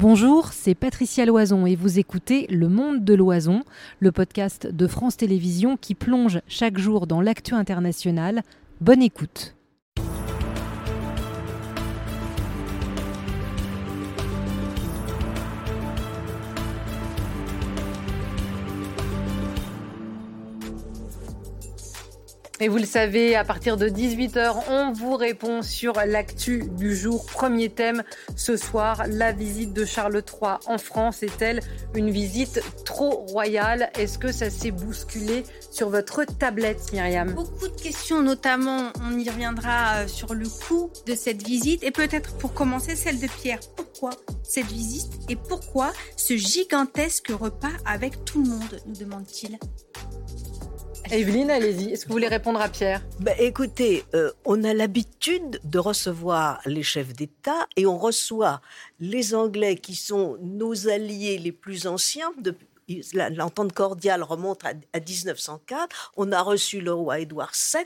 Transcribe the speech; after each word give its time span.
Bonjour, 0.00 0.54
c'est 0.54 0.74
Patricia 0.74 1.26
Loison 1.26 1.66
et 1.66 1.76
vous 1.76 1.98
écoutez 1.98 2.46
Le 2.46 2.70
Monde 2.70 3.04
de 3.04 3.12
l'Oison, 3.12 3.64
le 3.98 4.10
podcast 4.12 4.66
de 4.66 4.86
France 4.86 5.18
Télévisions 5.18 5.76
qui 5.76 5.94
plonge 5.94 6.40
chaque 6.48 6.78
jour 6.78 7.06
dans 7.06 7.20
l'actu 7.20 7.52
international. 7.52 8.40
Bonne 8.80 9.02
écoute. 9.02 9.56
Et 22.62 22.68
vous 22.68 22.76
le 22.76 22.84
savez, 22.84 23.36
à 23.36 23.44
partir 23.44 23.78
de 23.78 23.88
18h, 23.88 24.64
on 24.68 24.92
vous 24.92 25.16
répond 25.16 25.62
sur 25.62 25.94
l'actu 26.04 26.64
du 26.76 26.94
jour. 26.94 27.24
Premier 27.24 27.70
thème 27.70 28.02
ce 28.36 28.58
soir, 28.58 29.04
la 29.08 29.32
visite 29.32 29.72
de 29.72 29.86
Charles 29.86 30.22
III 30.26 30.58
en 30.66 30.76
France 30.76 31.22
est-elle 31.22 31.60
une 31.94 32.10
visite 32.10 32.62
trop 32.84 33.24
royale? 33.28 33.90
Est-ce 33.98 34.18
que 34.18 34.30
ça 34.30 34.50
s'est 34.50 34.72
bousculé 34.72 35.44
sur 35.70 35.88
votre 35.88 36.24
tablette, 36.24 36.92
Myriam? 36.92 37.32
Beaucoup 37.32 37.68
de 37.68 37.80
questions, 37.80 38.20
notamment, 38.20 38.92
on 39.02 39.18
y 39.18 39.30
reviendra 39.30 40.00
euh, 40.00 40.06
sur 40.06 40.34
le 40.34 40.46
coût 40.46 40.90
de 41.06 41.14
cette 41.14 41.42
visite 41.42 41.82
et 41.82 41.92
peut-être 41.92 42.36
pour 42.36 42.52
commencer 42.52 42.94
celle 42.94 43.18
de 43.20 43.26
Pierre. 43.26 43.60
Pourquoi 43.74 44.10
cette 44.42 44.66
visite 44.66 45.12
et 45.30 45.36
pourquoi 45.36 45.92
ce 46.16 46.36
gigantesque 46.36 47.28
repas 47.28 47.68
avec 47.86 48.22
tout 48.26 48.42
le 48.42 48.50
monde, 48.50 48.80
nous 48.86 48.96
demande-t-il. 48.96 49.58
Evelyne, 51.10 51.50
allez-y. 51.50 51.90
Est-ce 51.90 52.04
que 52.04 52.08
vous 52.08 52.14
voulez 52.14 52.28
répondre 52.28 52.60
à 52.60 52.68
Pierre? 52.68 53.02
Ben, 53.18 53.34
Écoutez, 53.38 54.04
euh, 54.14 54.30
on 54.44 54.62
a 54.62 54.72
l'habitude 54.74 55.60
de 55.64 55.78
recevoir 55.78 56.60
les 56.66 56.82
chefs 56.82 57.12
d'État 57.12 57.66
et 57.76 57.86
on 57.86 57.98
reçoit 57.98 58.60
les 59.00 59.34
Anglais 59.34 59.76
qui 59.76 59.96
sont 59.96 60.38
nos 60.40 60.88
alliés 60.88 61.38
les 61.38 61.52
plus 61.52 61.86
anciens. 61.86 62.32
L'entente 63.12 63.72
cordiale 63.72 64.22
remonte 64.22 64.64
à, 64.64 64.74
1904. 65.00 66.12
On 66.16 66.30
a 66.32 66.42
reçu 66.42 66.80
le 66.80 66.92
roi 66.92 67.20
Édouard 67.20 67.52
VII, 67.54 67.84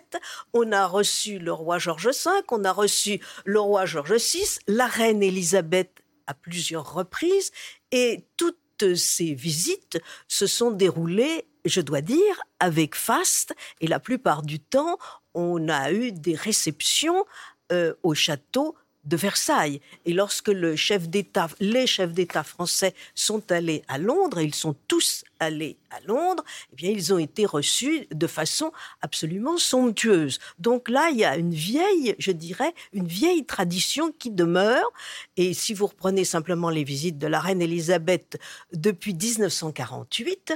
on 0.53 0.71
a 0.73 0.87
reçu 0.87 1.39
le 1.39 1.53
roi 1.53 1.79
George 1.79 2.09
V, 2.09 2.31
on 2.51 2.65
a 2.65 2.73
reçu 2.73 3.21
le 3.45 3.61
roi 3.61 3.87
George 3.87 4.15
VI, 4.15 4.59
la 4.67 4.87
reine 4.87 5.23
Élisabeth 5.23 6.03
à 6.27 6.35
plusieurs 6.35 6.93
reprises. 6.93 7.53
Et 7.91 8.27
toutes 8.37 8.59
ces 8.97 9.35
visites 9.35 9.99
se 10.29 10.47
sont 10.47 10.71
déroulées 10.71 11.47
je 11.65 11.81
dois 11.81 12.01
dire, 12.01 12.43
avec 12.61 12.95
Fast, 12.95 13.55
et 13.81 13.87
la 13.87 14.01
plupart 14.01 14.43
du 14.43 14.61
temps, 14.61 14.99
on 15.35 15.69
a 15.69 15.93
eu 15.93 16.13
des 16.13 16.35
réceptions 16.35 17.25
euh, 17.73 17.95
au 18.03 18.15
château 18.15 18.77
de 19.05 19.17
Versailles. 19.17 19.81
Et 20.07 20.13
lorsque 20.13 20.49
les 20.49 20.77
chefs 20.77 21.09
d'État 21.09 22.43
français 22.43 22.95
sont 23.15 23.53
allés 23.53 23.83
à 23.89 23.99
Londres, 23.99 24.39
et 24.39 24.45
ils 24.45 24.55
sont 24.55 24.75
tous 24.89 25.25
allés 25.41 25.77
à 25.91 26.01
Londres, 26.01 26.45
eh 26.73 26.77
bien, 26.77 26.91
ils 26.91 27.13
ont 27.13 27.19
été 27.19 27.45
reçus 27.45 28.07
de 28.11 28.27
façon 28.27 28.73
absolument 29.03 29.59
somptueuse. 29.59 30.39
Donc 30.59 30.89
là, 30.89 31.09
il 31.11 31.19
y 31.19 31.25
a 31.25 31.37
une 31.37 31.53
vieille, 31.53 32.15
je 32.19 32.33
dirais, 32.33 32.75
une 32.93 33.07
vieille 33.07 33.45
tradition 33.45 34.13
qui 34.19 34.31
demeure. 34.31 34.91
Et 35.37 35.55
si 35.55 35.75
vous 35.75 35.87
reprenez 35.87 36.25
simplement 36.25 36.71
les 36.71 36.85
visites 36.85 37.19
de 37.19 37.27
la 37.27 37.41
reine 37.41 37.61
Élisabeth 37.61 38.39
depuis 38.73 39.15
1948, 39.15 40.55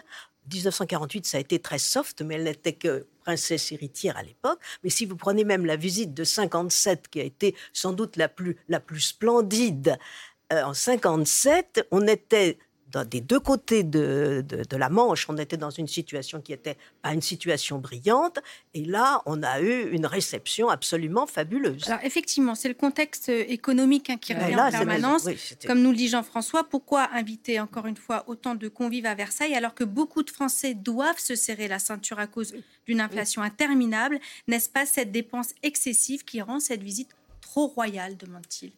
1948, 0.52 1.26
ça 1.26 1.38
a 1.38 1.40
été 1.40 1.58
très 1.58 1.78
soft, 1.78 2.22
mais 2.22 2.34
elle 2.36 2.44
n'était 2.44 2.72
que 2.72 3.06
princesse 3.22 3.72
héritière 3.72 4.16
à 4.16 4.22
l'époque. 4.22 4.58
Mais 4.82 4.90
si 4.90 5.04
vous 5.06 5.16
prenez 5.16 5.44
même 5.44 5.66
la 5.66 5.76
visite 5.76 6.14
de 6.14 6.24
57, 6.24 7.08
qui 7.08 7.20
a 7.20 7.24
été 7.24 7.54
sans 7.72 7.92
doute 7.92 8.16
la 8.16 8.28
plus, 8.28 8.56
la 8.68 8.80
plus 8.80 9.00
splendide, 9.00 9.98
euh, 10.52 10.62
en 10.62 10.74
57, 10.74 11.86
on 11.90 12.06
était 12.06 12.58
des 13.10 13.20
deux 13.20 13.40
côtés 13.40 13.82
de, 13.82 14.44
la 14.72 14.88
Manche, 14.88 15.28
on 15.28 15.36
était 15.36 15.56
dans 15.56 15.70
une 15.70 15.86
situation 15.86 16.40
qui 16.40 16.52
était 16.52 16.76
pas 17.02 17.12
une 17.12 17.22
situation 17.22 17.78
brillante, 17.78 18.38
et 18.74 18.84
là, 18.84 19.22
on 19.26 19.42
a 19.42 19.60
eu 19.60 19.90
une 19.90 20.06
réception 20.06 20.68
absolument 20.68 21.26
fabuleuse. 21.26 21.88
Alors 21.88 22.00
effectivement, 22.04 22.54
c'est 22.54 22.68
le 22.68 22.74
contexte 22.74 23.28
économique 23.28 24.10
hein, 24.10 24.16
qui 24.16 24.34
revient 24.34 24.56
en 24.56 24.70
permanence. 24.70 25.28
Comme 25.66 25.82
nous 25.82 25.90
le 25.90 25.96
dit 25.96 26.08
Jean-François, 26.08 26.64
pourquoi 26.64 27.08
inviter 27.12 27.60
encore 27.60 27.86
une 27.86 27.96
fois 27.96 28.24
autant 28.26 28.54
de 28.54 28.68
convives 28.68 29.06
à 29.06 29.14
Versailles 29.14 29.54
alors 29.54 29.74
que 29.74 29.84
beaucoup 29.84 30.22
de 30.22 30.30
Français 30.30 30.74
doivent 30.74 31.18
se 31.18 31.34
serrer 31.34 31.68
la 31.68 31.78
ceinture 31.78 32.18
à 32.18 32.26
cause 32.26 32.54
d'une 32.86 33.00
inflation 33.00 33.42
interminable? 33.42 34.18
N'est-ce 34.46 34.68
pas 34.68 34.86
cette 34.86 35.12
dépense 35.12 35.54
excessive 35.62 36.24
qui 36.24 36.40
rend 36.40 36.60
cette 36.60 36.82
visite 36.82 37.10
trop 37.40 37.66
royale, 37.66 38.16
demande-t-il 38.16 38.72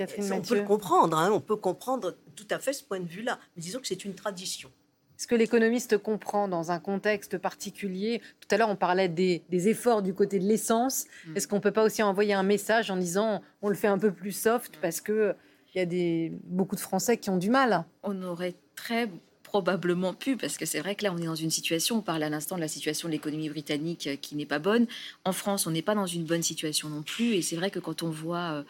on 0.00 0.40
peut 0.40 0.56
le 0.56 0.64
comprendre, 0.64 1.16
hein, 1.16 1.30
on 1.32 1.40
peut 1.40 1.56
comprendre 1.56 2.16
tout 2.34 2.46
à 2.50 2.58
fait 2.58 2.72
ce 2.72 2.82
point 2.82 3.00
de 3.00 3.06
vue-là. 3.06 3.38
Mais 3.56 3.62
disons 3.62 3.80
que 3.80 3.86
c'est 3.86 4.04
une 4.04 4.14
tradition. 4.14 4.70
Est-ce 5.16 5.28
que 5.28 5.34
l'économiste 5.36 5.96
comprend 5.98 6.48
dans 6.48 6.72
un 6.72 6.80
contexte 6.80 7.38
particulier 7.38 8.20
Tout 8.40 8.48
à 8.52 8.58
l'heure, 8.58 8.68
on 8.68 8.76
parlait 8.76 9.08
des, 9.08 9.42
efforts 9.68 10.02
du 10.02 10.12
côté 10.12 10.40
de 10.40 10.44
l'essence. 10.44 11.04
Mm. 11.26 11.36
Est-ce 11.36 11.48
qu'on 11.48 11.56
ne 11.56 11.60
peut 11.60 11.70
pas 11.70 11.84
aussi 11.84 12.02
envoyer 12.02 12.34
un 12.34 12.42
message 12.42 12.90
en 12.90 12.96
disant 12.96 13.40
on 13.62 13.68
le 13.68 13.76
fait 13.76 13.86
un 13.86 13.98
peu 13.98 14.12
plus 14.12 14.32
soft 14.32 14.78
parce 14.82 15.00
qu'il 15.00 15.36
y 15.76 15.80
a 15.80 15.86
des, 15.86 16.32
beaucoup 16.44 16.74
de 16.74 16.80
Français 16.80 17.16
qui 17.16 17.30
ont 17.30 17.36
du 17.36 17.48
mal? 17.48 17.84
On 18.02 18.20
aurait 18.22 18.54
très 18.74 19.08
probablement 19.44 20.14
pu, 20.14 20.36
parce 20.36 20.58
que 20.58 20.66
c'est 20.66 20.80
vrai 20.80 20.96
que 20.96 21.04
là, 21.04 21.12
on 21.14 21.18
est 21.18 21.26
dans 21.26 21.36
une 21.36 21.50
situation, 21.50 21.98
on 21.98 22.00
parle 22.00 22.24
à 22.24 22.28
l'instant 22.28 22.56
de 22.56 22.60
la 22.60 22.66
situation 22.66 23.06
de 23.06 23.12
l'économie 23.12 23.48
britannique 23.48 24.08
euh, 24.08 24.16
qui 24.16 24.34
n'est 24.34 24.46
pas 24.46 24.58
bonne. 24.58 24.88
En 25.24 25.32
France, 25.32 25.68
on 25.68 25.70
n'est 25.70 25.82
pas 25.82 25.94
dans 25.94 26.06
une 26.06 26.24
bonne 26.24 26.42
situation 26.42 26.88
non 26.88 27.02
plus. 27.02 27.34
Et 27.34 27.42
c'est 27.42 27.54
vrai 27.54 27.70
que 27.70 27.78
quand 27.78 28.02
on 28.02 28.10
voit 28.10 28.50
euh, 28.50 28.62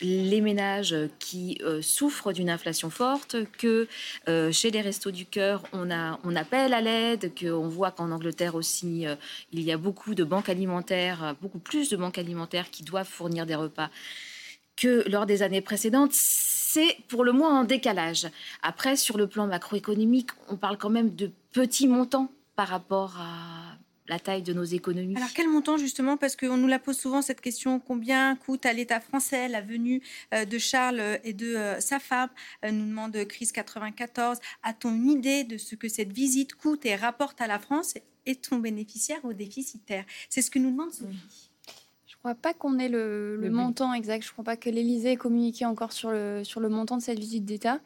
les 0.00 0.40
ménages 0.40 0.94
qui 1.18 1.58
euh, 1.62 1.82
souffrent 1.82 2.32
d'une 2.32 2.50
inflation 2.50 2.90
forte, 2.90 3.36
que 3.58 3.88
euh, 4.28 4.52
chez 4.52 4.70
les 4.70 4.80
restos 4.80 5.10
du 5.10 5.26
cœur, 5.26 5.62
on, 5.72 5.90
appelle 6.36 6.72
à 6.72 6.80
l'aide, 6.80 7.32
qu'on 7.38 7.68
voit 7.68 7.90
qu'en 7.90 8.10
Angleterre 8.10 8.54
aussi, 8.54 9.06
euh, 9.06 9.16
il 9.52 9.60
y 9.62 9.72
a 9.72 9.76
beaucoup 9.76 10.14
de 10.14 10.24
banques 10.24 10.48
alimentaires, 10.48 11.34
beaucoup 11.40 11.58
plus 11.58 11.90
de 11.90 11.96
banques 11.96 12.18
alimentaires 12.18 12.70
qui 12.70 12.82
doivent 12.82 13.08
fournir 13.08 13.46
des 13.46 13.54
repas 13.54 13.90
que 14.76 15.08
lors 15.08 15.26
des 15.26 15.42
années 15.42 15.60
précédentes. 15.60 16.12
C'est 16.12 16.98
pour 17.08 17.24
le 17.24 17.32
moins 17.32 17.60
en 17.60 17.64
décalage. 17.64 18.28
Après, 18.62 18.96
sur 18.96 19.16
le 19.16 19.26
plan 19.26 19.46
macroéconomique, 19.46 20.30
on 20.48 20.56
parle 20.56 20.76
quand 20.76 20.90
même 20.90 21.14
de 21.14 21.30
petits 21.52 21.88
montants 21.88 22.30
par 22.54 22.68
rapport 22.68 23.16
à 23.18 23.78
la 24.08 24.18
taille 24.18 24.42
de 24.42 24.52
nos 24.52 24.64
économies. 24.64 25.16
Alors 25.16 25.32
quel 25.34 25.48
montant 25.48 25.76
justement? 25.76 26.16
Parce 26.16 26.36
qu'on 26.36 26.56
nous 26.56 26.66
la 26.66 26.78
pose 26.78 26.98
souvent 26.98 27.22
cette 27.22 27.40
question, 27.40 27.78
combien 27.80 28.36
coûte 28.36 28.66
à 28.66 28.72
l'État 28.72 29.00
français 29.00 29.48
la 29.48 29.60
venue 29.60 30.02
euh, 30.34 30.44
de 30.44 30.58
Charles 30.58 31.20
et 31.24 31.32
de 31.32 31.54
euh, 31.54 31.80
sa 31.80 31.98
femme? 31.98 32.30
Euh, 32.64 32.70
Nous 32.70 32.86
demande 32.86 33.16
Crise 33.24 33.52
94. 33.52 34.38
A-t-on 34.62 34.94
une 34.94 35.10
idée 35.10 35.44
de 35.44 35.58
ce 35.58 35.74
que 35.74 35.88
cette 35.88 36.12
visite 36.12 36.54
coûte 36.54 36.86
et 36.86 36.96
rapporte 36.96 37.40
à 37.40 37.46
la 37.46 37.58
France? 37.58 37.94
Est-on 38.26 38.58
bénéficiaire 38.58 39.18
ou 39.24 39.32
déficitaire? 39.32 40.04
C'est 40.28 40.42
ce 40.42 40.50
que 40.50 40.58
nous 40.58 40.70
demande 40.70 40.92
Sophie. 40.92 41.50
Je 42.06 42.14
ne 42.14 42.18
crois 42.18 42.34
pas 42.34 42.52
qu'on 42.52 42.78
ait 42.78 42.88
le, 42.88 43.48
montant 43.50 43.94
exact. 43.94 44.22
Je 44.22 44.28
ne 44.28 44.32
crois 44.32 44.44
pas 44.44 44.56
que 44.56 44.68
l'Élysée 44.68 45.12
ait 45.12 45.16
communiqué 45.16 45.64
encore 45.64 45.92
sur 45.92 46.10
le, 46.10 46.42
sur 46.42 46.60
le 46.60 46.68
montant 46.68 46.96
de 46.96 47.02
cette 47.02 47.18
visite 47.18 47.44
d'État. 47.44 47.80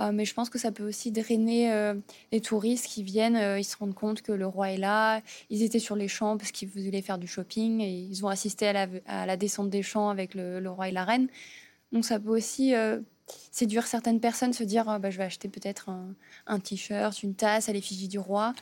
Euh, 0.00 0.12
mais 0.12 0.24
je 0.24 0.34
pense 0.34 0.50
que 0.50 0.58
ça 0.58 0.72
peut 0.72 0.86
aussi 0.86 1.12
drainer 1.12 1.72
euh, 1.72 1.94
les 2.32 2.40
touristes 2.40 2.86
qui 2.86 3.02
viennent. 3.02 3.36
Euh, 3.36 3.58
ils 3.58 3.64
se 3.64 3.76
rendent 3.76 3.94
compte 3.94 4.22
que 4.22 4.32
le 4.32 4.46
roi 4.46 4.70
est 4.70 4.78
là. 4.78 5.20
Ils 5.50 5.62
étaient 5.62 5.78
sur 5.78 5.96
les 5.96 6.08
champs 6.08 6.36
parce 6.36 6.52
qu'ils 6.52 6.68
voulaient 6.68 7.02
faire 7.02 7.18
du 7.18 7.26
shopping 7.26 7.80
et 7.80 7.90
ils 7.90 8.24
ont 8.24 8.28
assisté 8.28 8.68
à 8.68 9.26
la, 9.26 9.36
descente 9.36 9.70
des 9.70 9.82
champs 9.82 10.08
avec 10.08 10.34
le, 10.34 10.66
roi 10.68 10.88
et 10.88 10.92
la 10.92 11.04
reine. 11.04 11.28
Donc 11.92 12.04
ça 12.04 12.18
peut 12.18 12.30
aussi 12.30 12.72
séduire 13.50 13.86
certaines 13.86 14.20
personnes, 14.20 14.52
se 14.52 14.64
dire 14.64 14.98
bah, 15.00 15.10
je 15.10 15.18
vais 15.18 15.24
acheter 15.24 15.48
peut-être 15.48 15.90
un, 16.46 16.58
t-shirt, 16.60 17.22
une 17.22 17.34
tasse 17.34 17.68
à 17.68 17.72
l'effigie 17.72 18.08
du 18.08 18.18
roi. 18.18 18.54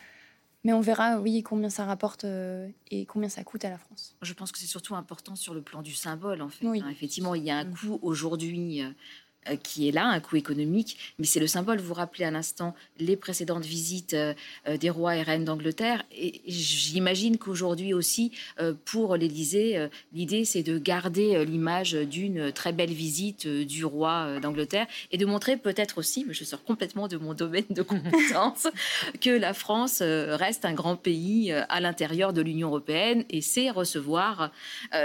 Mais 0.65 0.73
on 0.73 0.81
verra, 0.81 1.21
oui, 1.21 1.43
combien 1.43 1.71
ça 1.71 1.85
rapporte 1.85 2.25
et 2.91 3.07
combien 3.07 3.29
ça 3.29 3.45
coûte 3.45 3.65
à 3.65 3.71
la 3.71 3.79
France. 3.79 4.17
Je 4.23 4.33
pense 4.33 4.51
que 4.51 4.59
c'est 4.59 4.67
surtout 4.67 4.97
important 4.97 5.37
sur 5.37 5.55
le 5.55 5.63
plan 5.63 5.83
du 5.83 5.95
symbole, 5.95 6.43
en 6.43 6.49
fait. 6.49 6.67
Hein. 6.67 6.89
effectivement, 6.91 7.35
il 7.35 7.45
y 7.45 7.51
a 7.51 7.59
un 7.59 7.65
mm. 7.65 7.75
coût 7.75 7.99
aujourd'hui 8.03 8.83
euh, 8.83 8.91
qui 9.57 9.89
est 9.89 9.93
là, 9.93 10.07
un 10.07 10.21
coût 10.21 10.37
économique, 10.37 11.15
mais 11.19 11.27
c'est 11.27 11.41
le 11.41 11.47
symbole. 11.47 11.79
Vous 11.79 11.89
vous 11.89 11.95
rappelez 11.95 12.25
à 12.25 12.31
l'instant 12.31 12.75
les 12.99 13.17
précédentes 13.17 13.65
visites 13.65 14.15
euh, 14.15 14.35
euh, 14.67 14.77
des 14.77 14.91
rois 14.91 15.17
et 15.17 15.23
reines 15.23 15.45
d'Angleterre. 15.45 16.05
Et 16.13 16.41
j'imagine 16.47 17.39
qu'aujourd'hui 17.39 17.95
aussi, 17.95 18.33
pour 18.85 19.17
l'Élysée, 19.17 19.89
l'idée 20.13 20.45
c'est 20.45 20.63
de 20.63 20.79
garder 20.79 21.45
l'image 21.45 21.93
d'une 21.93 22.53
très 22.53 22.73
belle 22.73 22.93
visite 22.93 23.47
du 23.47 23.85
roi 23.85 24.41
d'Angleterre 24.41 24.87
et 25.11 25.19
de 25.19 25.27
montrer 25.27 25.57
peut-être 25.57 25.99
aussi, 25.99 26.25
mais 26.27 26.35
je 26.35 26.45
sors 26.45 26.63
complètement 26.65 27.09
de 27.09 27.17
mon 27.17 27.35
domaine 27.35 27.65
de 27.71 27.83
compétence, 27.83 28.67
que 29.21 29.31
la 29.31 29.55
France 29.55 30.01
reste 30.03 30.65
un 30.65 30.75
grand 30.75 30.97
pays 30.97 31.53
à 31.53 31.81
l'intérieur 31.81 32.33
de 32.33 32.43
l'Union 32.43 32.69
européenne 32.69 33.25
et 33.31 33.41
sait 33.41 33.71
recevoir 33.71 34.51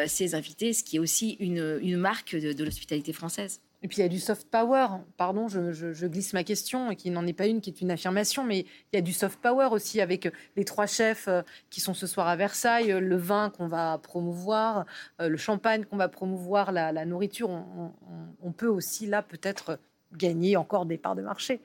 ses 0.08 0.36
invités, 0.36 0.74
ce 0.74 0.84
qui 0.84 0.98
est 0.98 1.00
aussi 1.00 1.38
une, 1.40 1.98
marque 1.98 2.36
de 2.36 2.64
l'hospitalité 2.64 3.14
française. 3.14 3.60
Et 3.84 3.90
puis 3.90 3.98
il 3.98 4.02
y 4.02 4.06
a 4.06 4.10
du 4.10 4.20
soft 4.20 4.50
power. 4.50 4.88
Pardon, 5.18 5.50
je, 5.50 6.08
glisse 6.08 6.32
ma 6.32 6.46
question, 6.46 6.96
qui 6.96 7.12
n'en 7.12 7.28
est 7.28 7.34
pas 7.34 7.48
une, 7.48 7.60
qui 7.60 7.70
est 7.70 7.82
une 7.82 7.92
affirmation, 7.92 8.46
mais 8.46 8.60
il 8.62 8.96
y 8.96 8.98
a 8.98 9.02
du 9.02 9.12
soft 9.12 9.40
power 9.42 9.68
aussi 9.72 10.00
avec 10.00 10.32
les 10.56 10.64
trois 10.64 10.88
chefs 10.88 11.28
euh, 11.28 11.42
qui 11.70 11.82
sont 11.82 11.94
ce 11.94 12.08
soir 12.08 12.30
à 12.30 12.38
Versailles, 12.38 12.94
euh, 12.94 13.02
le 13.02 13.18
vin 13.18 13.50
qu'on 13.50 13.68
va 13.68 13.98
promouvoir, 13.98 14.86
euh, 15.20 15.28
le 15.28 15.36
champagne 15.36 15.84
qu'on 15.84 15.98
va 15.98 16.08
promouvoir, 16.08 16.72
la, 16.72 17.06
nourriture. 17.06 17.50
On, 17.50 18.52
peut 18.54 18.68
aussi 18.68 19.06
là 19.06 19.22
peut-être 19.22 19.80
gagner 20.14 20.56
encore 20.56 20.86
des 20.86 20.98
parts 20.98 21.16
de 21.16 21.22
marché. 21.22 21.60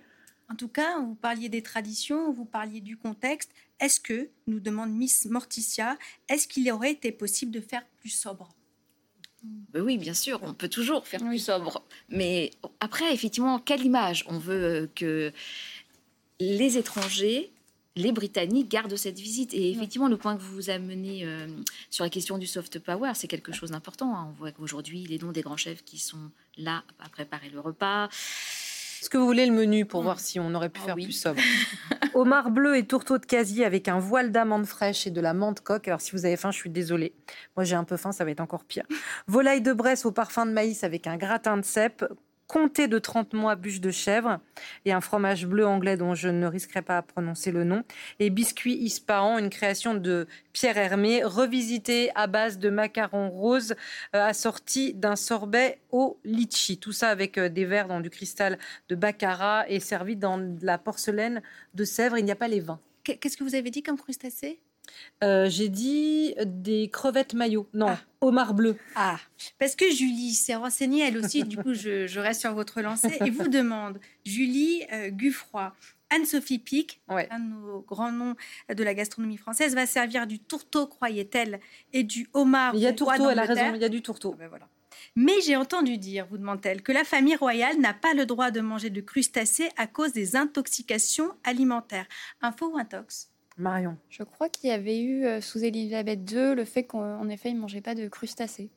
En 0.50 0.56
tout 0.56 0.68
cas, 0.68 0.98
vous 0.98 1.14
parliez 1.14 1.48
des 1.48 1.62
traditions, 1.62 2.32
vous 2.32 2.46
parliez 2.46 2.80
du 2.80 2.96
contexte. 2.96 3.52
Est-ce 3.78 4.00
que, 4.00 4.28
nous 4.48 4.58
demande 4.58 4.90
Miss 4.90 5.26
Morticia, 5.26 5.96
est-ce 6.28 6.48
qu'il 6.48 6.70
aurait 6.72 6.92
été 6.92 7.12
possible 7.12 7.52
de 7.52 7.60
faire 7.60 7.84
plus 8.00 8.08
sobre? 8.08 8.48
Ben 9.42 9.82
oui, 9.82 9.98
bien 9.98 10.14
sûr, 10.14 10.40
on 10.42 10.54
peut 10.54 10.68
toujours 10.68 11.06
faire 11.06 11.20
plus 11.20 11.38
sobre. 11.38 11.84
Mais 12.08 12.50
après, 12.80 13.12
effectivement, 13.12 13.58
quelle 13.58 13.84
image 13.84 14.24
on 14.28 14.38
veut 14.38 14.64
euh, 14.64 14.86
que 14.94 15.32
les 16.40 16.76
étrangers, 16.76 17.50
les 17.94 18.10
Britanniques 18.10 18.68
gardent 18.68 18.96
cette 18.96 19.18
visite? 19.18 19.54
Et 19.54 19.70
effectivement, 19.70 20.08
le 20.08 20.16
point 20.16 20.36
que 20.36 20.42
vous 20.42 20.70
amenez 20.70 21.24
euh, 21.24 21.46
sur 21.90 22.04
la 22.04 22.10
question 22.10 22.38
du 22.38 22.46
soft 22.46 22.78
power, 22.80 23.12
c'est 23.14 23.28
quelque 23.28 23.52
chose 23.52 23.70
d'important. 23.70 24.16
Hein. 24.16 24.26
On 24.30 24.32
voit 24.32 24.52
qu'aujourd'hui, 24.52 25.04
les 25.04 25.18
noms 25.18 25.32
des 25.32 25.42
grands 25.42 25.56
chefs 25.56 25.84
qui 25.84 25.98
sont 25.98 26.30
là 26.56 26.82
à 26.98 27.08
préparer 27.08 27.50
le 27.50 27.60
repas, 27.60 28.08
est-ce 29.00 29.10
que 29.10 29.18
vous 29.18 29.26
voulez 29.26 29.46
le 29.46 29.52
menu 29.52 29.84
pour 29.84 30.02
voir 30.02 30.18
si 30.18 30.40
on 30.40 30.54
aurait 30.54 30.70
pu 30.70 30.80
ah 30.82 30.86
faire 30.86 30.94
plus 30.94 31.12
sobre 31.12 31.40
Homard 32.14 32.50
bleu 32.50 32.76
et 32.76 32.86
tourteau 32.86 33.18
de 33.18 33.26
casier 33.26 33.64
avec 33.64 33.86
un 33.86 33.98
voile 33.98 34.32
d'amande 34.32 34.66
fraîche 34.66 35.06
et 35.06 35.10
de 35.10 35.20
la 35.20 35.34
menthe 35.34 35.60
coque. 35.60 35.86
Alors 35.86 36.00
si 36.00 36.12
vous 36.12 36.24
avez 36.24 36.36
faim, 36.36 36.50
je 36.50 36.56
suis 36.56 36.70
désolée. 36.70 37.14
Moi 37.56 37.64
j'ai 37.64 37.76
un 37.76 37.84
peu 37.84 37.96
faim, 37.96 38.10
ça 38.10 38.24
va 38.24 38.30
être 38.32 38.40
encore 38.40 38.64
pire. 38.64 38.84
Volaille 39.26 39.62
de 39.62 39.72
Bresse 39.72 40.04
au 40.04 40.10
parfum 40.10 40.46
de 40.46 40.52
maïs 40.52 40.82
avec 40.82 41.06
un 41.06 41.16
gratin 41.16 41.56
de 41.56 41.64
cèpe, 41.64 42.04
comté 42.48 42.88
de 42.88 42.98
30 42.98 43.34
mois 43.34 43.54
bûche 43.54 43.80
de 43.80 43.90
chèvre 43.90 44.40
et 44.84 44.92
un 44.92 45.00
fromage 45.00 45.46
bleu 45.46 45.66
anglais 45.66 45.96
dont 45.96 46.14
je 46.14 46.28
ne 46.28 46.46
risquerai 46.46 46.82
pas 46.82 46.96
à 46.96 47.02
prononcer 47.02 47.52
le 47.52 47.62
nom. 47.62 47.84
Et 48.18 48.30
biscuit 48.30 48.74
Ispahan, 48.74 49.38
une 49.38 49.50
création 49.50 49.94
de 49.94 50.26
Pierre 50.52 50.78
Hermé, 50.78 51.22
revisité 51.22 52.10
à 52.16 52.26
base 52.26 52.58
de 52.58 52.70
macarons 52.70 53.30
roses 53.30 53.76
euh, 54.16 54.24
assorti 54.24 54.94
d'un 54.94 55.14
sorbet 55.14 55.78
au 55.92 56.18
litchi. 56.24 56.78
Tout 56.78 56.92
ça 56.92 57.10
avec 57.10 57.38
euh, 57.38 57.48
des 57.48 57.66
verres 57.66 57.86
dans 57.86 58.00
du 58.00 58.10
cristal 58.10 58.58
de 58.88 58.94
baccarat 58.94 59.68
et 59.68 59.78
servi 59.78 60.16
dans 60.16 60.38
de 60.38 60.64
la 60.64 60.78
porcelaine 60.78 61.42
de 61.74 61.84
Sèvres. 61.84 62.18
Il 62.18 62.24
n'y 62.24 62.32
a 62.32 62.36
pas 62.36 62.48
les 62.48 62.60
vins. 62.60 62.80
Qu'est-ce 63.04 63.36
que 63.36 63.44
vous 63.44 63.54
avez 63.54 63.70
dit 63.70 63.82
comme 63.82 63.98
crustacé 63.98 64.58
euh, 65.22 65.50
j'ai 65.50 65.68
dit 65.68 66.34
des 66.46 66.88
crevettes 66.88 67.34
maillot. 67.34 67.68
Non, 67.74 67.88
ah. 67.90 67.98
Homard 68.20 68.54
bleu. 68.54 68.76
Ah, 68.94 69.18
parce 69.58 69.76
que 69.76 69.90
Julie 69.90 70.34
s'est 70.34 70.54
renseignée 70.54 71.06
elle 71.06 71.18
aussi. 71.18 71.44
du 71.44 71.56
coup, 71.56 71.74
je, 71.74 72.18
reste 72.18 72.40
sur 72.40 72.54
votre 72.54 72.80
lancée 72.80 73.16
et 73.24 73.30
vous 73.30 73.48
demande 73.48 73.98
Julie 74.24 74.82
euh, 74.92 75.10
Guffroy. 75.10 75.72
Anne-Sophie 76.10 76.58
Pic, 76.58 77.02
un 77.08 77.38
de 77.38 77.50
nos 77.50 77.80
grands 77.80 78.12
noms 78.12 78.34
de 78.74 78.82
la 78.82 78.94
gastronomie 78.94 79.36
française, 79.36 79.74
va 79.74 79.86
servir 79.86 80.26
du 80.26 80.38
tourteau, 80.38 80.86
croyait-elle, 80.86 81.60
et 81.92 82.02
du 82.02 82.28
homard. 82.32 82.74
Il 82.74 82.80
y 82.80 82.86
a 82.86 82.94
tourteau, 82.94 83.28
elle 83.28 83.38
a 83.38 83.44
raison, 83.44 83.74
il 83.74 83.80
y 83.82 83.84
a 83.84 83.90
du 83.90 84.00
tourteau. 84.00 84.32
Ah 84.34 84.38
ben 84.38 84.48
voilà. 84.48 84.68
Mais 85.16 85.40
j'ai 85.44 85.56
entendu 85.56 85.98
dire, 85.98 86.26
vous 86.30 86.38
demande-t-elle, 86.38 86.82
que 86.82 86.92
la 86.92 87.04
famille 87.04 87.36
royale 87.36 87.78
n'a 87.78 87.94
pas 87.94 88.14
le 88.14 88.24
droit 88.24 88.50
de 88.50 88.60
manger 88.60 88.90
de 88.90 89.00
crustacés 89.00 89.68
à 89.76 89.86
cause 89.86 90.12
des 90.12 90.36
intoxications 90.36 91.32
alimentaires. 91.44 92.06
Info 92.40 92.72
ou 92.72 92.78
intox? 92.78 93.30
Marion. 93.58 93.96
Je 94.08 94.22
crois 94.22 94.48
qu'il 94.48 94.70
y 94.70 94.72
avait 94.72 95.00
eu 95.00 95.24
euh, 95.24 95.40
sous 95.40 95.62
Élisabeth 95.62 96.30
II 96.30 96.54
le 96.54 96.64
fait 96.64 96.84
qu'en 96.84 97.28
effet, 97.28 97.50
il 97.50 97.56
ne 97.56 97.60
mangeait 97.60 97.80
pas 97.80 97.94
de 97.94 98.08
crustacés. 98.08 98.70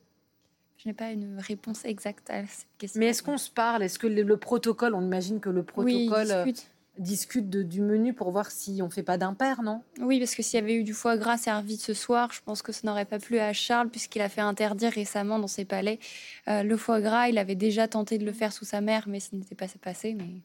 Je 0.77 0.89
n'ai 0.89 0.93
pas 0.93 1.11
une 1.11 1.37
réponse 1.37 1.85
exacte 1.85 2.29
à 2.31 2.45
cette 2.47 2.67
question. 2.79 2.99
Mais 2.99 3.07
est-ce 3.07 3.21
qu'on 3.21 3.37
se 3.37 3.51
parle? 3.51 3.83
Est-ce 3.83 3.99
que 3.99 4.07
le, 4.07 4.37
protocole, 4.37 4.95
on 4.95 5.01
imagine 5.01 5.39
que 5.39 5.49
le 5.49 5.61
protocole 5.61 6.31
euh, 6.31 6.45
discute, 6.97 7.49
du 7.49 7.81
menu 7.81 8.13
pour 8.13 8.31
voir 8.31 8.49
si 8.49 8.81
on 8.81 8.85
ne 8.85 8.91
fait 8.91 9.03
pas 9.03 9.17
d'impair, 9.17 9.61
non? 9.61 9.83
Oui, 9.99 10.17
parce 10.17 10.33
que 10.33 10.41
s'il 10.41 10.59
y 10.59 10.63
avait 10.63 10.73
eu 10.73 10.83
du 10.83 10.93
foie 10.93 11.17
gras 11.17 11.37
servi 11.37 11.77
ce 11.77 11.93
soir, 11.93 12.31
je 12.33 12.41
pense 12.43 12.63
que 12.63 12.71
ça 12.71 12.81
n'aurait 12.85 13.05
pas 13.05 13.19
plu 13.19 13.37
à 13.37 13.53
Charles 13.53 13.89
puisqu'il 13.89 14.23
a 14.23 14.29
fait 14.29 14.41
interdire 14.41 14.91
récemment 14.91 15.37
dans 15.37 15.47
ses 15.47 15.65
palais 15.65 15.99
euh, 16.47 16.63
le 16.63 16.77
foie 16.77 16.99
gras. 16.99 17.29
Il 17.29 17.37
avait 17.37 17.55
déjà 17.55 17.87
tenté 17.87 18.17
de 18.17 18.25
le 18.25 18.33
faire 18.33 18.51
sous 18.51 18.65
sa 18.65 18.81
mère, 18.81 19.07
mais 19.07 19.19
ce 19.19 19.35
n'était 19.35 19.55
pas 19.55 19.67
passé. 19.81 20.15
Mais 20.15 20.41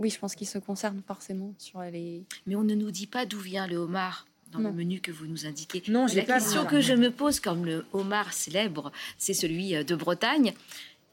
oui, 0.00 0.08
je 0.08 0.18
pense 0.18 0.34
qu'il 0.34 0.46
se 0.46 0.58
concerne 0.58 1.02
forcément 1.06 1.54
sur 1.58 1.82
les. 1.82 2.24
Mais 2.46 2.56
on 2.56 2.64
ne 2.64 2.74
nous 2.74 2.90
dit 2.90 3.06
pas 3.06 3.26
d'où 3.26 3.38
vient 3.38 3.66
le 3.66 3.76
homard 3.76 4.26
dans 4.50 4.58
le 4.58 4.72
menu 4.72 5.00
que 5.00 5.12
vous 5.12 5.26
nous 5.26 5.46
indiquez. 5.46 5.82
Non, 5.88 6.06
la 6.06 6.22
question 6.22 6.64
que 6.64 6.80
je 6.80 6.94
me 6.94 7.10
pose, 7.10 7.38
comme 7.38 7.64
le 7.64 7.84
homard 7.92 8.32
célèbre, 8.32 8.90
c'est 9.18 9.34
celui 9.34 9.76
euh, 9.76 9.84
de 9.84 9.94
Bretagne. 9.94 10.54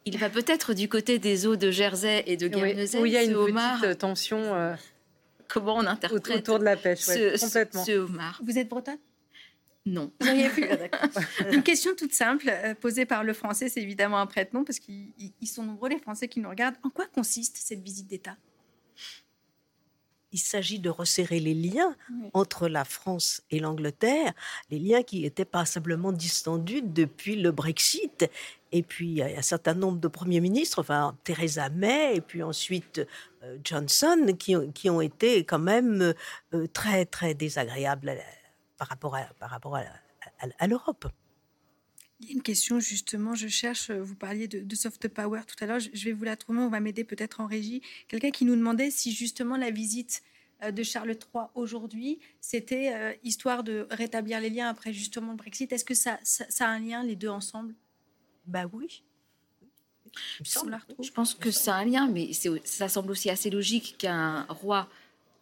Il 0.05 0.17
va 0.17 0.29
peut-être 0.29 0.73
du 0.73 0.87
côté 0.87 1.19
des 1.19 1.45
eaux 1.45 1.57
de 1.57 1.69
Jersey 1.69 2.23
et 2.25 2.37
de 2.37 2.47
Guernesey. 2.47 2.97
Oui, 2.99 3.09
il 3.09 3.13
y 3.13 3.17
a 3.17 3.23
une 3.23 3.33
petite 3.33 3.83
euh, 3.83 3.93
tension. 3.93 4.55
Euh, 4.55 4.75
Comment 5.49 5.75
on 5.75 5.85
interprète 5.85 6.39
autour 6.39 6.59
de 6.59 6.63
la 6.63 6.75
pêche, 6.75 6.99
ce, 6.99 7.39
complètement. 7.39 7.85
Ce 7.85 7.91
homard. 7.91 8.41
Vous 8.43 8.57
êtes 8.57 8.69
bretonne? 8.69 8.97
Non. 9.85 10.11
Ah, 10.21 10.33
une 11.51 11.63
question 11.63 11.95
toute 11.95 12.13
simple 12.13 12.51
posée 12.81 13.05
par 13.05 13.23
le 13.23 13.31
français, 13.31 13.69
c'est 13.69 13.81
évidemment 13.81 14.17
un 14.17 14.25
prête-nom 14.25 14.65
parce 14.65 14.79
qu'ils 14.79 15.13
sont 15.45 15.63
nombreux 15.63 15.89
les 15.89 15.99
Français 15.99 16.27
qui 16.27 16.41
nous 16.41 16.49
regardent. 16.49 16.75
En 16.83 16.89
quoi 16.89 17.05
consiste 17.05 17.55
cette 17.57 17.81
visite 17.81 18.07
d'État? 18.07 18.35
Il 20.31 20.39
s'agit 20.39 20.79
de 20.79 20.89
resserrer 20.89 21.39
les 21.39 21.53
liens 21.53 21.95
entre 22.33 22.67
la 22.67 22.85
France 22.85 23.41
et 23.49 23.59
l'Angleterre, 23.59 24.33
les 24.69 24.79
liens 24.79 25.03
qui 25.03 25.25
étaient 25.25 25.45
passablement 25.45 26.11
distendus 26.11 26.81
depuis 26.81 27.35
le 27.35 27.51
Brexit. 27.51 28.29
Et 28.71 28.83
puis, 28.83 29.07
il 29.07 29.17
y 29.17 29.21
a 29.21 29.37
un 29.37 29.41
certain 29.41 29.73
nombre 29.73 29.99
de 29.99 30.07
premiers 30.07 30.41
ministres, 30.41 30.79
enfin, 30.79 31.17
Theresa 31.23 31.69
May, 31.69 32.15
et 32.15 32.21
puis 32.21 32.43
ensuite 32.43 33.01
euh, 33.43 33.57
Johnson, 33.63 34.35
qui, 34.37 34.55
qui, 34.73 34.89
ont 34.89 35.01
été 35.01 35.45
quand 35.45 35.59
même 35.59 36.13
euh, 36.53 36.67
très, 36.67 37.05
très 37.05 37.33
désagréables 37.33 38.09
euh, 38.09 38.19
par 38.77 38.89
rapport 38.89 39.15
à, 39.15 39.23
par 39.39 39.49
rapport 39.49 39.77
à 39.77 40.67
l'Europe. 40.67 41.07
Une 42.29 42.41
question 42.41 42.79
justement, 42.79 43.35
je 43.35 43.47
cherche, 43.47 43.91
vous 43.91 44.15
parliez 44.15 44.47
de, 44.47 44.75
soft 44.75 45.07
power 45.07 45.41
tout 45.45 45.55
à 45.63 45.67
l'heure, 45.67 45.79
je, 45.79 46.05
vais 46.05 46.13
vous 46.13 46.23
la 46.23 46.35
trouver, 46.35 46.59
on 46.59 46.69
va 46.69 46.79
m'aider 46.79 47.03
peut-être 47.03 47.41
en 47.41 47.47
régie. 47.47 47.81
Quelqu'un 48.07 48.31
qui 48.31 48.45
nous 48.45 48.55
demandait 48.55 48.89
si 48.89 49.11
justement 49.11 49.57
la 49.57 49.69
visite 49.69 50.23
euh, 50.63 50.71
de 50.71 50.81
Charles 50.83 51.11
III 51.11 51.45
aujourd'hui, 51.53 52.19
c'était 52.41 52.93
euh, 52.93 53.13
histoire 53.23 53.63
de 53.63 53.87
rétablir 53.91 54.39
les 54.39 54.49
liens 54.49 54.69
après 54.69 54.93
justement 54.93 55.31
le 55.31 55.37
Brexit. 55.37 55.71
Est-ce 55.71 55.85
que 55.85 55.93
ça, 55.93 56.19
ça, 56.23 56.67
a 56.67 56.69
un 56.69 56.79
lien 56.79 57.03
les 57.03 57.15
deux 57.15 57.29
ensemble? 57.29 57.75
Bah 58.45 58.65
oui. 58.71 59.03
Je 60.41 61.11
pense 61.11 61.35
que 61.35 61.51
ça 61.51 61.75
a 61.75 61.79
un 61.79 61.85
lien, 61.85 62.07
mais 62.07 62.31
ça 62.63 62.89
semble 62.89 63.11
aussi 63.11 63.29
assez 63.29 63.51
logique 63.51 63.95
qu'un 63.99 64.43
roi 64.49 64.89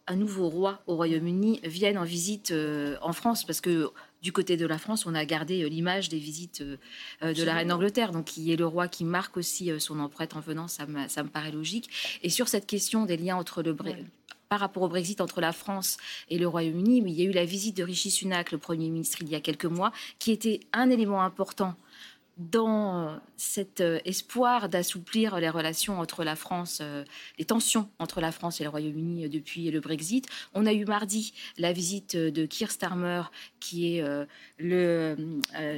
un 0.06 0.16
nouveau 0.16 0.48
roi 0.48 0.82
au 0.86 0.96
Royaume-Uni 0.96 1.60
vienne 1.64 1.98
en 1.98 2.04
visite 2.04 2.52
euh, 2.52 2.96
en 3.02 3.12
France, 3.12 3.44
parce 3.44 3.60
que 3.60 3.90
du 4.22 4.32
côté 4.32 4.56
de 4.56 4.66
la 4.66 4.78
France, 4.78 5.06
on 5.06 5.14
a 5.14 5.24
gardé 5.24 5.62
euh, 5.62 5.68
l'image 5.68 6.08
des 6.08 6.18
visites 6.18 6.62
euh, 6.62 7.34
de 7.34 7.42
la 7.42 7.54
reine 7.54 7.68
d'Angleterre, 7.68 8.12
donc 8.12 8.26
qui 8.26 8.52
est 8.52 8.56
le 8.56 8.66
roi 8.66 8.88
qui 8.88 9.04
marque 9.04 9.36
aussi 9.36 9.70
son 9.78 10.00
empreinte 10.00 10.36
en 10.36 10.40
venant, 10.40 10.68
ça 10.68 10.86
me, 10.86 11.08
ça 11.08 11.22
me 11.22 11.28
paraît 11.28 11.52
logique. 11.52 11.90
Et 12.22 12.30
sur 12.30 12.48
cette 12.48 12.66
question 12.66 13.04
des 13.04 13.16
liens 13.16 13.36
entre 13.36 13.62
le 13.62 13.76
par 14.48 14.60
rapport 14.60 14.84
au 14.84 14.88
Brexit 14.88 15.20
entre 15.20 15.40
la 15.40 15.52
France 15.52 15.96
et 16.28 16.38
le 16.38 16.46
Royaume-Uni, 16.46 17.02
il 17.04 17.14
y 17.14 17.22
a 17.22 17.24
eu 17.24 17.32
la 17.32 17.44
visite 17.44 17.76
de 17.76 17.82
Rishi 17.82 18.12
Sunak, 18.12 18.52
le 18.52 18.58
Premier 18.58 18.88
ministre, 18.88 19.18
il 19.20 19.28
y 19.28 19.34
a 19.34 19.40
quelques 19.40 19.64
mois, 19.64 19.92
qui 20.20 20.30
était 20.30 20.60
un 20.72 20.88
élément 20.88 21.22
important 21.22 21.74
dans 22.36 23.18
cet 23.38 23.80
euh, 23.80 23.98
espoir 24.04 24.68
d'assouplir 24.68 25.40
les 25.40 25.48
relations 25.48 25.98
entre 25.98 26.22
la 26.22 26.36
France, 26.36 26.80
euh, 26.82 27.02
les 27.38 27.46
tensions 27.46 27.88
entre 27.98 28.20
la 28.20 28.30
France 28.30 28.60
et 28.60 28.64
le 28.64 28.70
Royaume-Uni 28.70 29.24
euh, 29.24 29.28
depuis 29.28 29.70
le 29.70 29.80
Brexit. 29.80 30.28
On 30.52 30.66
a 30.66 30.72
eu 30.74 30.84
mardi 30.84 31.32
la 31.56 31.72
visite 31.72 32.14
de 32.14 32.44
Keir 32.44 32.70
Starmer, 32.70 33.22
qui 33.66 33.96
est 33.96 34.04
le 34.58 35.16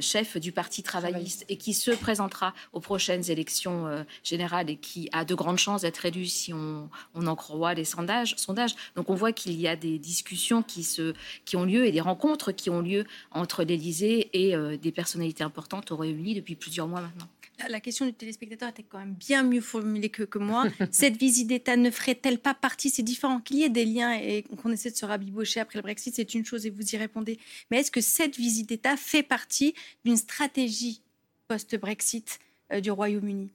chef 0.01 0.37
du 0.37 0.51
Parti 0.51 0.83
travailliste 0.83 1.45
et 1.49 1.57
qui 1.57 1.73
se 1.73 1.91
présentera 1.91 2.53
aux 2.73 2.79
prochaines 2.79 3.29
élections 3.31 4.05
générales 4.23 4.69
et 4.69 4.75
qui 4.75 5.09
a 5.11 5.25
de 5.25 5.33
grandes 5.35 5.57
chances 5.57 5.81
d'être 5.81 6.05
élu 6.05 6.25
si 6.25 6.53
on, 6.53 6.89
en 7.15 7.35
croit 7.35 7.73
les 7.73 7.85
sondages. 7.85 8.35
sondages. 8.37 8.75
Donc 8.95 9.09
on 9.09 9.15
voit 9.15 9.31
qu'il 9.31 9.59
y 9.59 9.67
a 9.67 9.75
des 9.75 9.97
discussions 9.97 10.61
qui, 10.61 10.83
se, 10.83 11.13
qui 11.45 11.55
ont 11.55 11.65
lieu 11.65 11.85
et 11.85 11.91
des 11.91 12.01
rencontres 12.01 12.51
qui 12.51 12.69
ont 12.69 12.81
lieu 12.81 13.05
entre 13.31 13.63
l'Élysée 13.63 14.29
et 14.33 14.55
des 14.77 14.91
personnalités 14.91 15.43
importantes 15.43 15.91
au 15.91 15.95
Royaume-Uni 15.95 16.35
depuis 16.35 16.55
plusieurs 16.55 16.87
mois 16.87 17.01
maintenant. 17.01 17.27
La 17.67 17.79
question 17.79 18.05
du 18.05 18.13
téléspectateur 18.13 18.69
était 18.69 18.83
quand 18.83 18.99
même 18.99 19.13
bien 19.13 19.43
mieux 19.43 19.61
formulée 19.61 20.09
que, 20.09 20.23
que 20.23 20.39
moi. 20.39 20.65
Cette 20.91 21.17
visite 21.17 21.47
d'État 21.47 21.75
ne 21.75 21.91
ferait-elle 21.91 22.39
pas 22.39 22.53
partie? 22.53 22.89
C'est 22.89 23.03
différent. 23.03 23.39
Qu'il 23.39 23.57
y 23.57 23.63
ait 23.63 23.69
des 23.69 23.85
liens 23.85 24.13
et 24.13 24.43
qu'on 24.43 24.71
essaie 24.71 24.91
de 24.91 24.95
se 24.95 25.05
rabibocher 25.05 25.59
après 25.59 25.77
le 25.77 25.83
Brexit, 25.83 26.15
c'est 26.15 26.33
une 26.33 26.45
chose 26.45 26.65
et 26.65 26.69
vous 26.69 26.83
y 26.83 26.97
répondez. 26.97 27.37
Mais 27.69 27.79
est-ce 27.79 27.91
que 27.91 28.01
cette 28.01 28.37
visite 28.37 28.69
d'État 28.69 28.95
fait 28.95 29.23
partie 29.23 29.73
d'une 30.05 30.17
stratégie 30.17 31.01
post-Brexit 31.47 32.39
euh, 32.71 32.79
du 32.79 32.91
Royaume-Uni? 32.91 33.49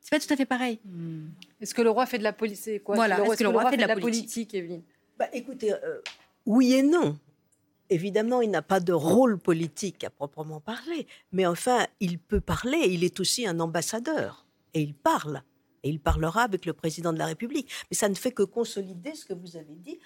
C'est 0.00 0.10
pas 0.10 0.20
tout 0.20 0.32
à 0.32 0.36
fait 0.36 0.46
pareil. 0.46 0.78
Hmm. 0.84 1.26
Est-ce 1.60 1.74
que 1.74 1.82
le 1.82 1.90
roi 1.90 2.06
fait 2.06 2.18
de 2.18 2.22
la 2.22 2.32
politique? 2.32 2.82
Voilà, 2.86 3.24
est-ce 3.24 3.38
que, 3.38 3.42
le 3.42 3.48
roi, 3.48 3.70
fait, 3.70 3.76
de 3.76 3.82
la, 3.82 3.96
politique, 3.96 4.54
Evelyne? 4.54 4.82
Bah, 5.18 5.28
Écoutez, 5.32 5.72
euh, 5.72 6.00
oui 6.44 6.74
et 6.74 6.82
non. 6.82 7.18
Évidemment, 7.90 8.40
il 8.40 8.50
n'a 8.50 8.62
pas 8.62 8.80
de 8.80 8.92
rôle 8.92 9.38
politique 9.38 10.04
à 10.04 10.10
proprement 10.10 10.60
parler, 10.60 11.06
mais 11.32 11.46
enfin, 11.46 11.86
il 12.00 12.18
peut 12.18 12.40
parler, 12.40 12.78
il 12.88 13.04
est 13.04 13.20
aussi 13.20 13.46
un 13.46 13.60
ambassadeur, 13.60 14.46
et 14.74 14.80
il 14.80 14.94
parle, 14.94 15.42
et 15.86 15.90
il 15.90 16.00
parlera 16.00 16.42
avec 16.42 16.66
le 16.66 16.72
président 16.72 17.12
de 17.12 17.18
la 17.18 17.26
République. 17.26 17.70
Mais 17.90 17.96
ça 17.96 18.08
ne 18.08 18.14
fait 18.14 18.32
que 18.32 18.42
consolider 18.42 19.14
ce 19.14 19.24
que 19.24 19.34
vous 19.34 19.56
avez 19.56 19.76
dit, 19.76 20.00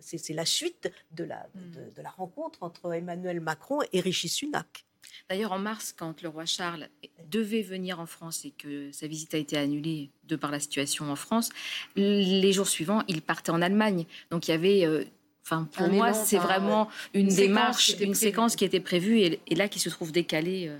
c'est 0.00 0.32
la 0.32 0.46
suite 0.46 0.90
de 1.12 1.24
la, 1.24 1.46
de, 1.54 2.02
la 2.02 2.10
rencontre 2.10 2.62
entre 2.62 2.94
Emmanuel 2.94 3.40
Macron 3.40 3.80
et 3.92 4.00
Rishi 4.00 4.30
Sunak. 4.30 4.86
D'ailleurs, 5.28 5.52
en 5.52 5.58
mars, 5.58 5.94
quand 5.96 6.22
le 6.22 6.28
roi 6.28 6.46
Charles 6.46 6.88
devait 7.30 7.62
venir 7.62 8.00
en 8.00 8.06
France 8.06 8.44
et 8.44 8.52
que 8.52 8.90
sa 8.92 9.06
visite 9.06 9.34
a 9.34 9.38
été 9.38 9.56
annulée 9.56 10.10
de 10.24 10.36
par 10.36 10.50
la 10.50 10.60
situation 10.60 11.10
en 11.10 11.16
France, 11.16 11.50
les 11.96 12.52
jours 12.52 12.68
suivants, 12.68 13.02
il 13.08 13.22
partait 13.22 13.50
en 13.50 13.60
Allemagne. 13.62 14.06
Donc 14.30 14.48
il 14.48 14.52
y 14.52 14.54
avait 14.54 14.84
euh, 14.84 15.04
Enfin, 15.48 15.68
pour 15.72 15.88
moi, 15.88 16.12
c'est 16.12 16.38
vraiment 16.38 16.88
une, 17.14 17.28
démarche, 17.28 17.94
une 18.00 18.14
séquence 18.14 18.56
qui 18.56 18.64
était 18.64 18.80
prévue 18.80 19.20
et, 19.20 19.54
là 19.54 19.68
qui 19.68 19.78
se 19.78 19.88
trouve 19.88 20.10
décalée. 20.10 20.66
Euh. 20.66 20.78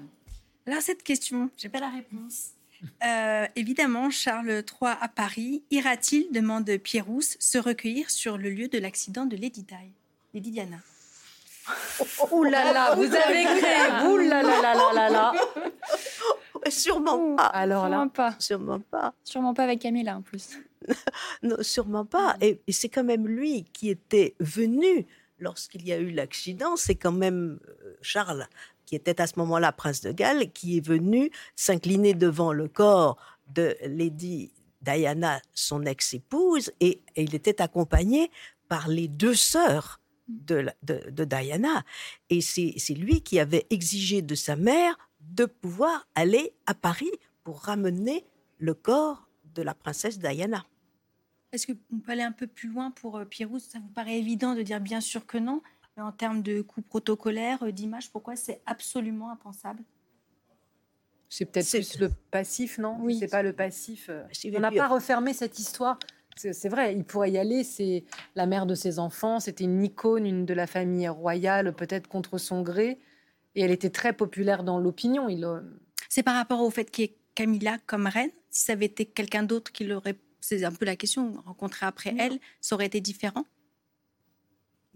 Alors 0.66 0.82
cette 0.82 1.04
question, 1.04 1.50
j'ai 1.56 1.68
pas 1.68 1.78
la 1.78 1.90
réponse. 1.90 2.50
Euh, 3.04 3.46
évidemment, 3.54 4.10
Charles 4.10 4.50
III 4.50 4.94
à 5.00 5.06
Paris, 5.06 5.62
ira-t-il, 5.70 6.32
demande 6.32 6.68
Pierre-Rousse, 6.78 7.36
se 7.38 7.58
recueillir 7.58 8.10
sur 8.10 8.38
le 8.38 8.50
lieu 8.50 8.66
de 8.66 8.78
l'accident 8.78 9.24
de 9.24 9.36
Lady 9.36 9.62
Di, 9.62 9.74
Lady 10.34 10.50
Diana? 10.50 10.78
Ouh 12.32 12.42
là 12.42 12.72
là, 12.72 12.94
vous 12.96 13.04
avez 13.04 13.44
créé. 13.44 14.08
Ouh 14.08 14.16
là 14.16 14.42
là 14.42 14.62
là 14.62 14.74
là 14.74 14.92
là 14.92 15.08
là. 15.08 15.32
Sûrement 16.68 17.36
pas. 17.36 17.46
Alors 17.46 17.84
sûrement 17.84 18.08
pas. 18.08 18.34
Sûrement 18.40 18.80
pas. 18.80 19.14
Sûrement 19.22 19.54
pas 19.54 19.62
avec 19.62 19.80
Camilla 19.80 20.16
en 20.16 20.22
plus. 20.22 20.58
non, 21.42 21.56
sûrement 21.60 22.04
pas. 22.04 22.36
Et, 22.40 22.60
c'est 22.68 22.88
quand 22.88 23.04
même 23.04 23.26
lui 23.26 23.64
qui 23.72 23.90
était 23.90 24.34
venu 24.40 25.06
lorsqu'il 25.38 25.86
y 25.86 25.92
a 25.92 25.98
eu 25.98 26.10
l'accident. 26.10 26.76
C'est 26.76 26.96
quand 26.96 27.12
même 27.12 27.58
euh, 27.68 27.96
Charles 28.02 28.46
qui 28.86 28.94
était 28.94 29.20
à 29.20 29.26
ce 29.26 29.34
moment-là 29.38 29.72
prince 29.72 30.00
de 30.00 30.12
Galles, 30.12 30.52
qui 30.52 30.78
est 30.78 30.86
venu 30.86 31.30
s'incliner 31.56 32.14
devant 32.14 32.52
le 32.52 32.68
corps 32.68 33.16
de 33.48 33.76
Lady 33.84 34.52
Diana, 34.80 35.40
son 35.52 35.84
ex-épouse, 35.84 36.72
et, 36.80 37.02
il 37.16 37.34
était 37.34 37.60
accompagné 37.60 38.30
par 38.68 38.88
les 38.88 39.08
deux 39.08 39.34
sœurs 39.34 40.00
de, 40.28 40.68
de, 40.82 41.24
Diana. 41.24 41.84
Et 42.30 42.40
c'est 42.40 42.94
lui 42.94 43.22
qui 43.22 43.38
avait 43.38 43.66
exigé 43.70 44.22
de 44.22 44.34
sa 44.34 44.56
mère 44.56 44.96
de 45.20 45.44
pouvoir 45.44 46.06
aller 46.14 46.54
à 46.66 46.74
Paris 46.74 47.10
pour 47.42 47.60
ramener 47.62 48.24
le 48.58 48.74
corps 48.74 49.28
de 49.54 49.62
la 49.62 49.74
princesse 49.74 50.18
Diana. 50.18 50.64
Est-ce 51.56 51.66
qu'on 51.68 51.98
peut 51.98 52.12
aller 52.12 52.22
un 52.22 52.32
peu 52.32 52.46
plus 52.46 52.68
loin 52.68 52.90
pour 52.90 53.16
euh, 53.16 53.24
Pierrot? 53.24 53.58
Ça 53.58 53.78
vous 53.78 53.88
paraît 53.88 54.18
évident 54.18 54.54
de 54.54 54.60
dire 54.60 54.78
bien 54.78 55.00
sûr 55.00 55.24
que 55.24 55.38
non, 55.38 55.62
mais 55.96 56.02
en 56.02 56.12
termes 56.12 56.42
de 56.42 56.60
coûts 56.60 56.82
protocolaires, 56.82 57.62
euh, 57.62 57.72
d'image, 57.72 58.10
pourquoi 58.10 58.36
c'est 58.36 58.60
absolument 58.66 59.30
impensable? 59.30 59.82
C'est 61.30 61.46
peut-être 61.46 61.70
plus 61.70 61.98
le 61.98 62.10
passif, 62.30 62.76
non? 62.76 62.98
Oui. 63.00 63.16
C'est 63.18 63.30
pas 63.30 63.42
le 63.42 63.54
passif. 63.54 64.10
Euh, 64.10 64.22
on 64.54 64.60
n'a 64.60 64.70
pas 64.70 64.86
refermé 64.86 65.32
cette 65.32 65.58
histoire. 65.58 65.98
C'est 66.36 66.68
vrai, 66.68 66.94
il 66.94 67.04
pourrait 67.04 67.30
y 67.30 67.38
aller. 67.38 67.64
C'est 67.64 68.04
la 68.34 68.44
mère 68.44 68.66
de 68.66 68.74
ses 68.74 68.98
enfants. 68.98 69.40
C'était 69.40 69.64
une 69.64 69.82
icône, 69.82 70.26
une 70.26 70.44
de 70.44 70.52
la 70.52 70.66
famille 70.66 71.08
royale, 71.08 71.74
peut-être 71.74 72.06
contre 72.06 72.36
son 72.36 72.60
gré. 72.60 72.98
Et 73.54 73.62
elle 73.62 73.70
était 73.70 73.88
très 73.88 74.12
populaire 74.12 74.62
dans 74.62 74.78
l'opinion. 74.78 75.28
C'est 76.10 76.22
par 76.22 76.34
rapport 76.34 76.60
au 76.60 76.68
fait 76.68 76.90
qu'il 76.90 77.06
y 77.06 77.08
ait 77.08 77.16
Camilla 77.34 77.78
comme 77.86 78.06
reine? 78.06 78.30
Si 78.50 78.64
ça 78.64 78.74
avait 78.74 78.86
été 78.86 79.06
quelqu'un 79.06 79.42
d'autre 79.42 79.72
qui 79.72 79.84
l'aurait, 79.84 80.16
c'est 80.40 80.64
un 80.64 80.72
peu 80.72 80.84
la 80.84 80.96
question, 80.96 81.40
rencontré 81.44 81.86
après 81.86 82.14
elle, 82.18 82.38
ça 82.60 82.74
aurait 82.74 82.86
été 82.86 83.00
différent? 83.00 83.44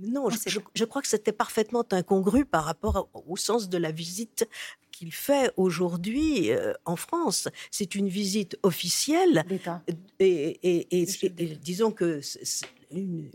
Non, 0.01 0.31
je, 0.31 0.85
crois 0.85 1.03
que 1.03 1.09
c'était 1.09 1.33
parfaitement 1.33 1.85
incongru 1.91 2.47
par 2.47 2.65
rapport 2.65 3.11
au 3.13 3.37
sens 3.37 3.69
de 3.69 3.77
la 3.77 3.93
visite 3.93 4.49
qu'il 4.93 5.13
fait 5.13 5.53
aujourd'hui 5.59 6.53
euh, 6.53 6.73
en 6.87 6.97
France. 6.97 7.49
C'est 7.71 7.95
une 7.95 8.09
visite 8.09 8.57
officielle. 8.63 9.45
Et, 10.19 11.07
disons 11.61 11.91
que 11.91 12.21
une, 12.91 13.31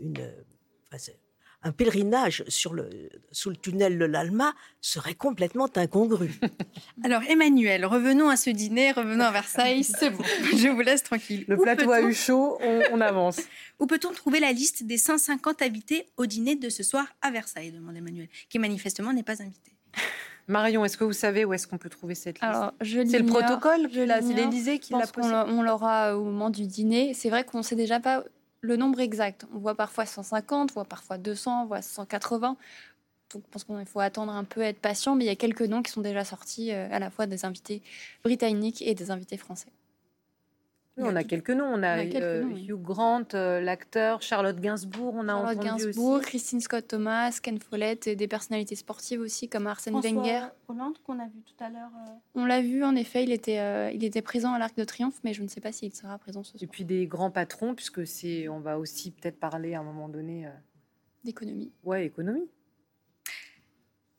un 1.66 1.72
pèlerinage 1.72 2.44
sur 2.46 2.74
le, 2.74 2.88
sous 3.32 3.50
le 3.50 3.56
tunnel 3.56 3.98
de 3.98 4.04
l'Alma 4.04 4.54
serait 4.80 5.14
complètement 5.14 5.68
incongru. 5.74 6.38
Alors 7.04 7.22
Emmanuel, 7.28 7.84
revenons 7.84 8.28
à 8.28 8.36
ce 8.36 8.50
dîner, 8.50 8.92
revenons 8.92 9.24
à 9.24 9.32
Versailles, 9.32 9.82
c'est 9.82 10.10
bon, 10.10 10.22
je 10.56 10.68
vous 10.68 10.80
laisse 10.80 11.02
tranquille. 11.02 11.44
Le 11.48 11.56
plateau 11.56 11.90
a 11.90 12.02
eu 12.02 12.14
chaud, 12.14 12.56
on, 12.92 13.00
avance. 13.00 13.40
Où 13.80 13.86
peut-on 13.86 14.12
trouver 14.12 14.38
la 14.38 14.52
liste 14.52 14.84
des 14.84 14.96
150 14.96 15.60
invités 15.62 16.06
au 16.16 16.26
dîner 16.26 16.54
de 16.54 16.68
ce 16.68 16.84
soir 16.84 17.04
à 17.20 17.32
Versailles 17.32 17.72
demande 17.72 17.96
Emmanuel, 17.96 18.28
qui 18.48 18.60
manifestement 18.60 19.12
n'est 19.12 19.24
pas 19.24 19.42
invité. 19.42 19.72
Marion, 20.46 20.84
est-ce 20.84 20.96
que 20.96 21.02
vous 21.02 21.12
savez 21.12 21.44
où 21.44 21.52
est-ce 21.52 21.66
qu'on 21.66 21.78
peut 21.78 21.88
trouver 21.88 22.14
cette 22.14 22.40
liste 22.40 23.08
C'est 23.10 23.18
le 23.18 23.26
protocole 23.26 23.88
C'est 23.92 24.34
l'Élysée 24.34 24.78
qui 24.78 24.92
l'a 24.92 25.08
posé 25.08 25.34
On 25.48 25.62
l'aura 25.62 26.16
au 26.16 26.22
moment 26.22 26.50
du 26.50 26.68
dîner. 26.68 27.12
C'est 27.14 27.30
vrai 27.30 27.42
qu'on 27.42 27.58
ne 27.58 27.62
sait 27.64 27.74
déjà 27.74 27.98
pas 27.98 28.22
le 28.60 28.76
nombre 28.76 29.00
exact. 29.00 29.46
On 29.54 29.58
voit 29.58 29.74
parfois 29.74 30.06
150, 30.06 30.70
on 30.70 30.74
voit 30.74 30.84
parfois 30.84 31.18
200, 31.18 31.62
on 31.62 31.66
voit 31.66 31.82
180. 31.82 32.56
Donc, 33.32 33.42
je 33.44 33.50
pense 33.50 33.64
qu'il 33.64 33.86
faut 33.86 34.00
attendre 34.00 34.32
un 34.32 34.44
peu, 34.44 34.62
être 34.62 34.80
patient, 34.80 35.14
mais 35.16 35.24
il 35.24 35.28
y 35.28 35.30
a 35.30 35.36
quelques 35.36 35.62
noms 35.62 35.82
qui 35.82 35.90
sont 35.90 36.00
déjà 36.00 36.24
sortis, 36.24 36.72
euh, 36.72 36.88
à 36.90 36.98
la 36.98 37.10
fois 37.10 37.26
des 37.26 37.44
invités 37.44 37.82
britanniques 38.22 38.82
et 38.82 38.94
des 38.94 39.10
invités 39.10 39.36
français 39.36 39.68
on 40.98 41.16
a 41.16 41.24
quelques 41.24 41.50
noms. 41.50 41.66
On 41.66 41.82
a, 41.82 42.04
euh, 42.04 42.44
Hugh 42.56 42.80
Grant, 42.80 43.34
euh, 43.34 43.60
l'acteur, 43.60 44.22
Charlotte 44.22 44.58
Gainsbourg, 44.58 45.14
on 45.14 45.28
a 45.28 45.32
Charlotte 45.32 45.58
Gainsbourg, 45.58 46.20
Christine 46.20 46.60
Scott 46.60 46.88
Thomas, 46.88 47.38
Ken 47.42 47.58
Follett 47.58 48.06
et 48.06 48.16
des 48.16 48.28
personnalités 48.28 48.76
sportives 48.76 49.20
aussi 49.20 49.48
comme 49.48 49.66
Arsène 49.66 49.94
Wenger. 49.94 50.48
Hollande 50.68 50.98
qu'on 51.04 51.18
a 51.18 51.26
vu 51.26 51.42
tout 51.42 51.64
à 51.64 51.68
l'heure. 51.68 51.90
Euh. 52.08 52.12
On 52.34 52.44
l'a 52.44 52.60
vu 52.60 52.84
en 52.84 52.96
effet, 52.96 53.24
il 53.24 53.32
était, 53.32 53.94
il 53.94 54.04
était 54.04 54.22
présent 54.22 54.52
à 54.52 54.58
l'Arc 54.58 54.76
de 54.76 54.84
Triomphe, 54.84 55.20
mais 55.24 55.32
je 55.32 55.42
ne 55.42 55.48
sais 55.48 55.60
pas 55.60 55.72
s'il 55.72 55.94
sera 55.94 56.18
présent 56.18 56.42
ce 56.42 56.52
soir. 56.52 56.62
Et 56.62 56.66
puis 56.66 56.84
des 56.84 57.06
grands 57.06 57.30
patrons, 57.30 57.74
puisque 57.74 58.06
c'est, 58.06 58.48
on 58.48 58.60
va 58.60 58.78
aussi 58.78 59.10
peut-être 59.10 59.38
parler 59.38 59.74
à 59.74 59.80
un 59.80 59.84
moment 59.84 60.08
donné. 60.08 60.48
D'économie. 61.24 61.72
Ouais, 61.84 62.06
économie. 62.06 62.48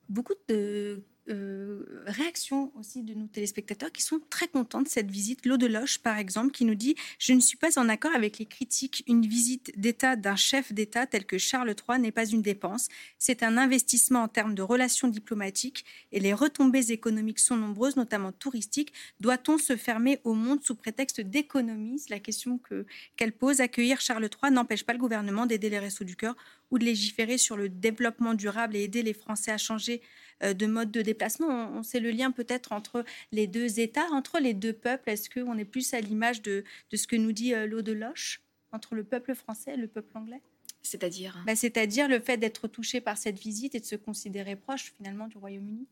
Beaucoup 0.10 0.34
de 0.48 1.02
euh, 1.30 2.04
réaction 2.06 2.72
aussi 2.76 3.04
de 3.04 3.14
nos 3.14 3.28
téléspectateurs 3.28 3.92
qui 3.92 4.02
sont 4.02 4.20
très 4.30 4.48
contents 4.48 4.82
de 4.82 4.88
cette 4.88 5.12
visite. 5.12 5.46
L'eau 5.46 5.58
de 5.58 5.68
Loche, 5.68 6.00
par 6.00 6.18
exemple, 6.18 6.52
qui 6.52 6.64
nous 6.64 6.76
dit 6.76 6.96
Je 7.20 7.34
ne 7.34 7.40
suis 7.40 7.58
pas 7.58 7.78
en 7.78 7.90
accord 7.90 8.14
avec 8.16 8.40
les 8.40 8.46
critiques. 8.46 9.04
Une 9.08 9.26
visite 9.26 9.78
d'État 9.78 10.16
d'un 10.16 10.36
chef 10.36 10.72
d'État 10.72 11.06
tel 11.06 11.26
que 11.26 11.38
Charles 11.38 11.76
III 11.88 12.00
n'est 12.00 12.12
pas 12.12 12.26
une 12.26 12.42
dépense. 12.42 12.88
C'est 13.18 13.44
un 13.44 13.58
investissement 13.58 14.24
en 14.24 14.28
termes 14.28 14.56
de 14.56 14.62
relations 14.62 15.08
diplomatiques 15.08 15.86
et 16.12 16.20
les 16.20 16.34
retombées 16.34 16.92
économiques 16.92 17.40
sont 17.40 17.58
nombreuses, 17.58 17.98
notamment 17.98 18.32
touristiques. 18.32 18.94
Doit-on 19.20 19.58
se 19.58 19.76
fermer 19.76 20.20
au 20.24 20.34
monde 20.34 20.64
sous 20.64 20.76
prétexte 20.76 21.22
d'économie? 21.22 22.02
La 22.10 22.20
question 22.20 22.58
que, 22.58 22.86
qu'elle 23.16 23.34
pose. 23.34 23.60
Accueillir 23.60 24.00
Charles 24.00 24.30
III 24.42 24.54
n'empêche 24.54 24.84
pas 24.84 24.94
le 24.94 25.00
gouvernement 25.00 25.46
d'aider 25.46 25.70
les 25.70 25.80
Restos 25.80 26.06
du 26.06 26.16
Cœur 26.16 26.36
ou 26.72 26.80
de 26.80 26.86
légiférer 26.86 27.38
sur 27.38 27.58
le 27.58 27.70
développement 27.70 28.34
durable 28.34 28.76
et 28.76 28.84
aider 28.84 29.04
les 29.04 29.14
Français 29.14 29.52
à 29.52 29.58
changer 29.58 30.02
de 30.42 30.66
mode 30.66 30.92
de 30.92 31.02
déplacement. 31.02 31.48
On, 31.48 31.84
sait 31.84 32.00
le 32.00 32.12
lien 32.12 32.32
peut-être 32.32 32.72
entre 32.72 33.04
les 33.32 33.48
deux 33.48 33.80
États, 33.80 34.08
entre 34.12 34.40
les 34.40 34.54
deux 34.54 34.74
peuples. 34.74 35.10
Est-ce 35.10 35.30
qu'on 35.30 35.58
est 35.58 35.66
plus 35.66 35.94
à 35.94 36.02
l'image 36.02 36.42
de, 36.42 36.64
ce 36.94 37.08
que 37.08 37.16
nous 37.16 37.32
dit 37.32 37.54
euh, 37.54 37.66
l'eau 37.66 37.82
de 37.82 37.92
Loche 37.92 38.42
entre 38.72 38.96
le 38.96 39.04
peuple 39.04 39.36
français 39.36 39.74
et 39.74 39.78
le 39.78 39.88
peuple 39.88 40.18
anglais? 40.18 40.42
C'est-à-dire? 40.82 41.44
Bah, 41.46 41.56
C'est-à-dire 41.56 42.08
le 42.08 42.20
fait 42.20 42.38
d'être 42.38 42.68
touché 42.68 43.02
par 43.02 43.18
cette 43.18 43.40
visite 43.40 43.76
et 43.76 43.80
de 43.80 43.86
se 43.86 43.96
considérer 43.96 44.56
proche 44.56 44.94
finalement 44.98 45.28
du 45.28 45.38
Royaume-Uni 45.38 45.88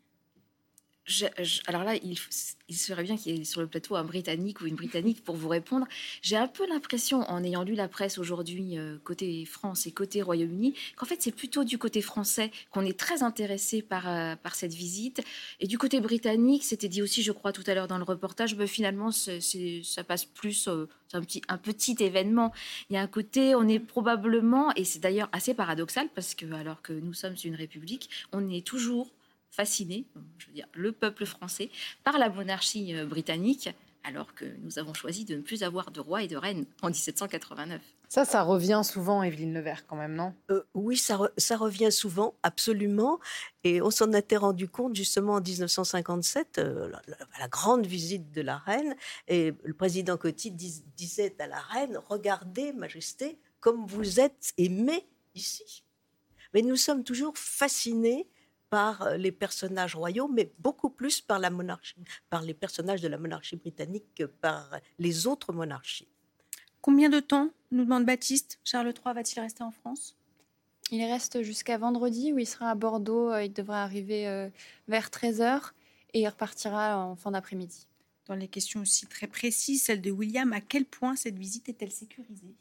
alors 1.68 1.84
là, 1.84 1.96
il, 1.96 2.18
serait 2.76 3.04
bien 3.04 3.16
qu'il 3.16 3.38
y 3.38 3.42
ait 3.42 3.44
sur 3.44 3.62
le 3.62 3.68
plateau 3.68 3.96
un 3.96 4.04
Britannique 4.04 4.62
ou 4.62 4.66
une 4.66 4.76
Britannique 4.76 5.24
pour 5.24 5.36
vous 5.36 5.50
répondre. 5.50 5.86
J'ai 6.24 6.36
un 6.36 6.48
peu 6.48 6.68
l'impression, 6.68 7.22
en 7.30 7.44
ayant 7.44 7.64
lu 7.64 7.76
la 7.76 7.88
presse 7.88 8.18
aujourd'hui 8.18 8.78
euh, 8.78 8.98
côté 9.04 9.46
France 9.46 9.86
et 9.86 9.92
côté 9.92 10.24
Royaume-Uni, 10.24 10.74
qu'en 10.96 11.06
fait 11.06 11.22
c'est 11.22 11.32
plutôt 11.32 11.64
du 11.64 11.78
côté 11.78 12.02
français 12.02 12.52
qu'on 12.72 12.82
est 12.82 12.98
très 12.98 13.22
intéressé 13.22 13.84
par, 13.84 14.10
euh, 14.10 14.36
par 14.36 14.56
cette 14.56 14.74
visite. 14.74 15.22
Et 15.60 15.68
du 15.68 15.78
côté 15.78 16.00
britannique, 16.00 16.64
c'était 16.64 16.90
dit 16.90 17.04
aussi, 17.04 17.22
je 17.22 17.32
crois, 17.32 17.52
tout 17.52 17.64
à 17.68 17.76
l'heure 17.76 17.88
dans 17.88 18.00
le 18.00 18.04
reportage, 18.04 18.56
ben, 18.56 18.68
finalement 18.68 19.12
ça 19.12 20.04
passe 20.04 20.26
plus, 20.26 20.68
euh, 20.68 20.88
c'est 21.08 21.18
un 21.18 21.22
petit, 21.22 21.42
un 21.50 21.58
petit 21.60 21.96
événement. 22.00 22.52
Il 22.90 22.96
y 22.96 22.98
a 22.98 23.02
un 23.02 23.08
côté, 23.08 23.54
on 23.54 23.68
est 23.68 23.80
probablement, 23.80 24.74
et 24.76 24.84
c'est 24.86 25.00
d'ailleurs 25.00 25.30
assez 25.34 25.54
paradoxal 25.54 26.10
parce 26.16 26.34
que 26.34 26.52
alors 26.54 26.82
que 26.82 26.94
nous 26.94 27.14
sommes 27.14 27.36
une 27.44 27.56
république, 27.56 28.10
on 28.32 28.50
est 28.50 28.66
toujours 28.66 29.12
fasciné, 29.56 30.06
je 30.38 30.48
veux 30.48 30.54
dire 30.54 30.68
le 30.74 30.92
peuple 30.92 31.26
français, 31.26 31.70
par 32.04 32.18
la 32.18 32.30
monarchie 32.30 32.96
euh, 32.96 33.06
britannique, 33.06 33.70
alors 34.04 34.36
que 34.36 34.46
nous 34.62 34.78
avons 34.78 34.94
choisi 34.94 35.26
de 35.26 35.36
ne 35.36 35.42
plus 35.42 35.64
avoir 35.64 35.92
de 35.92 36.00
roi 36.00 36.24
et 36.24 36.28
de 36.28 36.38
reine 36.38 36.66
en 36.82 36.88
1789. 36.88 37.82
Ça, 38.08 38.24
ça 38.24 38.44
revient 38.44 38.82
souvent, 38.84 39.24
Evelyne 39.24 39.54
Levert, 39.54 39.88
quand 39.88 39.96
même, 39.96 40.14
non? 40.14 40.34
Euh, 40.52 40.62
Oui, 40.76 40.96
ça, 40.96 41.20
ça, 41.38 41.58
revient 41.58 41.92
souvent, 41.92 42.36
absolument. 42.44 43.20
Et 43.64 43.82
on 43.82 43.90
s'en 43.90 44.12
était 44.14 44.38
rendu 44.38 44.68
compte 44.70 44.96
justement 44.96 45.34
en 45.34 45.42
1957, 45.42 46.60
euh, 46.60 46.92
la, 47.40 47.48
grande 47.48 47.88
visite 47.88 48.32
de 48.32 48.42
la 48.42 48.58
reine. 48.58 48.96
Et 49.28 49.54
le 49.64 49.74
président 49.74 50.18
Coty 50.18 50.52
disait 50.52 51.36
à 51.40 51.48
la 51.48 51.60
reine 51.60 52.00
Regardez, 52.10 52.74
Majesté, 52.74 53.40
comme 53.60 53.88
vous 53.88 54.20
êtes 54.20 54.54
aimée 54.58 55.08
ici. 55.34 55.84
Mais 56.54 56.62
nous 56.62 56.78
sommes 56.78 57.04
toujours 57.04 57.36
fascinés 57.38 58.28
par 58.69 59.03
euh, 59.03 59.17
les 59.17 59.31
personnages 59.31 59.95
royaux, 59.95 60.27
mais 60.27 60.51
beaucoup 60.60 60.89
plus 60.89 61.22
par 61.22 61.39
la 61.39 61.50
monarchie, 61.50 61.95
par 62.29 62.41
les 62.41 62.53
personnages 62.53 63.01
de 63.01 63.07
la 63.07 63.17
monarchie 63.17 63.55
britannique 63.55 64.05
que 64.15 64.24
par 64.24 64.69
les 65.00 65.27
autres 65.27 65.53
monarchies. 65.53 66.07
Combien 66.81 67.10
de 67.10 67.19
temps, 67.19 67.50
nous 67.72 67.84
demande 67.84 68.05
Baptiste, 68.05 68.60
Charles 68.63 68.88
III 68.88 69.13
va-t-il 69.13 69.39
rester 69.39 69.63
en 69.63 69.72
France? 69.72 70.15
Il 70.91 71.03
reste 71.03 71.41
jusqu'à 71.41 71.77
vendredi 71.79 72.31
où 72.31 72.38
il 72.38 72.45
sera 72.45 72.69
à 72.69 72.75
Bordeaux. 72.75 73.36
Il 73.38 73.51
devrait 73.51 73.77
arriver 73.77 74.51
vers 74.88 75.10
13h 75.10 75.72
et 76.13 76.22
il 76.22 76.27
repartira 76.27 77.00
en 77.00 77.15
fin 77.15 77.31
d'après-midi. 77.31 77.88
Dans 78.27 78.36
les 78.36 78.48
questions 78.48 78.81
aussi 78.81 79.05
très 79.05 79.27
précises, 79.27 79.84
celle 79.84 80.01
de 80.01 80.12
William, 80.12 80.53
à 80.53 80.62
quel 80.62 80.86
point 80.86 81.15
cette 81.15 81.38
visite 81.38 81.69
est-elle 81.69 81.91
sécurisée? 81.91 82.55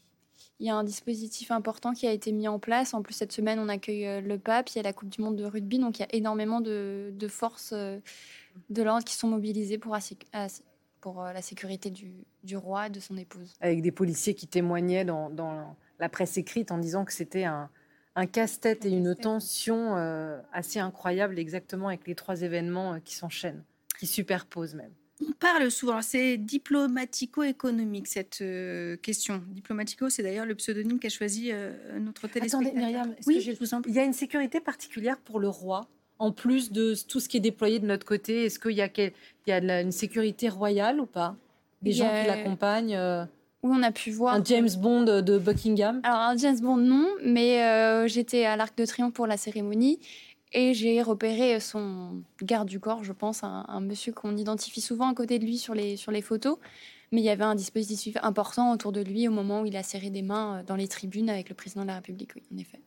Il 0.65 0.69
y 0.69 0.71
a 0.71 0.77
un 0.77 0.85
dispositif 0.85 1.51
important 1.51 1.93
qui 1.93 2.07
a 2.07 2.13
été 2.13 2.33
mis 2.33 2.49
en 2.49 2.59
place. 2.59 2.95
En 2.95 3.03
plus, 3.03 3.13
cette 3.13 3.33
semaine, 3.33 3.59
on 3.59 3.69
accueille 3.69 4.07
euh, 4.07 4.21
le 4.23 4.39
pape, 4.39 4.71
il 4.71 4.77
y 4.77 4.79
a 4.79 4.83
la 4.83 4.95
Coupe 4.95 5.11
du 5.11 5.21
Monde 5.21 5.37
de 5.37 5.45
rugby, 5.45 5.79
donc 5.79 5.99
il 5.99 6.01
y 6.01 6.05
a 6.07 6.15
énormément 6.15 6.63
de, 6.63 7.13
forces 7.29 7.75
euh, 7.75 7.99
de 8.71 8.83
l'ordre 8.83 9.05
qui 9.05 9.15
sont 9.15 9.29
mobilisées 9.29 9.77
pour, 9.77 9.95
pour 11.03 11.23
euh, 11.23 11.35
la 11.35 11.43
sécurité 11.43 11.91
du, 11.91 12.57
roi 12.57 12.87
et 12.87 12.91
de 12.91 12.99
son 12.99 13.19
épouse. 13.19 13.53
Avec 13.61 13.83
des 13.83 13.93
policiers 13.93 14.33
qui 14.33 14.47
témoignaient 14.47 15.05
dans, 15.05 15.77
la 15.99 16.09
presse 16.09 16.39
écrite 16.39 16.73
en 16.73 16.79
disant 16.79 17.05
que 17.05 17.13
c'était 17.13 17.45
un, 17.45 17.69
casse-tête 18.33 18.87
et 18.87 18.91
une 18.91 19.15
tension 19.15 19.97
assez 20.51 20.79
incroyable, 20.79 21.39
exactement 21.39 21.89
avec 21.89 22.07
les 22.07 22.15
trois 22.15 22.41
événements 22.41 23.01
qui 23.01 23.17
s'enchaînent, 23.17 23.65
qui 23.99 24.07
superposent 24.07 24.77
même. 24.77 24.93
On 25.23 25.33
parle 25.33 25.71
souvent, 25.71 26.03
c'est 26.03 26.37
diplomatico-économique 26.37 28.09
cette 28.09 28.39
euh, 28.41 28.97
question. 28.97 29.43
Diplomatico, 29.49 30.11
c'est 30.11 30.25
d'ailleurs 30.25 30.45
le 30.45 30.57
pseudonyme 30.57 30.99
qu'a 30.99 31.09
choisi 31.09 31.51
euh, 31.53 31.73
notre 32.01 32.27
téléspectateur. 32.27 32.61
Attendez, 32.61 32.77
Myriam, 32.77 33.15
oui, 33.27 33.41
je 33.41 33.53
vous 33.53 33.75
en... 33.75 33.83
il 33.87 33.95
y 33.95 34.01
a 34.01 34.05
une 34.05 34.13
sécurité 34.13 34.61
particulière 34.61 35.19
pour 35.19 35.39
le 35.39 35.49
roi, 35.49 35.87
en 36.19 36.33
plus 36.33 36.73
de 36.73 36.95
tout 37.07 37.21
ce 37.21 37.29
qui 37.29 37.37
est 37.37 37.41
déployé 37.41 37.79
de 37.79 37.87
notre 37.87 38.05
côté. 38.05 38.47
Est-ce 38.47 38.59
qu'il 38.59 38.73
y 38.73 38.83
a, 38.83 38.89
il 38.97 39.13
y 39.47 39.53
a 39.53 39.81
une 39.81 39.93
sécurité 39.93 40.49
royale 40.49 40.99
ou 40.99 41.07
pas? 41.07 41.37
Des 41.81 41.93
gens 41.93 42.09
qui 42.09 42.27
l'accompagnent 42.27 42.97
euh, 42.97 43.25
Oui, 43.63 43.73
on 43.73 43.83
a 43.85 43.93
pu 43.93 44.11
voir. 44.11 44.35
Un 44.35 44.43
James 44.43 44.71
Bond 44.79 45.23
de 45.23 45.39
Buckingham? 45.39 46.01
Alors, 46.03 46.19
un 46.19 46.37
James 46.37 46.59
Bond, 46.59 46.79
non, 46.79 47.09
mais 47.23 48.09
j'étais 48.09 48.47
à 48.47 48.57
l'Arc 48.57 48.77
de 48.77 48.85
Triomphe 48.85 49.13
pour 49.13 49.29
la 49.29 49.37
cérémonie 49.37 50.01
et 50.55 50.73
j'ai 50.73 51.03
repéré 51.03 51.59
son 51.61 52.23
garde 52.43 52.69
du 52.69 52.79
corps, 52.79 53.03
je 53.05 53.13
pense, 53.13 53.43
un, 53.43 53.81
monsieur 53.81 54.13
qu'on 54.13 54.37
identifie 54.37 54.81
souvent 54.81 55.11
à 55.11 55.15
côté 55.15 55.39
de 55.39 55.45
lui 55.45 55.59
sur 55.59 55.75
les, 55.75 55.97
sur 55.97 56.13
les 56.13 56.23
photos. 56.23 56.59
Mais 57.13 57.21
il 57.21 57.25
y 57.25 57.31
avait 57.31 57.45
un 57.45 57.57
dispositif 57.57 58.17
important 58.23 58.73
autour 58.73 58.93
de 58.93 59.01
lui 59.01 59.29
au 59.29 59.33
moment 59.33 59.63
où 59.63 59.67
il 59.67 59.77
a 59.77 59.83
serré 59.83 60.11
des 60.11 60.23
mains 60.23 60.61
euh, 60.61 60.63
dans 60.63 60.77
les 60.77 60.89
tribunes 60.89 61.29
avec 61.29 61.49
le 61.49 61.55
président 61.55 61.83
de 61.83 61.89
la 61.89 61.97
République, 61.97 62.35
oui, 62.35 62.43
en 62.53 62.57
effet. 62.57 62.81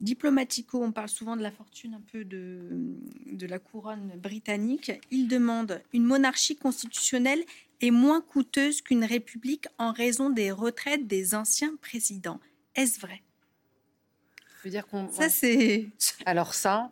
Diplomatico, 0.00 0.82
on 0.82 0.92
parle 0.92 1.08
souvent 1.08 1.36
de 1.36 1.42
la 1.42 1.50
fortune 1.50 1.94
un 1.94 2.02
peu 2.12 2.24
de, 2.24 2.68
de 3.32 3.46
la 3.46 3.58
couronne 3.58 4.12
britannique. 4.16 4.92
Il 5.10 5.26
demande 5.26 5.82
une 5.92 6.04
monarchie 6.04 6.56
constitutionnelle 6.56 7.42
est 7.80 7.90
moins 7.90 8.20
coûteuse 8.20 8.80
qu'une 8.82 9.04
république 9.04 9.66
en 9.78 9.92
raison 9.92 10.30
des 10.30 10.52
retraites 10.52 11.06
des 11.06 11.34
anciens 11.34 11.76
présidents. 11.80 12.40
Est-ce 12.76 13.00
vrai? 13.00 13.22
Dire 14.66 14.86
qu'on. 14.86 15.10
Ça, 15.10 15.28
c'est. 15.28 15.88
Alors, 16.26 16.54
ça. 16.54 16.90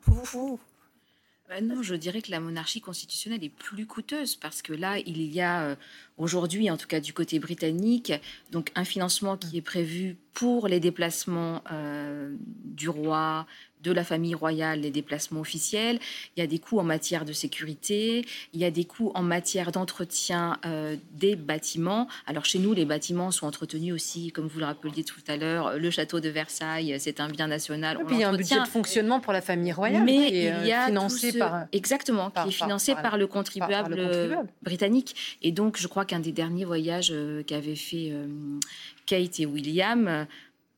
Bah 1.48 1.60
non, 1.60 1.80
je 1.80 1.94
dirais 1.94 2.22
que 2.22 2.32
la 2.32 2.40
monarchie 2.40 2.80
constitutionnelle 2.80 3.44
est 3.44 3.48
plus 3.48 3.86
coûteuse 3.86 4.34
parce 4.34 4.62
que 4.62 4.72
là, 4.72 4.98
il 4.98 5.22
y 5.22 5.40
a 5.40 5.62
euh, 5.62 5.76
aujourd'hui, 6.18 6.68
en 6.70 6.76
tout 6.76 6.88
cas 6.88 6.98
du 6.98 7.12
côté 7.12 7.38
britannique, 7.38 8.12
donc 8.50 8.72
un 8.74 8.84
financement 8.84 9.36
qui 9.36 9.56
est 9.56 9.62
prévu 9.62 10.16
pour 10.32 10.66
les 10.66 10.80
déplacements 10.80 11.62
euh, 11.70 12.34
du 12.64 12.88
roi, 12.88 13.46
de 13.90 13.96
la 13.96 14.04
famille 14.04 14.34
royale, 14.34 14.80
les 14.80 14.90
déplacements 14.90 15.40
officiels. 15.40 15.98
Il 16.36 16.40
y 16.40 16.42
a 16.42 16.46
des 16.46 16.58
coûts 16.58 16.78
en 16.78 16.84
matière 16.84 17.24
de 17.24 17.32
sécurité. 17.32 18.24
Il 18.52 18.60
y 18.60 18.64
a 18.64 18.70
des 18.70 18.84
coûts 18.84 19.12
en 19.14 19.22
matière 19.22 19.72
d'entretien 19.72 20.58
euh, 20.64 20.96
des 21.12 21.36
bâtiments. 21.36 22.08
Alors 22.26 22.44
chez 22.44 22.58
nous, 22.58 22.72
les 22.72 22.84
bâtiments 22.84 23.30
sont 23.30 23.46
entretenus 23.46 23.94
aussi, 23.94 24.32
comme 24.32 24.46
vous 24.46 24.58
le 24.58 24.66
rappeliez 24.66 25.04
tout 25.04 25.20
à 25.28 25.36
l'heure, 25.36 25.78
le 25.78 25.90
château 25.90 26.20
de 26.20 26.28
Versailles, 26.28 26.96
c'est 26.98 27.20
un 27.20 27.28
bien 27.28 27.48
national. 27.48 27.98
il 28.10 28.18
y 28.18 28.24
a 28.24 28.28
un 28.28 28.36
budget 28.36 28.60
de 28.60 28.66
fonctionnement 28.66 29.20
pour 29.20 29.32
la 29.32 29.40
famille 29.40 29.72
royale, 29.72 30.04
mais 30.04 30.28
qui 30.28 30.36
est 30.36 30.54
il 30.62 30.66
y 30.66 30.72
a 30.72 30.86
financé 30.86 31.32
par 31.32 31.66
exactement, 31.72 32.30
qui 32.30 32.48
est 32.48 32.52
financé 32.52 32.94
par, 32.94 33.16
le 33.18 33.26
contribuable, 33.26 34.00
britannique. 34.62 35.38
Et 35.42 35.52
donc, 35.52 35.76
je 35.78 35.86
crois 35.86 36.04
qu'un 36.04 36.20
des 36.20 36.32
derniers 36.32 36.64
voyages 36.64 37.10
euh, 37.12 37.42
qu'avaient 37.42 37.76
fait 37.76 38.10
euh, 38.10 38.26
Kate 39.06 39.40
et 39.40 39.46
William 39.46 40.26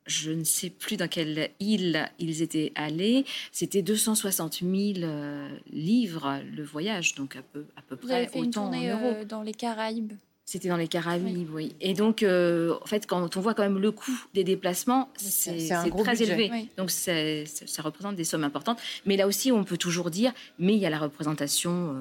je 0.09 0.33
ne 0.33 0.43
sais 0.43 0.71
plus 0.71 0.97
dans 0.97 1.07
quelle 1.07 1.51
île 1.61 2.09
ils 2.19 2.43
étaient 2.43 2.73
allés. 2.75 3.25
C'était 3.53 3.83
260 3.83 4.61
000 4.63 4.73
euh, 5.03 5.49
livres 5.71 6.41
le 6.51 6.65
voyage, 6.65 7.15
donc 7.15 7.37
à 7.37 7.43
peu, 7.43 7.67
à 7.77 7.83
peu 7.83 7.97
Vous 8.01 8.09
près 8.09 8.27
fait 8.27 8.39
autant 8.39 8.45
une 8.45 8.51
tournée, 8.51 8.91
euh, 8.91 9.25
dans 9.25 9.43
les 9.43 9.53
Caraïbes. 9.53 10.15
C'était 10.45 10.69
dans 10.69 10.79
les 10.79 10.89
Caraïbes, 10.89 11.51
oui. 11.53 11.75
Et 11.83 11.93
donc, 11.93 12.23
euh, 12.23 12.75
en 12.83 12.87
fait, 12.87 13.07
quand 13.07 13.37
on 13.37 13.41
voit 13.41 13.53
quand 13.53 13.65
même 13.65 13.79
le 13.79 13.93
coût 13.93 14.19
des 14.33 14.45
déplacements, 14.45 15.11
c'est 15.17 15.69
très 15.99 16.23
élevé. 16.23 16.71
Donc, 16.79 16.91
ça 16.91 17.83
représente 17.83 18.17
des 18.17 18.25
sommes 18.25 18.45
importantes. 18.45 18.79
Mais 19.05 19.19
là 19.19 19.27
aussi, 19.27 19.53
on 19.53 19.63
peut 19.63 19.77
toujours 19.77 20.11
dire, 20.11 20.33
mais 20.59 20.73
il 20.73 20.79
y 20.79 20.87
a 20.87 20.91
la 20.91 20.99
représentation 20.99 21.95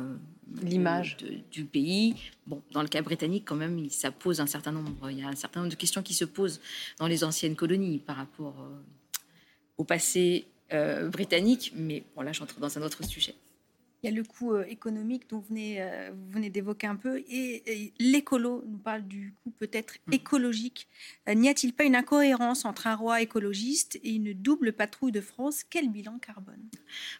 l'image 0.62 1.18
du 1.52 1.66
pays. 1.66 2.16
Bon, 2.46 2.62
dans 2.72 2.82
le 2.82 2.88
cas 2.88 3.02
britannique, 3.02 3.44
quand 3.46 3.56
même, 3.56 3.90
ça 3.90 4.12
pose 4.12 4.40
un 4.40 4.48
certain 4.48 4.72
nombre. 4.72 5.10
Il 5.10 5.20
y 5.20 5.24
a 5.24 5.28
un 5.28 5.36
certain 5.36 5.62
nombre 5.62 5.72
de 5.72 5.78
questions 5.78 6.04
qui 6.04 6.14
se 6.14 6.26
posent 6.26 6.62
dans 7.00 7.08
les 7.08 7.24
anciennes 7.24 7.56
colonies 7.56 8.00
par 8.00 8.18
rapport 8.18 8.56
euh, 8.60 8.78
au 9.78 9.84
passé 9.84 10.48
euh, 10.74 11.10
britannique. 11.10 11.74
Mais 11.76 12.04
bon, 12.16 12.22
là, 12.22 12.32
j'entre 12.32 12.60
dans 12.60 12.78
un 12.78 12.82
autre 12.82 13.04
sujet. 13.04 13.36
Il 14.04 14.10
y 14.12 14.14
a 14.14 14.16
le 14.16 14.24
coût 14.24 14.54
euh, 14.54 14.64
économique 14.70 15.28
dont 15.28 15.40
vous 15.40 15.46
venez, 15.50 15.82
euh, 15.82 16.12
vous 16.14 16.32
venez 16.32 16.52
d'évoquer 16.52 16.86
un 16.86 16.96
peu, 16.96 17.24
et, 17.30 17.94
l'écolo 17.98 18.64
nous 18.68 18.78
parle 18.78 19.02
du 19.08 19.34
coût 19.44 19.50
peut-être 19.50 19.96
mm. 20.06 20.14
écologique. 20.14 20.88
Euh, 21.28 21.34
n'y 21.34 21.50
a-t-il 21.50 21.74
pas 21.74 21.84
une 21.84 21.96
incohérence 21.96 22.64
entre 22.66 22.86
un 22.86 22.96
roi 22.96 23.22
écologiste 23.22 24.00
et 24.04 24.12
une 24.12 24.34
double 24.34 24.74
patrouille 24.74 25.12
de 25.12 25.22
France? 25.22 25.64
Quel 25.68 25.90
bilan 25.90 26.20
carbone? 26.20 26.62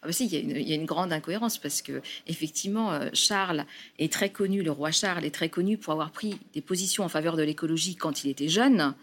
Ah 0.02 0.06
bah 0.06 0.12
si, 0.12 0.26
il, 0.26 0.32
y 0.32 0.36
a 0.36 0.38
une, 0.38 0.50
il 0.50 0.68
y, 0.68 0.72
a 0.72 0.76
une 0.76 0.86
grande 0.86 1.12
incohérence 1.12 1.58
parce 1.58 1.82
que 1.82 2.00
effectivement, 2.28 3.00
Charles 3.12 3.66
est 3.98 4.12
très 4.12 4.30
connu, 4.30 4.62
le 4.62 4.70
roi 4.70 4.92
Charles 4.92 5.24
est 5.24 5.34
très 5.34 5.48
connu 5.48 5.78
pour 5.78 5.92
avoir 5.92 6.12
pris 6.12 6.38
des 6.54 6.60
positions 6.60 7.02
en 7.02 7.08
faveur 7.08 7.36
de 7.36 7.42
l'écologie 7.42 7.96
quand 7.96 8.22
il 8.22 8.30
était 8.30 8.48
jeune. 8.48 8.94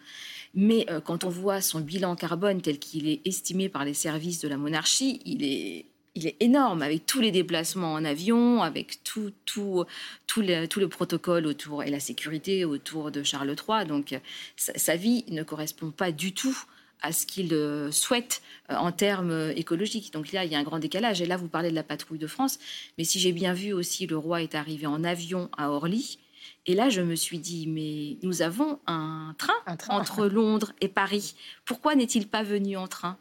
Mais 0.54 0.86
quand 1.04 1.26
on 1.26 1.30
voit 1.30 1.60
son 1.60 1.82
bilan 1.82 2.16
carbone 2.16 2.62
tel 2.62 2.80
qu'il 2.80 3.10
est 3.10 3.20
estimé 3.26 3.68
par 3.68 3.84
les 3.84 3.94
services 3.94 4.40
de 4.40 4.48
la 4.48 4.56
monarchie, 4.56 5.20
il 5.26 5.44
est 5.44 5.86
il 6.16 6.28
est 6.28 6.38
énorme 6.40 6.82
avec 6.82 7.06
tous 7.06 7.20
les 7.20 7.32
déplacements 7.32 7.94
en 7.94 8.06
avion, 8.06 8.64
avec 8.64 9.04
tout, 9.04 9.32
tout, 9.46 9.86
tout, 10.28 10.42
le, 10.42 10.66
tout 10.66 10.80
le 10.80 10.88
protocole 10.88 11.46
autour 11.46 11.84
et 11.84 11.92
la 11.92 12.00
sécurité 12.00 12.64
autour 12.64 13.12
de 13.12 13.22
Charles 13.22 13.50
III. 13.50 13.86
Donc 13.86 14.18
sa, 14.56 14.96
vie 14.96 15.26
ne 15.30 15.44
correspond 15.44 15.92
pas 15.92 16.12
du 16.12 16.34
tout 16.34 16.58
à 17.02 17.12
ce 17.12 17.26
qu'il 17.26 17.54
euh, 17.54 17.92
souhaite 17.92 18.42
euh, 18.72 18.76
en 18.76 18.92
termes 18.94 19.52
écologiques. 19.56 20.14
Donc 20.14 20.32
là, 20.32 20.46
il 20.46 20.52
y 20.52 20.56
a 20.56 20.60
un 20.60 20.64
grand 20.64 20.80
décalage. 20.80 21.22
Et 21.22 21.26
là, 21.26 21.36
vous 21.36 21.50
parlez 21.50 21.70
de 21.70 21.76
la 21.76 21.84
patrouille 21.84 22.18
de 22.18 22.28
France, 22.28 22.58
mais 22.98 23.04
si 23.04 23.20
j'ai 23.20 23.34
bien 23.34 23.54
vu 23.54 23.74
aussi, 23.74 24.08
le 24.08 24.18
roi 24.18 24.42
est 24.42 24.56
arrivé 24.56 24.88
en 24.88 25.04
avion 25.04 25.50
à 25.58 25.70
Orly. 25.70 26.18
Et 26.66 26.74
là, 26.74 26.90
je 26.90 27.02
me 27.02 27.16
suis 27.16 27.38
dit, 27.38 27.68
mais 27.68 28.18
nous 28.26 28.42
avons 28.42 28.80
un 28.88 29.36
train, 29.38 29.54
un 29.68 29.76
train. 29.76 30.00
entre 30.00 30.26
Londres 30.28 30.72
et 30.82 30.88
Paris. 30.88 31.36
Pourquoi 31.66 31.96
n'est-il 31.96 32.28
pas 32.28 32.44
venu 32.44 32.78
en 32.78 32.88
train? 32.88 33.18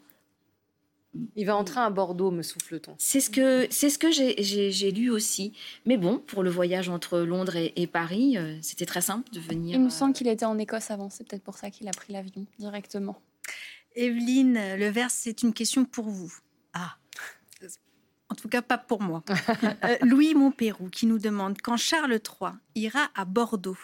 Il 1.37 1.47
va 1.47 1.57
entrer 1.57 1.81
à 1.81 1.91
Bordeaux, 1.91 2.31
me 2.31 2.43
souffle-t-on. 2.43 2.95
C'est 2.99 3.21
ce 3.21 3.31
que, 3.31 3.67
c'est 3.71 3.91
ce 3.91 3.99
que 3.99 4.11
j'ai 4.11 4.91
lu 4.91 5.11
aussi. 5.11 5.53
Mais 5.87 5.97
bon, 5.97 6.19
pour 6.19 6.43
le 6.43 6.51
voyage 6.51 6.89
entre 6.89 7.21
Londres 7.21 7.57
et, 7.57 7.87
Paris, 7.87 8.37
euh, 8.37 8.57
c'était 8.63 8.87
très 8.87 9.01
simple 9.01 9.31
de 9.33 9.41
venir. 9.41 9.77
Il 9.77 9.85
me 9.85 9.91
semble 9.91 10.15
qu'il 10.15 10.29
était 10.29 10.45
en 10.45 10.59
Écosse 10.59 10.91
avant. 10.91 11.11
C'est 11.11 11.27
peut-être 11.27 11.45
pour 11.45 11.57
ça 11.57 11.71
qu'il 11.71 11.89
a 11.89 11.93
pris 11.93 12.13
l'avion 12.13 12.47
directement. 12.59 13.17
Evelyne 13.97 14.55
Levers, 14.77 15.11
c'est 15.11 15.43
une 15.43 15.53
question 15.53 15.85
pour 15.85 16.07
vous. 16.07 16.33
En 18.31 18.35
tout 18.35 18.49
cas 18.49 18.63
pas 18.63 18.79
pour 18.79 19.03
moi. 19.03 19.23
Euh, 19.85 19.97
Louis 20.03 20.35
Montpérou 20.35 20.89
qui 20.89 21.07
nous 21.07 21.19
demande 21.19 21.61
quand 21.63 21.77
Charles 21.77 22.13
III 22.13 22.53
ira 22.75 23.09
à 23.15 23.25
Bordeaux, 23.25 23.77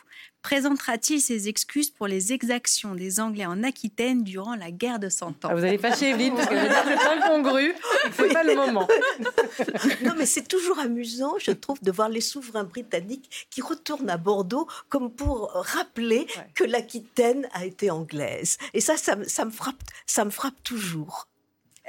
présentera-t-il 0.42 1.20
ses 1.20 1.48
excuses 1.48 1.90
pour 1.90 2.06
les 2.06 2.32
exactions 2.32 2.94
des 2.94 3.20
Anglais 3.20 3.44
en 3.44 3.62
Aquitaine 3.62 4.22
durant 4.22 4.54
la 4.54 4.70
guerre 4.70 4.98
de 4.98 5.08
Cent 5.08 5.30
Ans? 5.44 5.48
Ah, 5.50 5.54
Vous 5.54 5.64
allez 5.64 5.78
fâcher 5.78 6.10
Evelyne 6.10 6.34
parce 6.34 6.48
que 6.48 6.54
c'est 6.54 7.22
incongru, 7.22 7.74
c'est 8.12 8.32
pas 8.32 8.44
le 8.44 8.54
moment. 8.54 8.88
non 10.04 10.12
mais 10.16 10.26
c'est 10.26 10.46
toujours 10.48 10.78
amusant, 10.78 11.34
je 11.38 11.50
trouve, 11.50 11.82
de 11.82 11.90
voir 11.90 12.08
les 12.08 12.20
souverains 12.22 12.64
britanniques 12.64 13.48
qui 13.50 13.60
retournent 13.62 14.10
à 14.10 14.16
Bordeaux 14.16 14.66
comme 14.88 15.10
pour 15.12 15.50
rappeler 15.52 16.26
que 16.54 16.64
l'Aquitaine 16.64 17.46
a 17.52 17.64
été 17.64 17.90
anglaise. 17.90 18.58
Et 18.74 18.80
ça, 18.80 18.96
ça, 18.96 19.16
ça, 19.26 19.44
me 19.44 19.50
frappe, 19.50 19.82
ça 20.06 20.24
me 20.24 20.30
frappe 20.30 20.62
toujours. 20.62 21.26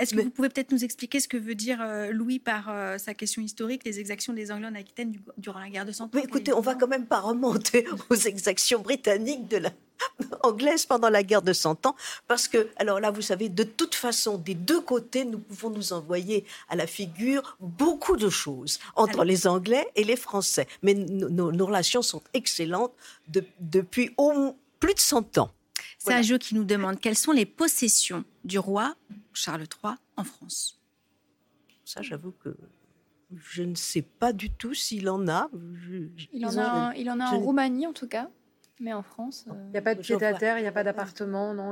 Est-ce 0.02 0.16
que 0.16 0.22
vous 0.22 0.32
pouvez 0.32 0.50
peut-être 0.50 0.72
nous 0.72 0.84
expliquer 0.84 1.20
ce 1.20 1.28
que 1.28 1.38
veut 1.38 1.54
dire 1.54 1.80
euh, 1.80 2.12
Louis 2.12 2.40
par 2.40 2.70
euh, 2.70 2.98
sa 2.98 3.14
question 3.14 3.40
historique, 3.42 3.84
les 3.86 4.00
exactions 4.00 4.34
des 4.34 4.52
Anglais 4.52 4.68
en 4.68 4.74
Aquitaine 4.76 5.14
durant 5.38 5.60
la 5.60 5.70
guerre 5.70 5.86
de 5.86 5.92
Cent 5.92 6.06
Ans 6.06 6.20
Écoutez, 6.20 6.54
on 6.54 6.60
va 6.60 6.74
quand 6.74 6.88
même 6.88 7.06
pas 7.06 7.20
remonter 7.20 7.86
aux 8.10 8.16
exactions 8.16 8.82
britanniques 8.82 9.48
de 9.48 9.58
la 9.58 9.70
anglaise 10.44 10.88
pendant 10.88 11.10
la 11.10 11.22
guerre 11.22 11.44
de 11.44 11.54
Cent 11.54 11.86
Ans, 11.86 11.96
parce 12.28 12.48
que, 12.48 12.70
alors 12.78 13.00
là, 13.00 13.12
vous 13.12 13.22
savez, 13.22 13.48
de 13.48 13.64
toute 13.64 13.94
façon, 13.94 14.40
des 14.40 14.56
deux 14.56 14.82
côtés, 14.82 15.24
nous 15.24 15.38
pouvons 15.38 15.70
nous 15.70 15.94
envoyer 15.94 16.46
à 16.68 16.76
la 16.76 16.88
figure 16.88 17.56
beaucoup 17.60 18.18
de 18.18 18.30
choses 18.30 18.80
entre 18.96 19.24
les 19.24 19.46
Anglais 19.46 19.86
et 19.96 20.04
les 20.04 20.16
Français. 20.16 20.68
Mais 20.82 20.96
nos 20.96 21.66
relations 21.68 22.02
sont 22.02 22.24
excellentes 22.34 22.94
depuis 23.60 24.16
au, 24.18 24.56
plus 24.80 24.96
de 24.96 25.00
100 25.00 25.38
ans. 25.38 25.52
C'est 25.98 26.14
un 26.14 26.22
jeu 26.22 26.38
qui 26.38 26.56
nous 26.56 26.64
demande 26.64 27.00
quelles 27.00 27.18
sont 27.18 27.32
les 27.32 27.46
possessions 27.46 28.24
du 28.44 28.60
roi 28.60 28.96
Charles 29.34 29.62
III 29.84 29.96
en 30.18 30.24
France 30.24 30.80
Ça, 31.86 32.02
j'avoue 32.02 32.32
que 32.32 32.56
je 33.36 33.64
ne 33.64 33.76
sais 33.76 34.02
pas 34.02 34.34
du 34.34 34.50
tout 34.50 34.74
s'il 34.74 35.10
en 35.10 35.28
a. 35.28 35.50
il, 36.34 36.46
en 36.46 36.58
a 36.58 36.94
il, 36.96 37.10
en 37.10 37.20
a 37.20 37.32
en 37.32 37.40
Roumanie, 37.40 37.88
en 37.88 37.94
tout 37.94 38.08
cas. 38.08 38.30
Mais 38.80 38.94
en 38.94 39.04
France. 39.04 39.46
Il 39.48 39.72
n'y 39.72 39.78
a 39.78 39.82
pas 39.82 39.96
de 39.96 40.02
pied 40.02 40.22
à 40.22 40.34
terre, 40.34 40.58
il 40.58 40.64
n'y 40.64 40.68
a 40.68 40.72
pas 40.72 40.84
d'appartement, 40.84 41.54
non 41.54 41.72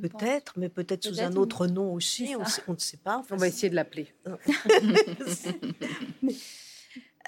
Peut-être, 0.00 0.58
mais 0.58 0.68
peut-être 0.68 1.04
sous 1.04 1.20
un 1.20 1.36
autre 1.36 1.68
nom 1.68 1.92
aussi, 1.94 2.34
on, 2.66 2.72
ne 2.72 2.78
sait 2.78 2.96
pas. 2.96 3.22
on 3.30 3.36
va 3.36 3.46
essayer 3.46 3.70
de 3.70 3.76
l'appeler. 3.76 4.12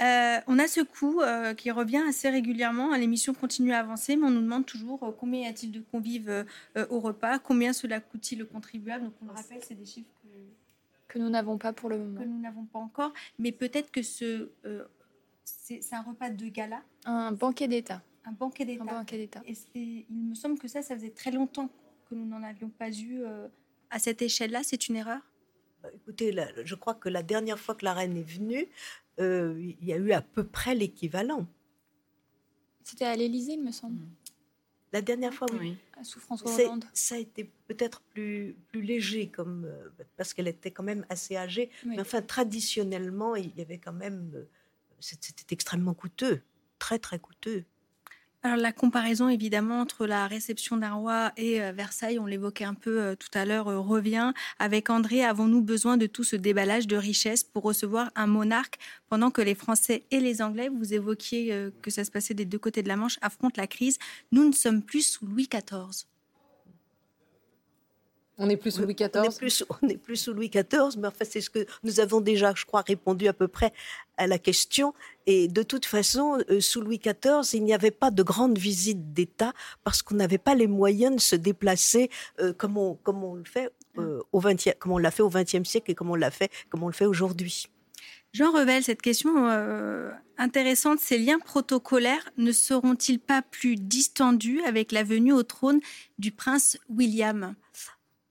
Euh, 0.02 0.40
on 0.46 0.58
a 0.58 0.68
ce 0.68 0.82
coût 0.82 1.22
euh, 1.22 1.54
qui 1.54 1.70
revient 1.70 2.02
assez 2.08 2.28
régulièrement. 2.28 2.94
L'émission 2.94 3.32
continue 3.32 3.72
à 3.72 3.80
avancer, 3.80 4.16
mais 4.16 4.26
on 4.26 4.30
nous 4.30 4.42
demande 4.42 4.66
toujours 4.66 5.02
euh, 5.02 5.10
combien 5.10 5.42
y 5.42 5.46
a-t-il 5.46 5.72
de 5.72 5.80
convives 5.80 6.44
au 6.90 7.00
repas, 7.00 7.38
combien 7.38 7.72
cela 7.72 8.00
coûte-t-il 8.00 8.42
au 8.42 8.46
contribuable? 8.46 9.04
Donc 9.04 9.14
on 9.22 9.26
le 9.26 9.32
rappelle, 9.32 9.60
c'est 9.62 9.74
des 9.74 9.86
chiffres 9.86 10.10
que, 11.08 11.18
nous 11.18 11.30
n'avons 11.30 11.56
pas 11.56 11.72
pour 11.72 11.88
le 11.88 11.98
moment. 11.98 12.20
Que 12.20 12.26
nous 12.26 12.40
n'avons 12.40 12.64
pas 12.64 12.78
encore, 12.78 13.12
mais 13.38 13.52
peut-être 13.52 13.90
que 13.90 14.02
ce 14.02 14.50
c'est 15.44 15.80
un 15.92 16.02
repas 16.02 16.28
de 16.28 16.46
gala? 16.48 16.82
Un 17.06 17.32
banquet 17.32 17.68
d'État. 17.68 18.02
Un 18.24 18.32
banquet 18.32 18.64
d'État. 18.64 18.82
Un 18.82 18.98
banquet 18.98 19.16
d'État. 19.16 19.42
Et 19.46 20.06
il 20.10 20.16
me 20.16 20.34
semble 20.34 20.58
que 20.58 20.68
ça, 20.68 20.82
ça 20.82 20.94
faisait 20.94 21.10
très 21.10 21.30
longtemps 21.30 21.70
que 22.10 22.14
nous 22.14 22.26
n'en 22.26 22.42
avions 22.42 22.68
pas 22.68 22.90
eu 22.90 23.22
à 23.90 23.98
cette 23.98 24.20
échelle-là. 24.20 24.62
C'est 24.62 24.88
une 24.88 24.96
erreur? 24.96 25.20
Bah, 25.82 25.88
Écoutez, 25.94 26.36
je 26.64 26.74
crois 26.74 26.94
que 26.94 27.08
la 27.08 27.22
dernière 27.22 27.58
fois 27.58 27.74
que 27.74 27.84
la 27.84 27.94
reine 27.94 28.16
est 28.16 28.28
venue, 28.28 28.68
euh, 29.20 29.54
il 29.58 29.84
y 29.86 29.92
a 29.92 29.96
eu 29.96 30.12
à 30.12 30.20
peu 30.22 30.44
près 30.44 30.74
l'équivalent. 30.74 31.46
C'était 32.82 33.04
à 33.04 33.16
l'Élysée, 33.16 33.54
il 33.54 33.62
me 33.62 33.72
semble. 33.72 34.00
Mm. 34.00 34.10
La 34.92 35.02
dernière 35.02 35.34
fois, 35.34 35.48
oui. 35.60 35.76
Sous 36.02 36.20
François 36.20 36.54
Hollande. 36.54 36.84
Ça 36.92 37.16
a 37.16 37.18
été 37.18 37.50
peut-être 37.66 38.00
plus, 38.00 38.56
plus 38.68 38.82
léger, 38.82 39.28
comme, 39.28 39.64
euh, 39.64 39.88
parce 40.16 40.32
qu'elle 40.32 40.48
était 40.48 40.70
quand 40.70 40.84
même 40.84 41.04
assez 41.08 41.36
âgée. 41.36 41.70
Mais 41.84 42.00
enfin, 42.00 42.22
traditionnellement, 42.22 43.34
il 43.34 43.54
y 43.56 43.60
avait 43.60 43.78
quand 43.78 43.92
même. 43.92 44.30
Euh, 44.34 44.44
c'était 45.00 45.52
extrêmement 45.52 45.94
coûteux, 45.94 46.40
très, 46.78 46.98
très 46.98 47.18
coûteux. 47.18 47.64
Alors 48.46 48.58
la 48.58 48.70
comparaison 48.70 49.28
évidemment 49.28 49.80
entre 49.80 50.06
la 50.06 50.28
réception 50.28 50.76
d'un 50.76 50.92
roi 50.92 51.32
et 51.36 51.60
euh, 51.60 51.72
Versailles, 51.72 52.20
on 52.20 52.26
l'évoquait 52.26 52.62
un 52.62 52.74
peu 52.74 53.00
euh, 53.00 53.16
tout 53.16 53.28
à 53.34 53.44
l'heure, 53.44 53.66
euh, 53.66 53.80
revient. 53.80 54.32
Avec 54.60 54.88
André, 54.88 55.24
avons-nous 55.24 55.62
besoin 55.62 55.96
de 55.96 56.06
tout 56.06 56.22
ce 56.22 56.36
déballage 56.36 56.86
de 56.86 56.96
richesse 56.96 57.42
pour 57.42 57.64
recevoir 57.64 58.12
un 58.14 58.28
monarque? 58.28 58.78
Pendant 59.08 59.32
que 59.32 59.42
les 59.42 59.56
Français 59.56 60.04
et 60.12 60.20
les 60.20 60.42
Anglais, 60.42 60.68
vous 60.68 60.94
évoquiez 60.94 61.70
que 61.82 61.90
ça 61.90 62.04
se 62.04 62.12
passait 62.12 62.34
des 62.34 62.44
deux 62.44 62.58
côtés 62.58 62.84
de 62.84 62.88
la 62.88 62.94
Manche, 62.94 63.18
affrontent 63.20 63.60
la 63.60 63.66
crise 63.66 63.98
Nous 64.30 64.46
ne 64.46 64.52
sommes 64.52 64.82
plus 64.82 65.02
sous 65.02 65.26
Louis 65.26 65.48
XIV. 65.52 66.06
On 68.38 68.46
n'est 68.46 68.56
plus 68.56 68.72
sous 68.72 68.82
Louis 68.82 68.94
XIV 68.94 69.10
On 69.14 69.22
n'est 69.22 69.30
plus, 69.30 69.64
plus, 69.98 70.16
sous 70.16 70.34
Louis 70.34 70.50
XIV, 70.50 70.98
mais 70.98 71.08
enfin, 71.08 71.24
c'est 71.28 71.40
ce 71.40 71.48
que 71.48 71.64
nous 71.82 72.00
avons 72.00 72.20
déjà, 72.20 72.52
je 72.54 72.66
crois, 72.66 72.82
répondu 72.82 73.28
à 73.28 73.32
peu 73.32 73.48
près 73.48 73.72
à 74.18 74.26
la 74.26 74.38
question. 74.38 74.92
Et 75.26 75.48
de 75.48 75.62
toute 75.62 75.86
façon, 75.86 76.38
euh, 76.50 76.60
sous 76.60 76.82
Louis 76.82 76.98
XIV, 76.98 77.54
il 77.54 77.64
n'y 77.64 77.72
avait 77.72 77.90
pas 77.90 78.10
de 78.10 78.22
grandes 78.22 78.58
visites 78.58 79.14
d'État 79.14 79.54
parce 79.84 80.02
qu'on 80.02 80.16
n'avait 80.16 80.38
pas 80.38 80.54
les 80.54 80.66
moyens 80.66 81.16
de 81.16 81.20
se 81.20 81.36
déplacer 81.36 82.10
euh, 82.40 82.52
comme, 82.52 82.76
on, 82.76 82.94
comme 82.96 83.24
on 83.24 83.34
le 83.34 83.44
fait 83.44 83.72
euh, 83.98 84.20
au 84.32 84.40
20 84.40 84.78
comme 84.78 84.92
on 84.92 84.98
l'a 84.98 85.10
fait 85.10 85.22
au 85.22 85.30
XXe 85.30 85.64
siècle 85.64 85.90
et 85.90 85.94
comme 85.94 86.10
on 86.10 86.14
l'a 86.14 86.30
fait, 86.30 86.50
comme 86.68 86.82
on 86.82 86.88
le 86.88 86.92
fait 86.92 87.06
aujourd'hui. 87.06 87.68
Jean 88.34 88.52
Revel, 88.52 88.82
cette 88.82 89.00
question 89.00 89.46
intéressante, 90.36 91.00
ces 91.00 91.16
liens 91.16 91.38
protocolaires 91.38 92.28
ne 92.36 92.52
seront-ils 92.52 93.18
pas 93.18 93.40
plus 93.40 93.76
distendus 93.76 94.60
avec 94.66 94.92
la 94.92 95.04
venue 95.04 95.32
au 95.32 95.42
trône 95.42 95.80
du 96.18 96.32
prince 96.32 96.76
William? 96.90 97.54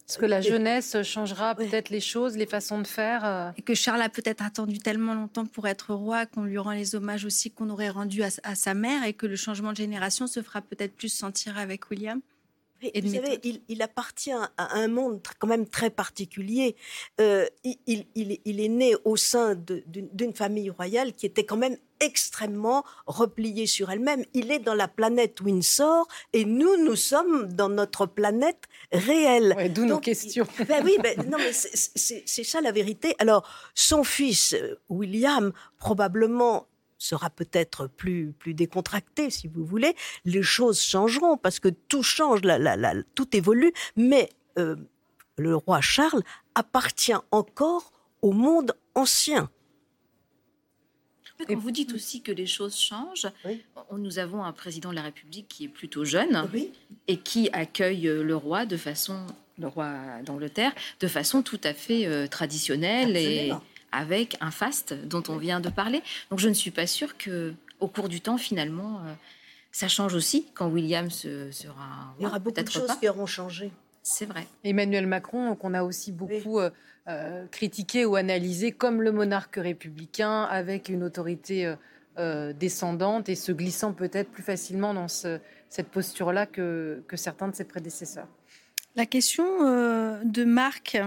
Est-ce 0.07 0.19
que 0.19 0.25
la 0.25 0.41
jeunesse 0.41 1.01
changera 1.01 1.55
peut-être 1.55 1.89
les 1.89 1.99
choses, 1.99 2.37
les 2.37 2.45
façons 2.45 2.79
de 2.79 2.85
faire 2.85 3.25
euh. 3.25 3.49
Et 3.57 3.63
que 3.63 3.73
Charles 3.73 4.01
a 4.01 4.09
peut-être 4.09 4.43
attendu 4.43 4.77
tellement 4.77 5.15
longtemps 5.15 5.47
pour 5.47 5.67
être 5.67 5.95
roi 5.95 6.27
qu'on 6.27 6.43
lui 6.43 6.59
rend 6.59 6.71
les 6.71 6.93
hommages 6.93 7.25
aussi 7.25 7.49
qu'on 7.49 7.71
aurait 7.71 7.89
rendus 7.89 8.21
à, 8.21 8.55
sa 8.55 8.73
mère 8.75 9.03
et 9.03 9.13
que 9.13 9.25
le 9.25 9.35
changement 9.35 9.71
de 9.71 9.77
génération 9.77 10.27
se 10.27 10.43
fera 10.43 10.61
peut-être 10.61 10.95
plus 10.95 11.09
sentir 11.09 11.57
avec 11.57 11.89
William 11.89 12.21
et 12.81 13.01
vous 13.01 13.13
savez, 13.13 13.39
il, 13.67 13.81
appartient 13.81 14.31
à 14.31 14.49
un 14.57 14.87
monde 14.87 15.21
quand 15.39 15.47
même 15.47 15.67
très 15.67 15.89
particulier. 15.89 16.75
Euh, 17.21 17.45
il, 17.63 18.05
il, 18.15 18.59
est 18.59 18.69
né 18.69 18.95
au 19.05 19.15
sein 19.15 19.55
d'une 19.55 20.33
famille 20.33 20.69
royale 20.69 21.13
qui 21.13 21.25
était 21.25 21.45
quand 21.45 21.57
même 21.57 21.77
extrêmement 21.99 22.83
repliée 23.07 23.67
sur 23.67 23.89
elle-même. 23.89 24.25
Il 24.33 24.51
est 24.51 24.59
dans 24.59 24.73
la 24.73 24.87
planète 24.87 25.39
Windsor 25.41 26.07
et 26.33 26.45
nous, 26.45 26.83
nous 26.83 26.95
sommes 26.95 27.53
dans 27.53 27.69
notre 27.69 28.05
planète 28.05 28.63
réelle. 28.91 29.71
D'où 29.73 29.85
nos 29.85 29.99
questions. 29.99 30.47
Ben 30.67 30.83
oui, 30.83 30.97
ben, 31.01 31.17
non, 31.29 31.37
mais 31.37 31.53
c'est 31.53 32.43
ça 32.43 32.61
la 32.61 32.71
vérité. 32.71 33.15
Alors, 33.19 33.47
son 33.73 34.03
fils, 34.03 34.53
euh, 34.53 34.75
William, 34.89 35.53
probablement 35.77 36.67
sera 36.97 37.29
peut-être 37.29 37.87
plus, 37.87 38.33
plus 38.37 38.53
décontracté, 38.53 39.29
si 39.29 39.47
vous 39.47 39.65
voulez, 39.65 39.95
les 40.23 40.43
choses 40.43 40.81
changeront 40.81 41.37
parce 41.37 41.59
que 41.59 41.69
tout 41.69 42.03
change, 42.03 42.41
la, 42.43 42.57
la, 42.57 42.93
tout 43.15 43.35
évolue, 43.35 43.73
mais 43.95 44.29
euh, 44.57 44.75
le 45.37 45.55
roi 45.55 45.81
Charles 45.81 46.23
appartient 46.55 47.13
encore 47.31 47.91
au 48.21 48.31
monde 48.31 48.73
ancien. 48.95 49.49
Et 51.49 51.55
vous 51.55 51.71
dites 51.71 51.93
aussi 51.93 52.21
que 52.21 52.31
les 52.31 52.45
choses 52.45 52.77
changent, 52.77 53.27
nous 53.91 54.19
avons 54.19 54.43
un 54.43 54.53
président 54.53 54.91
de 54.91 54.95
la 54.95 55.01
République 55.01 55.47
qui 55.49 55.65
est 55.65 55.69
plutôt 55.69 56.05
jeune 56.05 56.47
et 57.09 57.17
qui 57.17 57.49
accueille 57.51 58.03
le 58.03 58.35
roi 58.37 58.65
de 58.65 58.77
façon, 58.77 59.27
le 59.59 59.67
roi 59.67 59.93
d'Angleterre, 60.23 60.73
de 61.01 61.07
façon 61.09 61.41
tout 61.41 61.59
à 61.65 61.73
fait 61.73 62.05
euh, 62.05 62.27
traditionnelle 62.27 63.17
et 63.17 63.51
avec 63.91 64.37
un 64.41 64.51
faste 64.51 64.93
dont 64.93 65.23
on 65.29 65.37
vient 65.37 65.59
de 65.59 65.69
parler. 65.69 66.01
Donc 66.29 66.39
je 66.39 66.49
ne 66.49 66.53
suis 66.53 66.71
pas 66.71 66.87
sûre 66.87 67.17
que 67.17 67.53
au 67.79 67.87
cours 67.87 68.09
du 68.09 68.21
temps, 68.21 68.37
finalement, 68.37 68.99
euh, 68.99 69.13
ça 69.71 69.87
change 69.87 70.13
aussi 70.13 70.47
quand 70.53 70.67
William 70.67 71.09
se, 71.09 71.51
sera. 71.51 72.13
Il 72.19 72.23
y 72.23 72.25
aura 72.25 72.39
beaucoup 72.39 72.61
de 72.61 72.69
choses 72.69 72.95
qui 72.99 73.09
auront 73.09 73.25
changé. 73.25 73.71
C'est 74.01 74.25
vrai. 74.25 74.47
Emmanuel 74.63 75.07
Macron, 75.07 75.55
qu'on 75.55 75.73
a 75.73 75.83
aussi 75.83 76.11
beaucoup 76.11 76.59
euh, 76.59 76.69
euh, 77.07 77.45
critiqué 77.47 78.05
ou 78.05 78.15
analysé 78.15 78.71
comme 78.71 79.01
le 79.01 79.11
monarque 79.11 79.55
républicain, 79.55 80.43
avec 80.43 80.89
une 80.89 81.03
autorité 81.03 81.73
descendante 82.57 83.27
et 83.27 83.35
se 83.35 83.51
glissant 83.51 83.91
peut-être 83.91 84.31
plus 84.31 84.41
facilement 84.41 84.93
dans 84.93 85.09
cette 85.09 85.89
posture-là 85.91 86.45
que, 86.45 87.03
que 87.09 87.17
certains 87.17 87.49
de 87.49 87.55
ses 87.55 87.65
prédécesseurs. 87.65 88.29
La 88.95 89.05
question 89.05 89.43
de 90.23 90.43
Marc, 90.43 90.97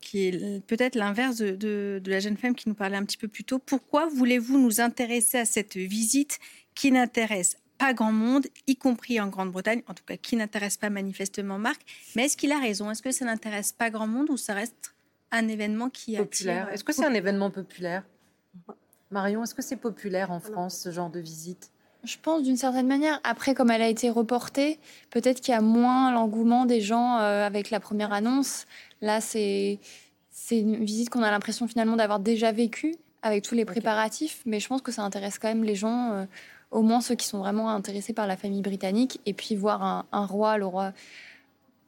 qui 0.00 0.28
est 0.28 0.66
peut-être 0.66 0.94
l'inverse 0.94 1.38
de, 1.38 2.02
la 2.04 2.20
jeune 2.20 2.36
femme 2.36 2.54
qui 2.54 2.68
nous 2.68 2.74
parlait 2.74 2.96
un 2.96 3.04
petit 3.04 3.16
peu 3.16 3.28
plus 3.28 3.44
tôt. 3.44 3.58
Pourquoi 3.58 4.06
voulez-vous 4.08 4.58
nous 4.58 4.80
intéresser 4.80 5.38
à 5.38 5.44
cette 5.44 5.76
visite 5.76 6.38
qui 6.74 6.92
n'intéresse 6.92 7.56
pas 7.78 7.94
grand 7.94 8.12
monde, 8.12 8.46
y 8.66 8.76
compris 8.76 9.18
en 9.20 9.28
Grande-Bretagne, 9.28 9.82
en 9.86 9.94
tout 9.94 10.04
cas 10.04 10.18
qui 10.18 10.36
n'intéresse 10.36 10.76
pas 10.76 10.90
manifestement 10.90 11.58
Marc 11.58 11.80
Mais 12.14 12.26
est-ce 12.26 12.36
qu'il 12.36 12.52
a 12.52 12.58
raison? 12.58 12.90
Est-ce 12.90 13.00
que 13.00 13.10
ça 13.10 13.24
n'intéresse 13.24 13.72
pas 13.72 13.88
grand 13.88 14.06
monde 14.06 14.28
ou 14.28 14.36
ça 14.36 14.52
reste 14.52 14.94
un 15.30 15.48
événement 15.48 15.90
qui 15.90 16.16
populaire. 16.16 16.68
Est-ce 16.70 16.84
que 16.84 16.92
c'est 16.92 17.04
un 17.04 17.14
événement 17.14 17.50
populaire? 17.50 18.04
Marion, 19.10 19.42
est-ce 19.42 19.54
que 19.54 19.62
c'est 19.62 19.76
populaire 19.76 20.30
en 20.30 20.40
France 20.40 20.78
ce 20.78 20.90
genre 20.90 21.10
de 21.10 21.20
visite? 21.20 21.70
Je 22.04 22.16
pense 22.20 22.42
d'une 22.42 22.56
certaine 22.56 22.86
manière. 22.86 23.20
Après, 23.24 23.54
comme 23.54 23.70
elle 23.70 23.82
a 23.82 23.88
été 23.88 24.10
reportée, 24.10 24.78
peut-être 25.10 25.40
qu'il 25.40 25.52
y 25.52 25.56
a 25.56 25.60
moins 25.60 26.12
l'engouement 26.12 26.64
des 26.64 26.80
gens 26.80 27.18
euh, 27.18 27.46
avec 27.46 27.70
la 27.70 27.80
première 27.80 28.12
annonce. 28.12 28.66
Là, 29.02 29.20
c'est 29.20 29.78
une 30.50 30.84
visite 30.84 31.10
qu'on 31.10 31.22
a 31.22 31.30
l'impression 31.30 31.68
finalement 31.68 31.96
d'avoir 31.96 32.20
déjà 32.20 32.52
vécue 32.52 32.94
avec 33.22 33.44
tous 33.44 33.54
les 33.54 33.64
préparatifs, 33.64 34.42
mais 34.46 34.60
je 34.60 34.68
pense 34.68 34.82
que 34.82 34.92
ça 34.92 35.02
intéresse 35.02 35.38
quand 35.38 35.48
même 35.48 35.64
les 35.64 35.74
gens, 35.74 36.12
euh, 36.12 36.24
au 36.70 36.82
moins 36.82 37.00
ceux 37.00 37.14
qui 37.14 37.26
sont 37.26 37.38
vraiment 37.38 37.68
intéressés 37.68 38.14
par 38.14 38.26
la 38.26 38.36
famille 38.36 38.62
britannique. 38.62 39.20
Et 39.26 39.34
puis 39.34 39.54
voir 39.54 40.06
un, 40.10 40.26
roi, 40.26 40.56
le 40.56 40.66
roi, 40.66 40.92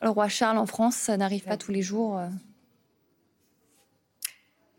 le 0.02 0.10
roi 0.10 0.28
Charles 0.28 0.58
en 0.58 0.66
France, 0.66 0.96
ça 0.96 1.16
n'arrive 1.16 1.44
pas 1.44 1.56
tous 1.56 1.72
les 1.72 1.82
jours. 1.82 2.18
Euh. 2.18 2.28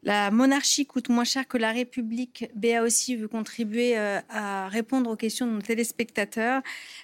La 0.05 0.31
monarchie 0.31 0.85
coûte 0.85 1.09
moins 1.09 1.23
cher 1.23 1.47
que 1.47 1.57
la 1.57 1.71
République. 1.71 2.49
Béa 2.55 2.83
aussi 2.83 3.15
veut 3.15 3.27
contribuer 3.27 3.97
euh, 3.97 4.19
à 4.29 4.67
répondre 4.67 5.09
aux 5.09 5.15
questions 5.15 5.47
de 5.47 5.51
nos 5.51 5.61
téléspectateurs. 5.61 6.61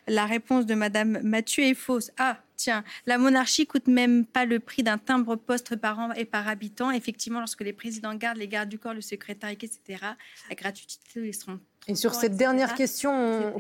La 0.07 0.25
réponse 0.25 0.65
de 0.65 0.75
Madame 0.75 1.19
Mathieu 1.23 1.63
est 1.63 1.75
fausse. 1.75 2.11
Ah, 2.17 2.37
tiens, 2.57 2.83
la 3.05 3.17
monarchie 3.17 3.65
coûte 3.65 3.87
même 3.87 4.25
pas 4.25 4.45
le 4.45 4.59
prix 4.59 4.83
d'un 4.83 4.97
timbre-poste 4.97 5.77
par 5.77 5.99
an 5.99 6.11
et 6.13 6.25
par 6.25 6.47
habitant. 6.47 6.91
Effectivement, 6.91 7.39
lorsque 7.39 7.61
les 7.61 7.73
présidents 7.73 8.15
gardent 8.15 8.37
les 8.37 8.49
gardes 8.49 8.69
du 8.69 8.79
corps, 8.79 8.93
le 8.93 9.01
secrétaire, 9.01 9.49
etc., 9.49 9.79
la 10.49 10.55
gratuité 10.55 10.99
ils 11.15 11.33
seront 11.33 11.59
et 11.87 11.95
sur 11.95 12.13
cette 12.13 12.35
dernière 12.35 12.75
question, 12.75 13.55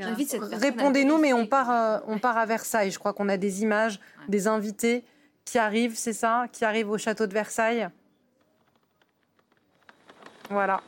répondez-nous, 0.51 1.17
mais 1.17 1.33
on 1.33 1.47
part, 1.47 1.71
euh, 1.71 1.97
on 2.05 2.19
part 2.19 2.37
à 2.37 2.45
Versailles. 2.45 2.91
Je 2.91 2.99
crois 2.99 3.11
qu'on 3.11 3.27
a 3.27 3.37
des 3.37 3.63
images 3.63 3.99
des 4.27 4.45
invités 4.45 5.03
qui 5.45 5.57
arrivent, 5.57 5.95
c'est 5.95 6.13
ça, 6.13 6.45
qui 6.51 6.63
arrivent 6.63 6.91
au 6.91 6.97
château 6.99 7.25
de 7.25 7.33
Versailles? 7.33 7.89
Voilà. 10.49 10.81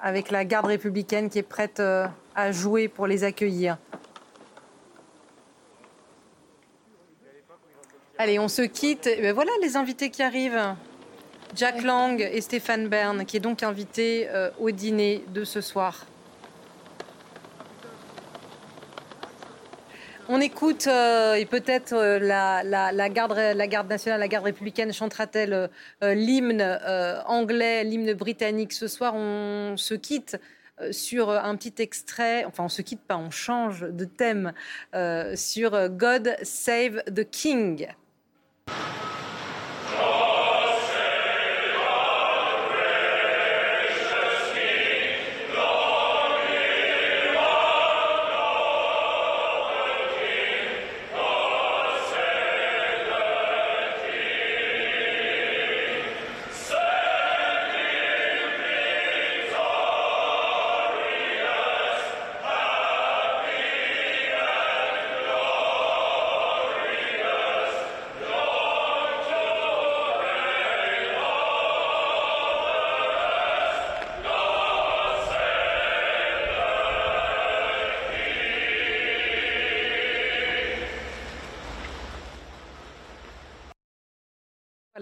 Avec 0.00 0.30
la 0.30 0.44
garde 0.44 0.66
républicaine 0.66 1.30
qui 1.30 1.38
est 1.38 1.44
prête 1.44 1.78
euh, 1.78 2.06
à 2.34 2.50
jouer 2.50 2.88
pour 2.88 3.06
les 3.06 3.22
accueillir. 3.22 3.78
Allez, 8.18 8.38
on 8.38 8.48
se 8.48 8.62
quitte. 8.62 9.06
Et 9.06 9.22
ben 9.22 9.32
voilà 9.32 9.52
les 9.60 9.76
invités 9.76 10.10
qui 10.10 10.22
arrivent. 10.22 10.74
Jack 11.54 11.82
Lang 11.82 12.20
et 12.20 12.40
Stéphane 12.40 12.88
Bern, 12.88 13.24
qui 13.24 13.36
est 13.36 13.40
donc 13.40 13.62
invité 13.62 14.28
euh, 14.30 14.50
au 14.58 14.70
dîner 14.70 15.24
de 15.28 15.44
ce 15.44 15.60
soir. 15.60 16.06
On 20.34 20.40
écoute, 20.40 20.86
euh, 20.86 21.34
et 21.34 21.44
peut-être 21.44 21.92
euh, 21.92 22.18
la, 22.18 23.08
garde, 23.10 23.36
la 23.36 23.66
garde 23.66 23.90
nationale, 23.90 24.18
la 24.18 24.28
garde 24.28 24.46
républicaine 24.46 24.90
chantera-t-elle 24.90 25.68
l'hymne 26.00 26.62
anglais, 27.26 27.84
l'hymne 27.84 28.14
britannique 28.14 28.72
ce 28.72 28.88
soir? 28.88 29.14
On 29.14 29.76
se 29.76 29.92
quitte 29.92 30.40
sur 30.90 31.28
un 31.28 31.54
petit 31.56 31.74
extrait, 31.82 32.46
enfin 32.46 32.64
on 32.64 32.70
se 32.70 32.80
quitte 32.80 33.02
pas, 33.02 33.18
on 33.18 33.30
change 33.30 33.82
de 33.82 34.06
thème 34.06 34.54
sur 35.34 35.90
God 35.90 36.34
Save 36.42 37.02
the 37.14 37.28
King. 37.28 37.88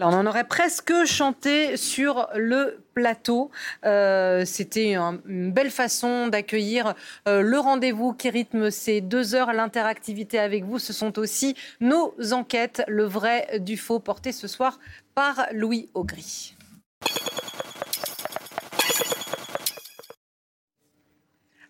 On 0.03 0.13
en 0.13 0.27
aurait 0.27 0.45
presque 0.45 0.93
chanté 1.05 1.77
sur 1.77 2.29
le 2.35 2.83
plateau. 2.95 3.51
Euh, 3.85 4.45
c'était 4.45 4.97
une 4.97 5.53
belle 5.53 5.71
façon 5.71 6.29
d'accueillir 6.29 6.95
euh, 7.29 7.41
le 7.43 7.59
rendez-vous 7.59 8.13
qui 8.13 8.31
rythme 8.31 8.71
ces 8.71 9.01
deux 9.01 9.35
heures. 9.35 9.53
L'interactivité 9.53 10.39
avec 10.39 10.65
vous, 10.65 10.79
ce 10.79 10.93
sont 10.93 11.19
aussi 11.19 11.55
nos 11.81 12.15
enquêtes, 12.33 12.83
le 12.89 13.05
vrai 13.05 13.61
du 13.61 13.77
faux, 13.77 13.99
porté 13.99 14.33
ce 14.33 14.49
soir 14.49 14.79
par 15.15 15.47
Louis 15.53 15.89
Augry. 15.95 16.55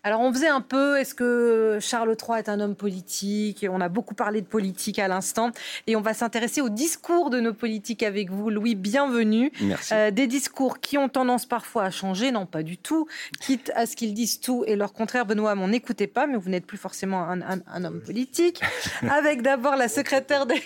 Alors 0.03 0.21
on 0.21 0.33
faisait 0.33 0.47
un 0.47 0.61
peu, 0.61 0.97
est-ce 0.97 1.13
que 1.13 1.77
Charles 1.79 2.15
III 2.19 2.39
est 2.39 2.49
un 2.49 2.59
homme 2.59 2.75
politique? 2.75 3.67
On 3.69 3.81
a 3.81 3.87
beaucoup 3.87 4.15
parlé 4.15 4.41
de 4.41 4.47
politique 4.47 4.97
à 4.97 5.07
l'instant 5.07 5.51
et 5.85 5.95
on 5.95 6.01
va 6.01 6.15
s'intéresser 6.15 6.59
au 6.59 6.69
discours 6.69 7.29
de 7.29 7.39
nos 7.39 7.53
politiques 7.53 8.01
avec 8.01 8.31
vous. 8.31 8.49
Louis, 8.49 8.73
bienvenue. 8.73 9.51
Merci. 9.61 9.93
Euh, 9.93 10.09
des 10.09 10.25
discours 10.25 10.79
qui 10.79 10.97
ont 10.97 11.07
tendance 11.07 11.45
parfois 11.45 11.83
à 11.83 11.91
changer, 11.91 12.31
non 12.31 12.47
pas 12.47 12.63
du 12.63 12.79
tout, 12.79 13.07
quitte 13.41 13.71
à 13.75 13.85
ce 13.85 13.95
qu'ils 13.95 14.15
disent 14.15 14.39
tout 14.39 14.63
et 14.65 14.75
leur 14.75 14.91
contraire. 14.91 15.27
Benoît, 15.27 15.53
m'en 15.53 15.71
écoutez 15.71 16.07
pas, 16.07 16.25
mais 16.25 16.35
vous 16.35 16.49
n'êtes 16.49 16.65
plus 16.65 16.79
forcément 16.79 17.29
un, 17.29 17.83
homme 17.85 18.01
politique. 18.01 18.59
avec 19.07 19.43
d'abord 19.43 19.75
la 19.75 19.87
secrétaire 19.87 20.45
des... 20.47 20.63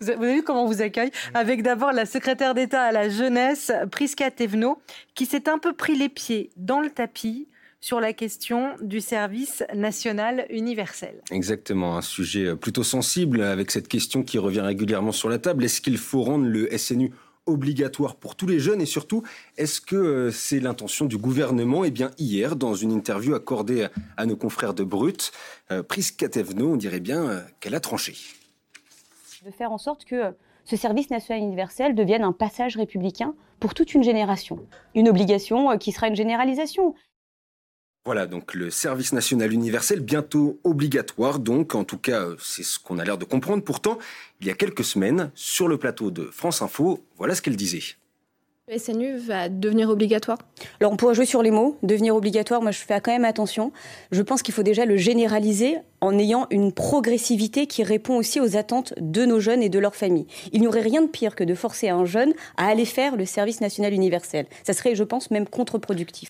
vous 0.00 0.10
avez 0.10 0.34
vu 0.36 0.42
comment 0.42 0.64
on 0.64 0.66
vous 0.66 0.80
accueille? 0.80 1.10
Avec 1.34 1.62
d'abord 1.62 1.92
la 1.92 2.06
secrétaire 2.06 2.54
d'État 2.54 2.84
à 2.84 2.92
la 2.92 3.10
jeunesse, 3.10 3.70
Prisca 3.90 4.30
Thévenot, 4.30 4.78
qui 5.14 5.26
s'est 5.26 5.46
un 5.46 5.58
peu 5.58 5.74
pris 5.74 5.94
les 5.94 6.08
pieds 6.08 6.50
dans 6.56 6.80
le 6.80 6.88
tapis 6.88 7.48
sur 7.84 8.00
la 8.00 8.14
question 8.14 8.76
du 8.80 9.02
service 9.02 9.62
national 9.74 10.46
universel. 10.48 11.20
Exactement, 11.30 11.98
un 11.98 12.00
sujet 12.00 12.56
plutôt 12.56 12.82
sensible 12.82 13.42
avec 13.42 13.70
cette 13.70 13.88
question 13.88 14.22
qui 14.22 14.38
revient 14.38 14.62
régulièrement 14.62 15.12
sur 15.12 15.28
la 15.28 15.36
table. 15.38 15.66
Est-ce 15.66 15.82
qu'il 15.82 15.98
faut 15.98 16.22
rendre 16.22 16.46
le 16.46 16.66
SNU 16.78 17.12
obligatoire 17.44 18.16
pour 18.16 18.36
tous 18.36 18.46
les 18.46 18.58
jeunes 18.58 18.80
et 18.80 18.86
surtout, 18.86 19.22
est-ce 19.58 19.82
que 19.82 19.96
euh, 19.96 20.30
c'est 20.30 20.60
l'intention 20.60 21.04
du 21.04 21.18
gouvernement? 21.18 21.84
Eh 21.84 21.90
bien, 21.90 22.10
hier, 22.16 22.56
dans 22.56 22.74
une 22.74 22.90
interview 22.90 23.34
accordée 23.34 23.88
à 24.16 24.24
nos 24.24 24.36
confrères 24.36 24.72
de 24.72 24.82
Brut, 24.82 25.30
euh, 25.70 25.82
Prisca 25.82 26.26
Thévenot, 26.26 26.72
on 26.72 26.76
dirait 26.76 27.00
bien 27.00 27.22
euh, 27.24 27.40
qu'elle 27.60 27.74
a 27.74 27.80
tranché. 27.80 28.14
De 29.44 29.50
faire 29.50 29.72
en 29.72 29.78
sorte 29.78 30.06
que 30.06 30.34
ce 30.64 30.76
service 30.76 31.10
national 31.10 31.42
universel 31.42 31.94
devienne 31.94 32.24
un 32.24 32.32
passage 32.32 32.78
républicain 32.78 33.34
pour 33.60 33.74
toute 33.74 33.92
une 33.92 34.02
génération. 34.02 34.58
Une 34.94 35.06
obligation 35.06 35.76
qui 35.76 35.92
sera 35.92 36.08
une 36.08 36.16
généralisation. 36.16 36.94
Voilà, 38.06 38.26
donc 38.26 38.52
le 38.52 38.68
service 38.68 39.14
national 39.14 39.50
universel, 39.50 40.00
bientôt 40.00 40.58
obligatoire, 40.62 41.38
donc 41.38 41.74
en 41.74 41.84
tout 41.84 41.96
cas 41.96 42.20
euh, 42.20 42.36
c'est 42.38 42.62
ce 42.62 42.78
qu'on 42.78 42.98
a 42.98 43.04
l'air 43.04 43.16
de 43.16 43.24
comprendre. 43.24 43.64
Pourtant, 43.64 43.98
il 44.42 44.46
y 44.46 44.50
a 44.50 44.54
quelques 44.54 44.84
semaines, 44.84 45.30
sur 45.34 45.68
le 45.68 45.78
plateau 45.78 46.10
de 46.10 46.24
France 46.24 46.60
Info, 46.60 47.02
voilà 47.16 47.34
ce 47.34 47.40
qu'elle 47.40 47.56
disait. 47.56 47.80
Le 48.68 48.78
SNU 48.78 49.16
va 49.16 49.48
devenir 49.48 49.88
obligatoire? 49.88 50.36
Alors 50.80 50.92
on 50.92 50.96
pourrait 50.96 51.14
jouer 51.14 51.24
sur 51.24 51.42
les 51.42 51.50
mots, 51.50 51.78
devenir 51.82 52.14
obligatoire, 52.14 52.60
moi 52.60 52.72
je 52.72 52.78
fais 52.78 53.00
quand 53.00 53.12
même 53.12 53.24
attention. 53.24 53.72
Je 54.10 54.20
pense 54.20 54.42
qu'il 54.42 54.52
faut 54.52 54.62
déjà 54.62 54.84
le 54.84 54.98
généraliser 54.98 55.76
en 56.02 56.18
ayant 56.18 56.46
une 56.50 56.72
progressivité 56.72 57.66
qui 57.66 57.84
répond 57.84 58.16
aussi 58.16 58.38
aux 58.38 58.56
attentes 58.56 58.92
de 58.98 59.24
nos 59.24 59.40
jeunes 59.40 59.62
et 59.62 59.70
de 59.70 59.78
leurs 59.78 59.96
familles. 59.96 60.26
Il 60.52 60.60
n'y 60.60 60.66
aurait 60.66 60.82
rien 60.82 61.00
de 61.00 61.08
pire 61.08 61.34
que 61.34 61.44
de 61.44 61.54
forcer 61.54 61.88
un 61.88 62.04
jeune 62.04 62.34
à 62.58 62.66
aller 62.66 62.84
faire 62.84 63.16
le 63.16 63.24
service 63.24 63.62
national 63.62 63.94
universel. 63.94 64.46
Ça 64.62 64.74
serait, 64.74 64.94
je 64.94 65.04
pense, 65.04 65.30
même 65.30 65.46
contre-productif. 65.46 66.28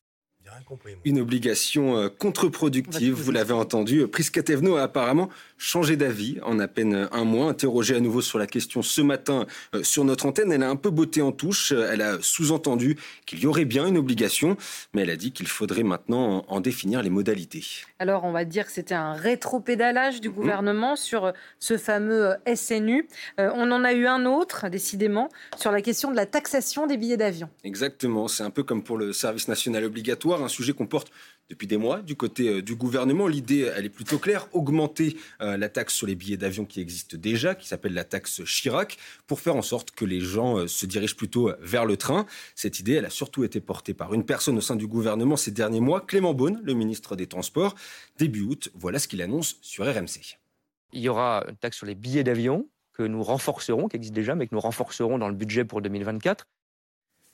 Une 1.05 1.21
obligation 1.21 1.97
euh, 1.97 2.09
contre-productive, 2.09 3.15
vous 3.15 3.33
l'avez 3.33 3.53
entendu. 3.53 4.07
Prisca 4.09 4.41
a 4.41 4.83
apparemment 4.83 5.29
changé 5.59 5.97
d'avis 5.97 6.39
en 6.43 6.59
à 6.59 6.69
peine 6.69 7.09
un 7.11 7.25
mois. 7.25 7.49
Interrogée 7.49 7.97
à 7.97 8.01
nouveau 8.01 8.21
sur 8.21 8.39
la 8.39 8.47
question 8.47 8.83
ce 8.83 9.01
matin 9.01 9.47
euh, 9.75 9.83
sur 9.83 10.05
notre 10.05 10.27
antenne, 10.27 10.53
elle 10.53 10.63
a 10.63 10.69
un 10.69 10.77
peu 10.77 10.91
botté 10.91 11.23
en 11.23 11.33
touche. 11.33 11.73
Elle 11.73 12.03
a 12.03 12.19
sous-entendu 12.21 12.97
qu'il 13.27 13.41
y 13.41 13.47
aurait 13.47 13.65
bien 13.65 13.87
une 13.87 13.99
obligation, 13.99 14.57
mais 14.93 15.03
elle 15.03 15.11
a 15.11 15.17
dit 15.17 15.33
qu'il 15.33 15.47
faudrait 15.47 15.83
maintenant 15.83 16.45
en 16.49 16.61
définir 16.61 17.03
les 17.03 17.11
modalités. 17.11 17.65
Alors, 17.99 18.25
on 18.25 18.33
va 18.33 18.45
dire 18.45 18.67
que 18.67 18.73
c'était 18.73 18.95
un 18.95 19.15
rétropédalage 19.15 20.21
du 20.21 20.29
mhm. 20.29 20.35
gouvernement 20.35 20.97
sur 20.97 21.27
euh, 21.27 21.33
ce 21.59 21.77
fameux 21.77 22.35
SNU. 22.55 23.09
on 23.39 23.71
en 23.71 23.85
a 23.85 23.93
eu 23.93 24.07
un 24.07 24.27
autre, 24.27 24.69
décidément, 24.69 25.29
sur 25.57 25.71
la 25.71 25.83
question 25.83 26.11
de 26.11 26.17
la 26.17 26.27
taxation 26.27 26.87
des 26.87 26.97
billets 26.97 27.17
d'avion. 27.17 27.49
Exactement. 27.65 28.29
C'est 28.29 28.43
un 28.43 28.51
peu 28.51 28.63
comme 28.63 28.83
pour 28.83 28.99
le 28.99 29.13
service 29.13 29.49
national 29.49 29.85
obligatoire 29.85 30.43
un 30.43 30.49
sujet 30.49 30.73
qu'on 30.73 30.87
porte 30.87 31.11
depuis 31.49 31.67
des 31.67 31.77
mois 31.77 32.01
du 32.01 32.17
côté 32.17 32.49
euh, 32.49 32.63
du 32.63 32.75
gouvernement. 32.75 33.27
L'idée, 33.27 33.71
elle 33.75 33.85
est 33.85 33.91
plutôt 33.91 34.19
claire, 34.19 34.49
augmenter 34.53 35.17
euh, 35.41 35.57
la 35.57 35.69
taxe 35.69 35.95
sur 35.95 36.07
les 36.07 36.15
billets 36.15 36.37
d'avion 36.37 36.65
qui 36.65 36.81
existe 36.81 37.17
déjà, 37.17 37.55
qui 37.55 37.69
s'appelle 37.69 37.95
la 37.95 38.05
taxe 38.05 38.43
Chirac, 38.45 38.99
pour 39.27 39.41
faire 39.41 39.57
en 39.57 39.63
sorte 39.63 39.91
que 39.91 40.05
les 40.05 40.21
gens 40.21 40.59
euh, 40.59 40.67
se 40.67 40.87
dirigent 40.87 41.17
plutôt 41.17 41.53
vers 41.61 41.85
le 41.85 41.97
train. 41.97 42.27
Cette 42.55 42.81
idée, 42.81 42.95
elle 42.95 43.05
a 43.05 43.11
surtout 43.11 43.45
été 43.45 43.61
portée 43.61 43.95
par 43.95 44.15
une 44.15 44.25
personne 44.25 44.57
au 44.57 44.63
sein 44.63 44.77
du 44.77 44.87
gouvernement 44.87 45.37
ces 45.37 45.51
derniers 45.51 45.81
mois, 45.81 46.01
Clément 46.01 46.35
Beaune, 46.35 46.61
le 46.65 46.75
ministre 46.75 47.17
des 47.17 47.27
Transports. 47.27 47.75
Début 48.19 48.43
août, 48.43 48.71
voilà 48.75 48.99
ce 48.99 49.09
qu'il 49.09 49.23
annonce 49.23 49.57
sur 49.61 49.85
RMC. 49.85 50.39
Il 50.93 51.01
y 51.01 51.09
aura 51.09 51.45
une 51.49 51.57
taxe 51.57 51.77
sur 51.77 51.87
les 51.87 51.95
billets 51.95 52.25
d'avion 52.25 52.69
que 52.93 53.03
nous 53.03 53.23
renforcerons, 53.23 53.89
qui 53.89 53.97
existe 53.97 54.15
déjà, 54.15 54.35
mais 54.35 54.47
que 54.47 54.55
nous 54.55 54.61
renforcerons 54.61 55.19
dans 55.19 55.29
le 55.29 55.35
budget 55.35 55.65
pour 55.65 55.83
2024 55.83 56.47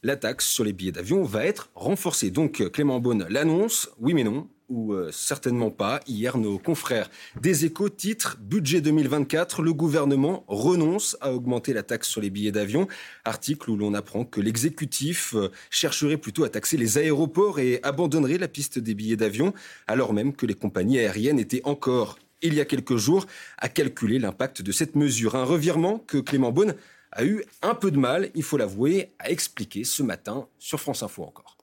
la 0.03 0.17
taxe 0.17 0.47
sur 0.47 0.65
les 0.65 0.73
billets 0.73 0.93
d'avion 0.93 1.23
va 1.23 1.45
être 1.45 1.71
renforcée. 1.75 2.31
Donc 2.31 2.71
Clément 2.71 3.01
Beaune 3.01 3.27
l'annonce, 3.29 3.91
oui 3.99 4.15
mais 4.15 4.25
non, 4.25 4.49
ou 4.71 4.95
euh, 4.95 5.11
certainement 5.13 5.71
pas. 5.71 6.01
Hier, 6.07 6.39
nos 6.39 6.59
confrères 6.59 7.11
des 7.41 7.67
échos 7.67 7.91
titrent 7.91 8.39
Budget 8.41 8.81
2024, 8.81 9.63
le 9.63 9.75
gouvernement 9.75 10.45
renonce 10.47 11.17
à 11.21 11.35
augmenter 11.35 11.75
la 11.75 11.83
taxe 11.83 12.09
sur 12.09 12.21
les 12.21 12.31
billets 12.31 12.53
d'avion. 12.53 12.89
Article 13.25 13.71
où 13.71 13.77
l'on 13.77 13.93
apprend 13.93 14.25
que 14.25 14.41
l'exécutif 14.41 15.35
euh, 15.35 15.51
chercherait 15.69 16.17
plutôt 16.17 16.45
à 16.45 16.49
taxer 16.49 16.77
les 16.77 16.97
aéroports 16.97 17.59
et 17.59 17.81
abandonnerait 17.83 18.39
la 18.39 18.49
piste 18.49 18.79
des 18.79 18.95
billets 18.95 19.17
d'avion, 19.17 19.53
alors 19.87 20.13
même 20.15 20.33
que 20.33 20.47
les 20.47 20.55
compagnies 20.55 21.01
aériennes 21.01 21.39
étaient 21.39 21.63
encore, 21.65 22.19
il 22.43 22.55
y 22.55 22.61
a 22.61 22.65
quelques 22.65 22.97
jours, 22.97 23.27
à 23.59 23.69
calculer 23.69 24.19
l'impact 24.19 24.63
de 24.63 24.73
cette 24.73 24.95
mesure. 24.95 25.35
Un 25.35 25.45
revirement 25.45 25.99
que 25.99 26.19
Clément 26.19 26.53
Beaune 26.53 26.75
a 27.13 27.25
eu 27.25 27.45
un 27.63 27.75
peu 27.75 27.91
de 27.91 27.99
mal, 27.99 28.31
il 28.35 28.43
faut 28.43 28.57
l'avouer, 28.57 29.13
à 29.19 29.31
expliquer 29.31 29.85
ce 29.85 30.03
matin 30.03 30.47
sur 30.59 30.81
France 30.81 31.03
Info 31.03 31.23
encore. 31.25 31.57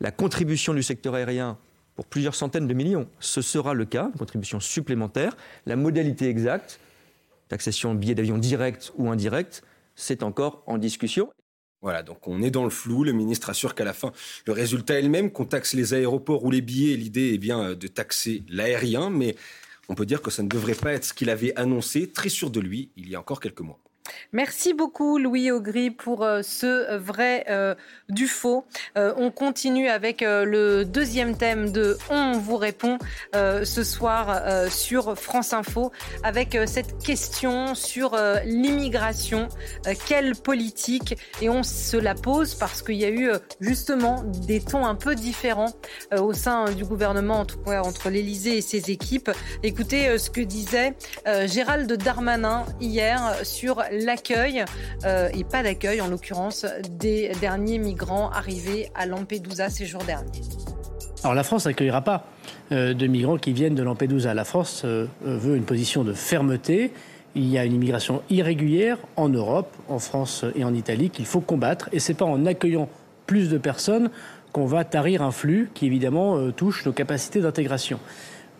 La 0.00 0.10
contribution 0.10 0.74
du 0.74 0.82
secteur 0.82 1.14
aérien 1.14 1.58
pour 1.96 2.06
plusieurs 2.06 2.36
centaines 2.36 2.68
de 2.68 2.74
millions, 2.74 3.08
ce 3.18 3.42
sera 3.42 3.74
le 3.74 3.84
cas, 3.84 4.10
une 4.12 4.18
contribution 4.18 4.60
supplémentaire. 4.60 5.36
La 5.66 5.74
modalité 5.74 6.28
exacte, 6.28 6.78
taxation 7.48 7.94
billets 7.94 8.14
d'avion 8.14 8.38
direct 8.38 8.92
ou 8.96 9.10
indirect, 9.10 9.64
c'est 9.96 10.22
encore 10.22 10.62
en 10.66 10.78
discussion. 10.78 11.28
Voilà, 11.80 12.04
donc 12.04 12.26
on 12.28 12.42
est 12.42 12.50
dans 12.50 12.64
le 12.64 12.70
flou. 12.70 13.02
Le 13.02 13.12
ministre 13.12 13.50
assure 13.50 13.74
qu'à 13.74 13.84
la 13.84 13.92
fin, 13.92 14.12
le 14.46 14.52
résultat 14.52 14.98
est 14.98 15.02
le 15.02 15.08
même, 15.08 15.32
qu'on 15.32 15.44
taxe 15.44 15.74
les 15.74 15.94
aéroports 15.94 16.44
ou 16.44 16.50
les 16.50 16.60
billets. 16.60 16.96
L'idée 16.96 17.34
est 17.34 17.38
bien 17.38 17.74
de 17.74 17.86
taxer 17.88 18.44
l'aérien, 18.48 19.10
mais 19.10 19.34
on 19.88 19.94
peut 19.94 20.06
dire 20.06 20.22
que 20.22 20.30
ça 20.30 20.42
ne 20.42 20.48
devrait 20.48 20.74
pas 20.74 20.92
être 20.92 21.04
ce 21.04 21.14
qu'il 21.14 21.30
avait 21.30 21.56
annoncé, 21.56 22.10
très 22.10 22.28
sûr 22.28 22.50
de 22.50 22.60
lui, 22.60 22.90
il 22.96 23.08
y 23.08 23.16
a 23.16 23.20
encore 23.20 23.40
quelques 23.40 23.60
mois. 23.60 23.80
Merci 24.32 24.74
beaucoup 24.74 25.18
Louis 25.18 25.50
Augry 25.50 25.90
pour 25.90 26.22
euh, 26.22 26.42
ce 26.42 26.96
vrai 26.96 27.44
euh, 27.48 27.74
du 28.08 28.26
faux. 28.26 28.64
Euh, 28.96 29.14
on 29.16 29.30
continue 29.30 29.88
avec 29.88 30.20
le 30.22 30.84
deuxième 30.84 31.36
thème 31.36 31.70
de 31.72 31.98
On 32.10 32.32
vous 32.32 32.56
répond 32.56 32.98
ce 33.34 33.82
soir 33.82 34.70
sur 34.70 35.16
France 35.18 35.52
Info 35.52 35.92
avec 36.22 36.56
cette 36.66 37.02
question 37.02 37.74
sur 37.74 38.16
l'immigration. 38.44 39.48
quelle 40.06 40.34
politique? 40.34 41.16
Et 41.40 41.48
on 41.48 41.62
se 41.62 41.96
la 41.96 42.14
pose 42.14 42.54
parce 42.54 42.82
qu'il 42.82 42.96
y 42.96 43.04
a 43.04 43.10
eu 43.10 43.30
justement 43.60 44.22
des 44.24 44.60
tons 44.60 44.86
un 44.86 44.94
peu 44.94 45.14
différents 45.14 45.72
au 46.16 46.32
sein 46.32 46.70
du 46.72 46.84
gouvernement, 46.84 47.46
entre 47.66 48.10
l'Élysée 48.10 48.58
et 48.58 48.62
ses 48.62 48.90
équipes. 48.90 49.30
Écoutez 49.62 50.18
ce 50.18 50.30
que 50.30 50.40
disait 50.40 50.94
Gérald 51.46 51.90
Darmanin 51.92 52.64
hier 52.80 53.34
sur 53.42 53.82
l'accueil 54.04 54.64
euh, 55.04 55.28
et 55.34 55.44
pas 55.44 55.62
d'accueil 55.62 56.00
en 56.00 56.08
l'occurrence 56.08 56.66
des 56.90 57.32
derniers 57.40 57.78
migrants 57.78 58.30
arrivés 58.30 58.90
à 58.94 59.06
Lampedusa 59.06 59.70
ces 59.70 59.86
jours 59.86 60.04
derniers. 60.04 60.42
Alors 61.24 61.34
la 61.34 61.42
France 61.42 61.66
n'accueillera 61.66 62.02
pas 62.02 62.26
euh, 62.70 62.94
de 62.94 63.06
migrants 63.06 63.38
qui 63.38 63.52
viennent 63.52 63.74
de 63.74 63.82
Lampedusa. 63.82 64.34
La 64.34 64.44
France 64.44 64.82
euh, 64.84 65.06
veut 65.22 65.56
une 65.56 65.64
position 65.64 66.04
de 66.04 66.12
fermeté. 66.12 66.92
Il 67.34 67.48
y 67.48 67.58
a 67.58 67.64
une 67.64 67.74
immigration 67.74 68.22
irrégulière 68.30 68.98
en 69.16 69.28
Europe, 69.28 69.74
en 69.88 69.98
France 69.98 70.44
et 70.54 70.64
en 70.64 70.74
Italie 70.74 71.10
qu'il 71.10 71.26
faut 71.26 71.40
combattre. 71.40 71.88
Et 71.92 72.00
c'est 72.00 72.14
pas 72.14 72.24
en 72.24 72.46
accueillant 72.46 72.88
plus 73.26 73.50
de 73.50 73.58
personnes 73.58 74.10
qu'on 74.52 74.66
va 74.66 74.84
tarir 74.84 75.22
un 75.22 75.30
flux 75.30 75.70
qui 75.74 75.86
évidemment 75.86 76.50
touche 76.52 76.86
nos 76.86 76.92
capacités 76.92 77.40
d'intégration. 77.40 78.00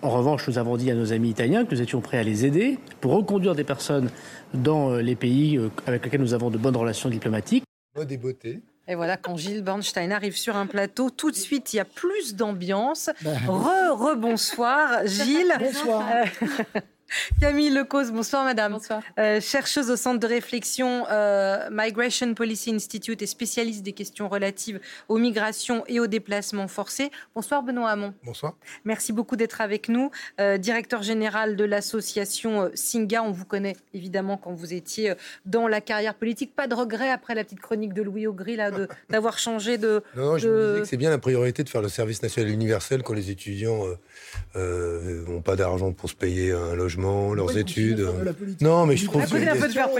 En 0.01 0.11
revanche, 0.11 0.46
nous 0.46 0.59
avons 0.59 0.77
dit 0.77 0.90
à 0.92 0.94
nos 0.94 1.12
amis 1.12 1.31
italiens 1.31 1.64
que 1.64 1.74
nous 1.74 1.83
étions 1.83 2.01
prêts 2.01 2.18
à 2.18 2.22
les 2.22 2.46
aider 2.46 2.79
pour 3.01 3.12
reconduire 3.12 3.57
des 3.57 3.64
personnes 3.64 4.11
dans 4.55 4.93
euh, 4.93 5.01
les 5.01 5.17
pays 5.17 5.57
euh, 5.57 5.71
avec 5.87 6.05
lesquels 6.05 6.21
nous 6.21 6.35
avons 6.35 6.51
de 6.51 6.59
bonnes 6.59 6.77
relations 6.77 7.09
diplomatiques. 7.09 7.65
Des 8.07 8.17
beautés. 8.17 8.61
Et 8.87 8.95
voilà, 8.95 9.17
quand 9.17 9.37
Gilles 9.37 9.63
Bornstein 9.63 10.13
arrive 10.13 10.37
sur 10.37 10.57
un 10.57 10.67
plateau, 10.67 11.11
tout 11.11 11.31
de 11.31 11.37
suite, 11.37 11.73
il 11.73 11.77
y 11.77 11.81
a 11.81 11.85
plus 11.85 12.37
d'ambiance. 12.37 13.11
Ben. 13.23 13.37
Re, 13.47 13.93
re, 13.93 14.17
bonsoir, 14.17 15.07
Gilles. 15.07 15.53
Bonsoir. 15.59 16.05
Camille 17.40 17.71
Lecause, 17.71 18.12
bonsoir 18.12 18.44
madame. 18.44 18.73
Bonsoir. 18.73 19.03
Euh, 19.18 19.40
chercheuse 19.40 19.90
au 19.90 19.97
centre 19.97 20.21
de 20.21 20.27
réflexion 20.27 21.07
euh, 21.11 21.68
Migration 21.71 22.35
Policy 22.35 22.75
Institute 22.75 23.23
et 23.23 23.27
spécialiste 23.27 23.83
des 23.83 23.92
questions 23.92 24.29
relatives 24.29 24.81
aux 25.09 25.18
migrations 25.18 25.85
et 25.87 26.01
aux 26.01 26.07
déplacements 26.07 26.68
forcés. 26.68 27.11
Bonsoir 27.35 27.62
Benoît 27.62 27.90
Hamon. 27.90 28.14
Bonsoir. 28.25 28.57
Merci 28.85 29.12
beaucoup 29.12 29.37
d'être 29.37 29.61
avec 29.61 29.88
nous. 29.88 30.11
Euh, 30.40 30.59
directeur 30.59 31.03
général 31.03 31.57
de 31.57 31.64
l'association 31.64 32.71
Singa, 32.75 33.23
on 33.23 33.31
vous 33.31 33.44
connaît 33.44 33.77
évidemment 33.94 34.37
quand 34.37 34.53
vous 34.53 34.75
étiez 34.75 35.14
dans 35.47 35.68
la 35.68 35.81
carrière 35.81 36.14
politique. 36.14 36.55
Pas 36.55 36.66
de 36.66 36.75
regret 36.75 37.11
après 37.11 37.35
la 37.35 37.44
petite 37.44 37.61
chronique 37.61 37.94
de 37.94 38.03
Louis 38.03 38.27
Augry 38.27 38.59
d'avoir 39.11 39.38
changé 39.38 39.79
de... 39.79 40.03
Non, 40.16 40.38
je 40.38 40.49
me 40.49 40.68
disais 40.71 40.81
que 40.83 40.88
c'est 40.88 40.97
bien 40.97 41.11
la 41.11 41.18
priorité 41.18 41.64
de 41.64 41.68
faire 41.68 41.83
le 41.83 41.88
service 41.88 42.23
national 42.23 42.51
universel 42.51 43.03
quand 43.03 43.14
les 43.14 43.31
étudiants 43.31 43.85
n'ont 44.55 45.42
pas 45.42 45.57
d'argent 45.57 45.92
pour 45.92 46.11
se 46.11 46.14
payer 46.14 46.53
un 46.53 46.75
logement 46.75 46.98
leurs 46.99 47.57
études. 47.57 48.07
Non, 48.61 48.87
mais 48.87 48.97
je 48.97 49.07
trouve. 49.07 49.25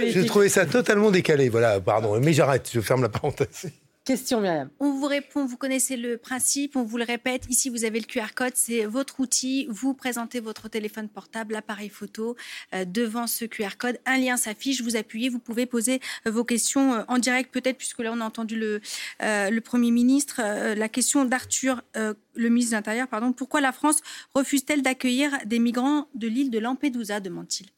J'ai 0.07 0.25
trouvé 0.25 0.49
ça 0.49 0.65
totalement 0.65 1.11
décalé. 1.11 1.49
Voilà, 1.49 1.79
pardon. 1.79 2.19
Mais 2.19 2.33
j'arrête, 2.33 2.69
je 2.71 2.81
ferme 2.81 3.01
la 3.01 3.09
parenthèse. 3.09 3.71
Question, 4.09 4.41
Myriam. 4.41 4.71
On 4.79 4.91
vous 4.91 5.05
répond, 5.05 5.45
vous 5.45 5.55
connaissez 5.55 5.95
le 5.95 6.17
principe, 6.17 6.75
on 6.75 6.81
vous 6.81 6.97
le 6.97 7.03
répète. 7.03 7.45
Ici, 7.47 7.69
vous 7.69 7.85
avez 7.85 7.99
le 7.99 8.07
QR 8.07 8.33
code, 8.33 8.53
c'est 8.55 8.85
votre 8.85 9.19
outil. 9.19 9.67
Vous 9.69 9.93
présentez 9.93 10.39
votre 10.39 10.67
téléphone 10.67 11.07
portable, 11.09 11.53
l'appareil 11.53 11.89
photo 11.89 12.35
euh, 12.73 12.85
devant 12.85 13.27
ce 13.27 13.45
QR 13.45 13.77
code. 13.77 13.99
Un 14.07 14.17
lien 14.17 14.35
s'affiche, 14.35 14.81
vous 14.81 14.95
appuyez, 14.95 15.29
vous 15.29 15.37
pouvez 15.37 15.67
poser 15.67 16.01
euh, 16.25 16.31
vos 16.31 16.43
questions 16.43 16.95
euh, 16.95 17.03
en 17.07 17.19
direct, 17.19 17.53
peut-être, 17.53 17.77
puisque 17.77 17.99
là, 17.99 18.11
on 18.11 18.19
a 18.19 18.25
entendu 18.25 18.57
le, 18.57 18.81
le 19.19 19.59
Premier 19.59 19.91
ministre. 19.91 20.41
la 20.41 20.89
question 20.89 21.23
d'Arthur, 21.23 21.83
le 21.93 22.49
ministre 22.49 22.71
de 22.71 22.77
l'Intérieur, 22.77 23.07
pardon. 23.07 23.31
Pourquoi 23.31 23.61
la 23.61 23.71
France 23.71 24.01
refuse-t-elle 24.33 24.81
d'accueillir 24.81 25.37
des 25.45 25.59
migrants 25.59 26.07
de 26.15 26.27
l'île 26.27 26.49
de 26.49 26.57
Lampedusa 26.57 27.19
demande-t-il. 27.19 27.69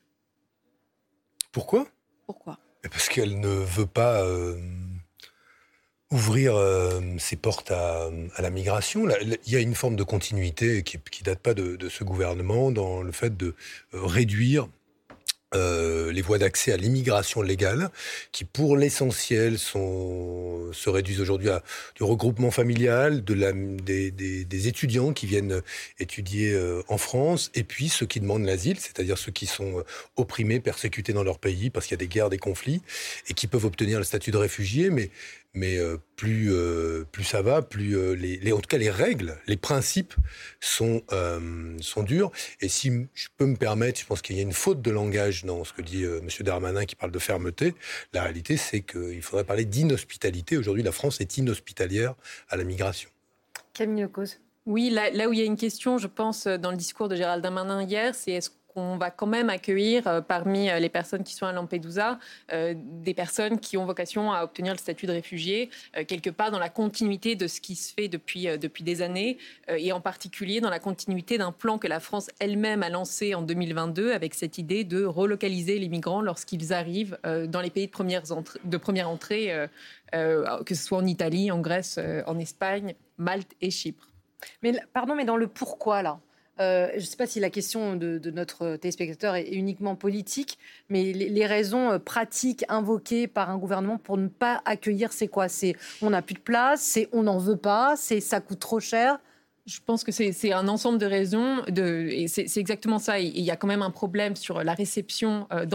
Pourquoi? 1.51 1.89
Pourquoi? 2.25 2.57
Parce 2.83 3.09
qu'elle 3.09 3.37
ne 3.41 3.49
veut 3.49 3.85
pas 3.85 4.23
ouvrir 6.11 6.55
euh, 6.55 6.99
ses 7.17 7.37
portes 7.37 7.71
à, 7.71 8.09
la 8.39 8.49
migration. 8.49 9.07
il 9.21 9.53
y 9.53 9.55
a 9.55 9.59
une 9.59 9.75
forme 9.75 9.95
de 9.95 10.03
continuité 10.03 10.83
qui, 10.83 10.97
qui 11.09 11.23
date 11.23 11.39
pas 11.39 11.53
de, 11.53 11.77
ce 11.89 12.03
gouvernement 12.03 12.71
dans 12.71 13.01
le 13.01 13.11
fait 13.11 13.35
de 13.35 13.55
euh, 13.93 14.05
réduire 14.05 14.67
euh, 15.53 16.13
les 16.13 16.21
voies 16.21 16.37
d'accès 16.37 16.71
à 16.71 16.77
l'immigration 16.77 17.41
légale, 17.41 17.89
qui 18.31 18.45
pour 18.45 18.77
l'essentiel 18.77 19.57
se 19.57 20.89
réduisent 20.89 21.19
aujourd'hui 21.19 21.49
à 21.49 21.61
du 21.95 22.03
regroupement 22.03 22.51
familial, 22.51 23.21
de 23.25 23.33
la, 23.33 23.51
des, 23.51 24.11
des, 24.11 24.67
étudiants 24.69 25.11
qui 25.11 25.25
viennent 25.25 25.61
étudier 25.99 26.57
en 26.87 26.97
France, 26.97 27.51
et 27.53 27.65
puis 27.65 27.89
ceux 27.89 28.05
qui 28.05 28.21
demandent 28.21 28.45
l'asile, 28.45 28.79
c'est-à-dire 28.79 29.17
ceux 29.17 29.33
qui 29.33 29.45
sont 29.45 29.83
opprimés, 30.15 30.61
persécutés 30.61 31.11
dans 31.11 31.23
leur 31.23 31.37
pays 31.37 31.69
parce 31.69 31.85
qu'il 31.85 31.95
y 31.95 31.99
a 31.99 32.05
des 32.05 32.07
guerres, 32.07 32.29
des 32.29 32.37
conflits, 32.37 32.81
et 33.27 33.33
qui 33.33 33.47
peuvent 33.47 33.65
obtenir 33.65 33.97
le 33.97 34.05
statut 34.05 34.31
de 34.31 34.37
réfugié, 34.37 34.89
mais 34.89 35.09
mais 35.53 35.77
euh, 35.77 35.97
plus, 36.15 36.53
euh, 36.53 37.03
plus 37.11 37.23
ça 37.23 37.41
va, 37.41 37.61
plus 37.61 37.97
euh, 37.97 38.13
les, 38.13 38.53
en 38.53 38.59
tout 38.59 38.67
cas 38.67 38.77
les 38.77 38.89
règles, 38.89 39.37
les 39.47 39.57
principes 39.57 40.13
sont, 40.59 41.03
sont 41.81 42.03
durs. 42.03 42.31
Et 42.61 42.69
si 42.69 42.91
je 43.13 43.27
peux 43.37 43.45
me 43.45 43.55
permettre, 43.55 43.99
je 43.99 44.05
pense 44.05 44.21
qu'il 44.21 44.35
y 44.35 44.39
a 44.39 44.43
une 44.43 44.53
faute 44.53 44.81
de 44.81 44.91
langage 44.91 45.43
dans 45.45 45.63
ce 45.63 45.73
que 45.73 45.81
dit 45.81 46.03
M. 46.03 46.27
Darmanin 46.41 46.85
qui 46.85 46.95
parle 46.95 47.11
de 47.11 47.19
fermeté. 47.19 47.73
La 48.13 48.23
réalité, 48.23 48.57
c'est 48.57 48.81
qu'il 48.81 49.21
faudrait 49.21 49.43
parler 49.43 49.65
d'inhospitalité. 49.65 50.57
Aujourd'hui, 50.57 50.83
la 50.83 50.91
France 50.91 51.21
est 51.21 51.37
inhospitalière 51.37 52.15
à 52.49 52.57
la 52.57 52.63
migration. 52.63 53.09
Camille 53.73 54.07
Cause. 54.11 54.39
Oui, 54.65 54.89
là, 54.91 55.09
là, 55.09 55.27
où 55.27 55.33
il 55.33 55.39
y 55.39 55.41
a 55.41 55.45
une 55.45 55.57
question, 55.57 55.97
je 55.97 56.07
pense, 56.07 56.45
dans 56.45 56.71
le 56.71 56.77
discours 56.77 57.09
de 57.09 57.15
Gérald 57.15 57.41
Darmanin 57.41 57.81
hier, 57.81 58.13
c'est 58.13 58.31
est-ce 58.31 58.51
qu'on 58.73 58.97
va 58.97 59.11
quand 59.11 59.27
même 59.27 59.49
accueillir 59.49 60.07
euh, 60.07 60.21
parmi 60.21 60.69
euh, 60.69 60.79
les 60.79 60.89
personnes 60.89 61.23
qui 61.23 61.33
sont 61.33 61.45
à 61.45 61.51
Lampedusa 61.51 62.19
euh, 62.51 62.73
des 62.75 63.13
personnes 63.13 63.59
qui 63.59 63.77
ont 63.77 63.85
vocation 63.85 64.31
à 64.31 64.43
obtenir 64.43 64.73
le 64.73 64.77
statut 64.77 65.05
de 65.05 65.11
réfugié, 65.11 65.69
quelque 66.07 66.29
part 66.29 66.51
dans 66.51 66.59
la 66.59 66.69
continuité 66.69 67.35
de 67.35 67.47
ce 67.47 67.59
qui 67.59 67.75
se 67.75 67.93
fait 67.93 68.07
depuis, 68.07 68.45
depuis 68.57 68.83
des 68.83 69.01
années, 69.01 69.37
et 69.69 69.91
en 69.91 70.01
particulier 70.01 70.61
dans 70.61 70.69
la 70.69 70.79
continuité 70.79 71.37
d'un 71.37 71.51
plan 71.51 71.77
que 71.77 71.87
la 71.87 71.99
France 71.99 72.29
elle-même 72.39 72.83
a 72.83 72.89
lancé 72.89 73.35
en 73.35 73.41
2022 73.41 74.13
avec 74.13 74.33
cette 74.33 74.57
idée 74.57 74.83
de 74.83 75.03
relocaliser 75.03 75.79
les 75.79 75.89
migrants 75.89 76.21
lorsqu'ils 76.21 76.73
arrivent 76.73 77.17
dans 77.23 77.61
les 77.61 77.69
pays 77.69 77.87
de, 77.87 78.77
première 78.77 79.09
entrée, 79.09 79.67
que 80.11 80.75
ce 80.75 80.83
soit 80.83 80.97
en 80.97 81.05
Italie, 81.05 81.51
en 81.51 81.59
Grèce, 81.59 81.99
en 82.25 82.37
Espagne, 82.39 82.95
Malte 83.17 83.53
et 83.61 83.71
Chypre. 83.71 84.07
Mais 84.61 84.73
pardon, 84.93 85.15
mais 85.15 85.25
dans 85.25 85.37
le 85.37 85.47
pourquoi 85.47 86.01
là? 86.01 86.19
Euh, 86.61 86.89
je 86.93 86.99
ne 86.99 87.05
sais 87.05 87.17
pas 87.17 87.25
si 87.25 87.39
la 87.39 87.49
question 87.49 87.95
de, 87.95 88.19
notre 88.31 88.75
téléspectateur 88.75 89.35
est 89.35 89.49
uniquement 89.49 89.95
politique, 89.95 90.57
mais 90.89 91.11
les, 91.11 91.45
raisons 91.45 91.91
euh, 91.91 91.99
pratiques 91.99 92.63
invoquées 92.69 93.27
par 93.27 93.49
un 93.49 93.57
gouvernement 93.57 93.97
pour 93.97 94.17
ne 94.17 94.27
pas 94.27 94.61
accueillir, 94.65 95.11
c'est 95.11 95.27
quoi? 95.27 95.49
C'est 95.49 95.75
on 96.01 96.11
n'a 96.11 96.21
plus 96.21 96.35
de 96.35 96.39
place, 96.39 96.81
c'est 96.81 97.09
on 97.13 97.23
n'en 97.23 97.39
veut 97.39 97.57
pas, 97.57 97.95
c'est 97.97 98.19
ça 98.19 98.39
coûte 98.41 98.59
trop 98.59 98.79
cher. 98.79 99.19
Je 99.67 99.79
pense 99.85 100.03
que 100.03 100.11
c'est 100.11 100.53
un 100.53 100.67
ensemble 100.67 100.97
de 100.97 101.05
raisons, 101.05 101.61
c'est 102.27 102.57
exactement 102.57 102.97
ça. 102.97 103.19
Il 103.19 103.41
y 103.41 103.51
a 103.51 103.55
quand 103.55 103.67
même 103.67 103.83
un 103.83 103.91
problème 103.91 104.35
sur 104.35 104.63
la 104.63 104.73
réception 104.73 105.47
euh, 105.53 105.67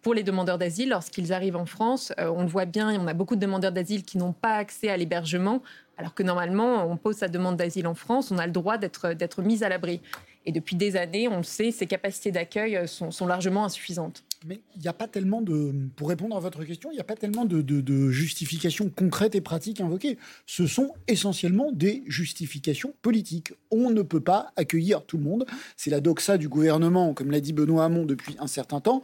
pour 0.00 0.14
les 0.14 0.22
demandeurs 0.22 0.56
d'asile 0.56 0.88
lorsqu'ils 0.88 1.30
arrivent 1.34 1.56
en 1.56 1.66
France. 1.66 2.14
On 2.18 2.40
le 2.40 2.48
voit 2.48 2.64
bien, 2.64 2.98
on 2.98 3.06
a 3.06 3.12
beaucoup 3.12 3.36
de 3.36 3.40
demandeurs 3.40 3.72
d'asile 3.72 4.02
qui 4.02 4.16
n'ont 4.16 4.32
pas 4.32 4.54
accès 4.54 4.88
à 4.88 4.96
l'hébergement 4.96 5.62
alors 5.96 6.14
que 6.14 6.22
normalement, 6.22 6.90
on 6.90 6.96
pose 6.96 7.16
sa 7.16 7.28
demande 7.28 7.56
d'asile 7.56 7.86
en 7.86 7.94
France, 7.94 8.30
on 8.30 8.38
a 8.38 8.46
le 8.46 8.52
droit 8.52 8.78
d'être 8.78 9.42
mis 9.42 9.64
à 9.64 9.68
l'abri. 9.68 10.00
Et 10.46 10.52
depuis 10.52 10.76
des 10.76 10.94
années, 10.96 11.26
on 11.26 11.38
le 11.38 11.42
sait, 11.42 11.72
ces 11.72 11.86
capacités 11.86 12.30
d'accueil 12.30 12.76
euh, 12.76 12.86
sont, 12.86 13.26
largement 13.26 13.64
insuffisantes. 13.64 14.22
Mais 14.46 14.60
il 14.76 14.82
n'y 14.82 14.86
a 14.86 14.92
pas 14.92 15.08
tellement 15.08 15.42
de, 15.42 15.74
pour 15.96 16.08
répondre 16.08 16.36
à 16.36 16.40
votre 16.40 16.62
question, 16.62 16.92
il 16.92 16.94
n'y 16.94 17.00
a 17.00 17.04
pas 17.04 17.16
tellement 17.16 17.44
de, 17.44 17.62
de, 17.62 18.10
justifications 18.10 18.88
concrètes 18.88 19.34
et 19.34 19.40
pratiques 19.40 19.80
invoquées. 19.80 20.18
Ce 20.46 20.68
sont 20.68 20.92
essentiellement 21.08 21.72
des 21.72 22.04
justifications 22.06 22.94
politiques. 23.02 23.54
On 23.72 23.90
ne 23.90 24.02
peut 24.02 24.20
pas 24.20 24.52
accueillir 24.54 25.04
tout 25.04 25.16
le 25.16 25.24
monde. 25.24 25.46
C'est 25.76 25.90
la 25.90 26.00
doxa 26.00 26.38
du 26.38 26.48
gouvernement, 26.48 27.12
comme 27.12 27.32
l'a 27.32 27.40
dit 27.40 27.52
Benoît 27.52 27.86
Hamon 27.86 28.04
depuis 28.04 28.36
un 28.38 28.46
certain 28.46 28.80
temps. 28.80 29.02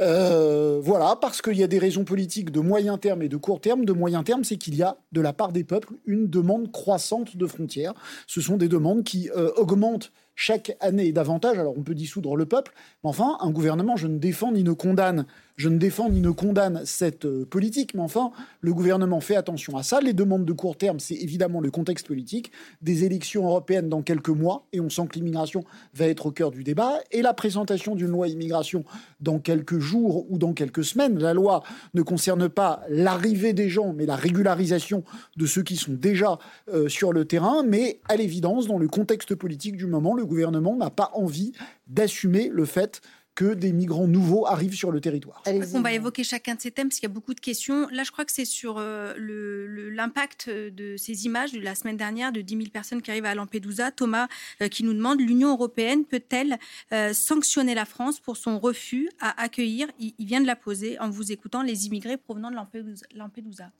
Euh, 0.00 0.80
voilà, 0.82 1.16
parce 1.20 1.42
qu'il 1.42 1.56
y 1.56 1.62
a 1.62 1.66
des 1.66 1.78
raisons 1.78 2.04
politiques 2.04 2.50
de 2.50 2.60
moyen 2.60 2.96
terme 2.96 3.22
et 3.22 3.28
de 3.28 3.36
court 3.36 3.60
terme. 3.60 3.84
De 3.84 3.92
moyen 3.92 4.22
terme, 4.22 4.44
c'est 4.44 4.56
qu'il 4.56 4.74
y 4.74 4.82
a 4.82 4.96
de 5.12 5.20
la 5.20 5.32
part 5.32 5.52
des 5.52 5.64
peuples 5.64 5.92
une 6.06 6.28
demande 6.28 6.72
croissante 6.72 7.36
de 7.36 7.46
frontières. 7.46 7.92
Ce 8.26 8.40
sont 8.40 8.56
des 8.56 8.68
demandes 8.68 9.04
qui 9.04 9.30
euh, 9.36 9.50
augmentent 9.56 10.12
chaque 10.34 10.74
année 10.80 11.12
davantage. 11.12 11.58
Alors 11.58 11.76
on 11.76 11.82
peut 11.82 11.94
dissoudre 11.94 12.34
le 12.34 12.46
peuple, 12.46 12.72
mais 13.04 13.10
enfin, 13.10 13.36
un 13.40 13.50
gouvernement, 13.50 13.96
je 13.96 14.06
ne 14.06 14.18
défends 14.18 14.52
ni 14.52 14.64
ne 14.64 14.72
condamne 14.72 15.26
Je 15.60 15.68
ne 15.68 15.76
défends 15.76 16.08
ni 16.08 16.22
ne 16.22 16.30
condamne 16.30 16.80
cette 16.86 17.26
euh, 17.26 17.44
politique, 17.44 17.92
mais 17.92 18.00
enfin, 18.00 18.32
le 18.62 18.72
gouvernement 18.72 19.20
fait 19.20 19.36
attention 19.36 19.76
à 19.76 19.82
ça. 19.82 20.00
Les 20.00 20.14
demandes 20.14 20.46
de 20.46 20.54
court 20.54 20.78
terme, 20.78 20.98
c'est 21.00 21.16
évidemment 21.16 21.60
le 21.60 21.70
contexte 21.70 22.06
politique, 22.06 22.50
des 22.80 23.04
élections 23.04 23.44
européennes 23.44 23.90
dans 23.90 24.00
quelques 24.00 24.30
mois, 24.30 24.64
et 24.72 24.80
on 24.80 24.88
sent 24.88 25.08
que 25.10 25.16
l'immigration 25.16 25.62
va 25.92 26.06
être 26.06 26.24
au 26.24 26.30
cœur 26.30 26.50
du 26.50 26.64
débat, 26.64 26.94
et 27.10 27.20
la 27.20 27.34
présentation 27.34 27.94
d'une 27.94 28.06
loi 28.06 28.28
immigration 28.28 28.86
dans 29.20 29.38
quelques 29.38 29.80
jours 29.80 30.24
ou 30.30 30.38
dans 30.38 30.54
quelques 30.54 30.82
semaines. 30.82 31.18
La 31.18 31.34
loi 31.34 31.62
ne 31.92 32.00
concerne 32.00 32.48
pas 32.48 32.80
l'arrivée 32.88 33.52
des 33.52 33.68
gens, 33.68 33.92
mais 33.92 34.06
la 34.06 34.16
régularisation 34.16 35.04
de 35.36 35.44
ceux 35.44 35.62
qui 35.62 35.76
sont 35.76 35.92
déjà 35.92 36.38
euh, 36.72 36.88
sur 36.88 37.12
le 37.12 37.26
terrain. 37.26 37.64
Mais 37.64 38.00
à 38.08 38.16
l'évidence, 38.16 38.66
dans 38.66 38.78
le 38.78 38.88
contexte 38.88 39.34
politique 39.34 39.76
du 39.76 39.84
moment, 39.84 40.14
le 40.14 40.24
gouvernement 40.24 40.74
n'a 40.74 40.88
pas 40.88 41.10
envie 41.12 41.52
d'assumer 41.86 42.48
le 42.50 42.64
fait 42.64 43.02
que 43.34 43.54
des 43.54 43.72
migrants 43.72 44.06
nouveaux 44.06 44.46
arrivent 44.46 44.74
sur 44.74 44.90
le 44.90 45.00
territoire. 45.00 45.42
On 45.74 45.80
va 45.80 45.92
évoquer 45.92 46.24
chacun 46.24 46.54
de 46.54 46.60
ces 46.60 46.70
thèmes 46.70 46.88
parce 46.88 47.00
qu'il 47.00 47.08
y 47.08 47.12
a 47.12 47.14
beaucoup 47.14 47.34
de 47.34 47.40
questions. 47.40 47.88
Là, 47.90 48.02
je 48.04 48.10
crois 48.10 48.24
que 48.24 48.32
c'est 48.32 48.44
sur 48.44 48.76
euh, 48.78 49.14
l'impact 49.90 50.50
de 50.50 50.96
ces 50.96 51.26
images 51.26 51.52
de 51.52 51.60
la 51.60 51.74
semaine 51.74 51.96
dernière 51.96 52.32
de 52.32 52.40
10 52.40 52.56
000 52.56 52.68
personnes 52.70 53.02
qui 53.02 53.10
arrivent 53.10 53.24
à 53.24 53.34
Lampedusa. 53.34 53.92
Thomas 53.92 54.28
euh, 54.62 54.68
qui 54.68 54.84
nous 54.84 54.94
demande 54.94 55.20
l'Union 55.20 55.50
européenne 55.50 56.04
peut-elle 56.04 56.58
euh, 56.92 57.12
sanctionner 57.12 57.74
la 57.74 57.84
France 57.84 58.20
pour 58.20 58.36
son 58.36 58.58
refus 58.58 59.08
à 59.20 59.40
accueillir, 59.40 59.88
il, 59.98 60.14
il, 60.18 60.26
vient 60.26 60.40
de 60.40 60.46
la 60.46 60.56
poser 60.56 60.98
en 60.98 61.10
vous 61.10 61.32
écoutant, 61.32 61.62
les 61.62 61.86
immigrés 61.86 62.16
provenant 62.16 62.50
de 62.50 62.56
Lampedusa. 63.14 63.70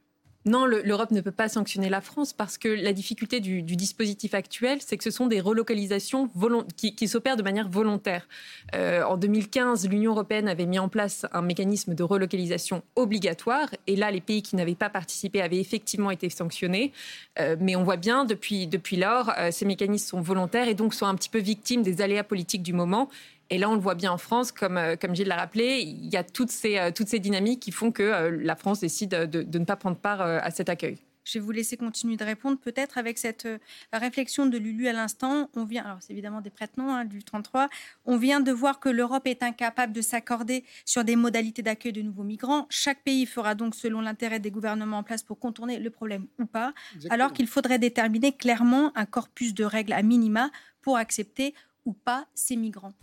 Non, 0.46 0.64
l'Europe 0.64 1.10
ne 1.10 1.20
peut 1.20 1.32
pas 1.32 1.50
sanctionner 1.50 1.90
la 1.90 2.00
France 2.00 2.32
parce 2.32 2.56
que 2.56 2.68
la 2.68 2.94
difficulté 2.94 3.40
du, 3.40 3.62
dispositif 3.62 4.32
actuel, 4.32 4.78
c'est 4.80 4.96
que 4.96 5.04
ce 5.04 5.10
sont 5.10 5.26
des 5.26 5.38
relocalisations 5.38 6.30
qui, 6.76 7.08
s'opèrent 7.08 7.36
de 7.36 7.42
manière 7.42 7.68
volontaire. 7.68 8.26
Euh, 8.74 9.02
en 9.02 9.18
2015, 9.18 9.86
l'Union 9.88 10.12
européenne 10.12 10.48
avait 10.48 10.64
mis 10.64 10.78
en 10.78 10.88
place 10.88 11.26
un 11.32 11.42
mécanisme 11.42 11.94
de 11.94 12.02
relocalisation 12.02 12.82
obligatoire 12.96 13.68
et 13.86 13.96
là, 13.96 14.10
les 14.10 14.22
pays 14.22 14.40
qui 14.40 14.56
n'avaient 14.56 14.74
pas 14.74 14.88
participé 14.88 15.42
avaient 15.42 15.60
effectivement 15.60 16.10
été 16.10 16.30
sanctionnés. 16.30 16.92
Euh, 17.38 17.56
mais 17.60 17.76
on 17.76 17.84
voit 17.84 17.98
bien, 17.98 18.24
depuis, 18.24 18.66
lors, 18.96 19.32
euh, 19.36 19.50
ces 19.50 19.66
mécanismes 19.66 20.08
sont 20.08 20.20
volontaires 20.22 20.68
et 20.68 20.74
donc 20.74 20.94
sont 20.94 21.06
un 21.06 21.16
petit 21.16 21.28
peu 21.28 21.38
victimes 21.38 21.82
des 21.82 22.00
aléas 22.00 22.24
politiques 22.24 22.62
du 22.62 22.72
moment. 22.72 23.10
Et 23.50 23.58
là, 23.58 23.68
on 23.68 23.74
le 23.74 23.80
voit 23.80 23.96
bien 23.96 24.12
en 24.12 24.18
France, 24.18 24.52
comme, 24.52 24.76
euh, 24.76 24.94
comme 24.94 25.14
Gilles 25.14 25.26
l'a 25.26 25.36
rappelé, 25.36 25.80
il 25.80 26.08
y 26.08 26.16
a 26.16 26.22
toutes 26.22 26.52
ces, 26.52 26.78
euh, 26.78 26.92
toutes 26.92 27.08
ces 27.08 27.18
dynamiques 27.18 27.60
qui 27.60 27.72
font 27.72 27.90
que 27.90 28.02
euh, 28.02 28.38
la 28.40 28.54
France 28.54 28.80
décide 28.80 29.10
de, 29.10 29.42
de 29.42 29.58
ne 29.58 29.64
pas 29.64 29.74
prendre 29.76 29.96
part 29.96 30.20
à 30.20 30.50
cet 30.52 30.68
accueil. 30.68 30.98
Je 31.24 31.38
vais 31.38 31.44
vous 31.44 31.50
laisser 31.50 31.76
continuer 31.76 32.16
de 32.16 32.24
répondre, 32.24 32.58
peut-être 32.58 32.96
avec 32.96 33.18
cette 33.18 33.46
réflexion 33.92 34.46
de 34.46 34.56
Lulu 34.56 34.88
à 34.88 34.92
l'instant. 34.92 35.50
On 35.54 35.64
vient, 35.64 35.84
alors 35.84 35.98
c'est 36.00 36.12
évidemment 36.12 36.40
des 36.40 36.50
prête-noms 36.50 36.92
hein, 36.92 37.04
du 37.04 37.22
33. 37.22 37.68
On 38.04 38.16
vient 38.16 38.40
de 38.40 38.50
voir 38.50 38.80
que 38.80 38.88
l'Europe 38.88 39.26
est 39.26 39.42
incapable 39.42 39.92
de 39.92 40.00
s'accorder 40.00 40.64
sur 40.84 41.04
des 41.04 41.16
modalités 41.16 41.62
d'accueil 41.62 41.92
de 41.92 42.02
nouveaux 42.02 42.22
migrants. 42.22 42.66
Chaque 42.70 43.02
pays 43.04 43.26
fera 43.26 43.54
donc 43.54 43.74
selon 43.74 44.00
l'intérêt 44.00 44.40
des 44.40 44.50
gouvernements 44.50 44.98
en 44.98 45.02
place 45.02 45.22
pour 45.22 45.38
contourner 45.38 45.78
le 45.78 45.90
problème 45.90 46.26
ou 46.38 46.46
pas, 46.46 46.72
alors 47.10 47.32
qu'il 47.32 47.46
faudrait 47.46 47.78
déterminer 47.78 48.32
clairement 48.32 48.90
un 48.96 49.04
corpus 49.04 49.54
de 49.54 49.64
règles 49.64 49.92
à 49.92 50.02
minima 50.02 50.50
pour 50.80 50.96
accepter 50.96 51.54
ou 51.84 51.92
pas 51.92 52.26
ces 52.34 52.56
migrants. 52.56 52.94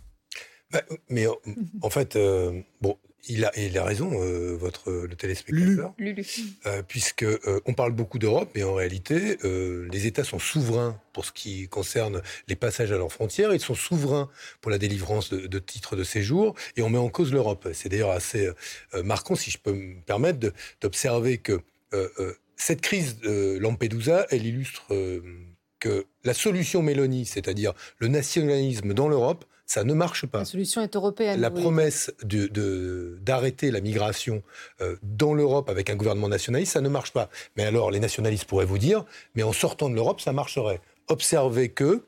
Bah, 0.70 0.82
mais 1.08 1.26
en 1.80 1.90
fait, 1.90 2.16
euh, 2.16 2.60
bon, 2.82 2.98
il 3.26 3.44
a, 3.44 3.52
il 3.58 3.76
a 3.78 3.84
raison, 3.84 4.10
euh, 4.22 4.54
votre 4.54 4.92
le 4.92 5.16
téléspectateur, 5.16 5.94
euh, 6.66 6.82
puisque 6.86 7.24
on 7.64 7.72
parle 7.74 7.92
beaucoup 7.92 8.18
d'Europe, 8.18 8.50
mais 8.54 8.62
en 8.62 8.74
réalité, 8.74 9.38
les 9.44 10.06
États 10.06 10.24
sont 10.24 10.38
souverains 10.38 11.00
pour 11.12 11.24
ce 11.24 11.32
qui 11.32 11.68
concerne 11.68 12.22
les 12.48 12.56
passages 12.56 12.92
à 12.92 12.98
leurs 12.98 13.12
frontières. 13.12 13.54
Ils 13.54 13.60
sont 13.60 13.74
souverains 13.74 14.28
pour 14.60 14.70
la 14.70 14.78
délivrance 14.78 15.30
de, 15.30 15.46
de 15.46 15.58
titres 15.58 15.96
de 15.96 16.04
séjour, 16.04 16.54
et 16.76 16.82
on 16.82 16.90
met 16.90 16.98
en 16.98 17.08
cause 17.08 17.32
l'Europe. 17.32 17.68
C'est 17.72 17.88
d'ailleurs 17.88 18.10
assez 18.10 18.50
marquant, 19.04 19.36
si 19.36 19.50
je 19.50 19.58
peux 19.58 19.72
me 19.72 20.00
permettre, 20.02 20.52
d'observer 20.80 21.38
que 21.38 21.60
cette 22.56 22.82
crise 22.82 23.18
de 23.20 23.58
Lampedusa, 23.58 24.26
elle 24.30 24.46
illustre 24.46 24.86
que 25.80 26.06
la 26.24 26.34
solution 26.34 26.82
Mélanie, 26.82 27.24
c'est-à-dire 27.26 27.72
le 27.98 28.08
nationalisme 28.08 28.94
dans 28.94 29.08
l'Europe, 29.08 29.44
ça 29.68 29.84
ne 29.84 29.92
marche 29.92 30.26
pas. 30.26 30.38
La 30.38 30.44
solution 30.46 30.80
est 30.80 30.96
européenne. 30.96 31.40
La 31.40 31.50
promesse 31.50 32.10
d'arrêter 32.24 33.70
la 33.70 33.82
migration 33.82 34.42
euh, 34.80 34.96
dans 35.02 35.34
l'Europe 35.34 35.68
avec 35.68 35.90
un 35.90 35.94
gouvernement 35.94 36.30
nationaliste, 36.30 36.72
ça 36.72 36.80
ne 36.80 36.88
marche 36.88 37.12
pas. 37.12 37.28
Mais 37.56 37.64
alors, 37.64 37.90
les 37.90 38.00
nationalistes 38.00 38.46
pourraient 38.46 38.64
vous 38.64 38.78
dire, 38.78 39.04
mais 39.34 39.42
en 39.42 39.52
sortant 39.52 39.90
de 39.90 39.94
l'Europe, 39.94 40.22
ça 40.22 40.32
marcherait. 40.32 40.80
Observez 41.08 41.68
que 41.68 42.02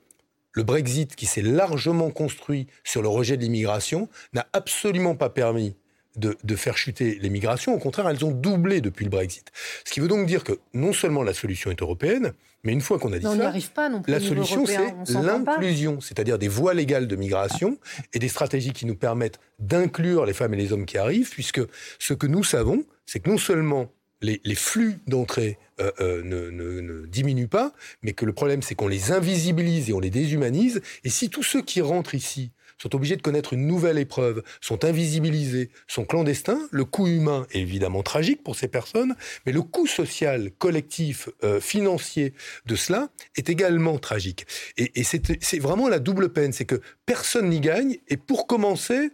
le 0.53 0.63
Brexit, 0.63 1.15
qui 1.15 1.27
s'est 1.27 1.43
largement 1.43 2.11
construit 2.11 2.67
sur 2.83 3.03
le 3.03 3.09
rejet 3.09 3.37
de 3.37 3.43
l'immigration, 3.43 4.09
n'a 4.33 4.49
absolument 4.55 5.15
pas 5.15 5.29
permis 5.29 5.77
de, 6.17 6.37
de, 6.43 6.57
faire 6.57 6.77
chuter 6.77 7.19
les 7.21 7.31
migrations. 7.31 7.75
Au 7.75 7.79
contraire, 7.79 8.09
elles 8.09 8.25
ont 8.25 8.33
doublé 8.33 8.81
depuis 8.81 9.05
le 9.05 9.11
Brexit. 9.11 9.51
Ce 9.85 9.93
qui 9.93 10.01
veut 10.01 10.09
donc 10.09 10.27
dire 10.27 10.45
que 10.45 10.59
non 10.75 10.93
seulement 10.93 11.23
la 11.23 11.35
solution 11.35 11.71
est 11.71 11.81
européenne, 11.81 12.33
mais 12.65 12.73
une 12.73 12.81
fois 12.81 12.99
qu'on 12.99 13.13
a 13.13 13.19
dit 13.19 13.25
ça, 13.25 13.53
pas 13.75 13.89
non 13.89 14.03
plus 14.03 14.13
la 14.13 14.21
solution 14.21 14.67
c'est 14.67 15.15
l'inclusion, 15.15 16.01
c'est-à-dire 16.01 16.39
des 16.39 16.49
voies 16.49 16.75
légales 16.75 17.07
de 17.07 17.17
migration 17.17 17.79
et 18.13 18.19
des 18.19 18.29
stratégies 18.29 18.73
qui 18.73 18.87
nous 18.87 18.97
permettent 18.97 19.41
d'inclure 19.59 20.27
les 20.27 20.35
femmes 20.35 20.55
et 20.55 20.59
les 20.59 20.73
hommes 20.73 20.85
qui 20.85 20.99
arrivent, 20.99 21.31
puisque 21.31 21.61
ce 21.99 22.13
que 22.13 22.27
nous 22.27 22.45
savons, 22.45 22.85
c'est 23.07 23.21
que 23.21 23.31
non 23.31 23.39
seulement 23.39 23.91
les, 24.23 24.55
flux 24.55 24.99
d'entrée 25.07 25.59
euh, 25.81 25.91
euh, 26.01 26.23
ne, 26.23 26.51
ne, 26.51 27.07
diminuent 27.07 27.49
pas, 27.49 27.73
mais 28.03 28.13
que 28.13 28.27
le 28.27 28.35
problème 28.35 28.61
c'est 28.61 28.75
qu'on 28.75 28.89
les 28.89 29.13
invisibilise 29.13 29.89
et 29.89 29.93
on 29.95 30.01
les 30.01 30.11
déshumanise. 30.11 30.83
Et 31.05 31.09
si 31.09 31.31
tous 31.31 31.43
ceux 31.43 31.63
qui 31.63 31.81
rentrent 31.81 32.15
ici 32.15 32.51
sont 32.81 32.95
obligés 32.95 33.17
de 33.17 33.23
connaître 33.23 33.53
une 33.53 33.67
nouvelle 33.67 33.99
épreuve, 33.99 34.43
sont 34.61 34.85
invisibilisés, 34.85 35.71
sont 35.87 36.05
clandestins. 36.05 36.61
Le 36.71 36.85
coût 36.85 37.07
humain 37.07 37.47
est 37.53 37.61
évidemment 37.61 38.03
tragique 38.03 38.43
pour 38.43 38.57
ces 38.57 38.69
personnes, 38.69 39.15
mais 39.45 39.53
le 39.53 39.63
coût 39.63 39.87
social, 39.87 40.51
collectif, 40.59 41.29
euh, 41.45 41.61
financier 41.61 42.33
de 42.67 42.77
cela 42.77 43.11
est 43.37 43.51
également 43.51 43.99
tragique. 43.99 44.47
Et, 44.77 45.05
c'est 45.05 45.59
vraiment 45.59 45.89
la 45.89 45.99
double 45.99 46.33
peine, 46.33 46.53
c'est 46.53 46.65
que 46.65 46.81
personne 47.07 47.51
n'y 47.51 47.61
gagne, 47.61 47.99
et 48.09 48.17
pour 48.17 48.47
commencer, 48.47 49.11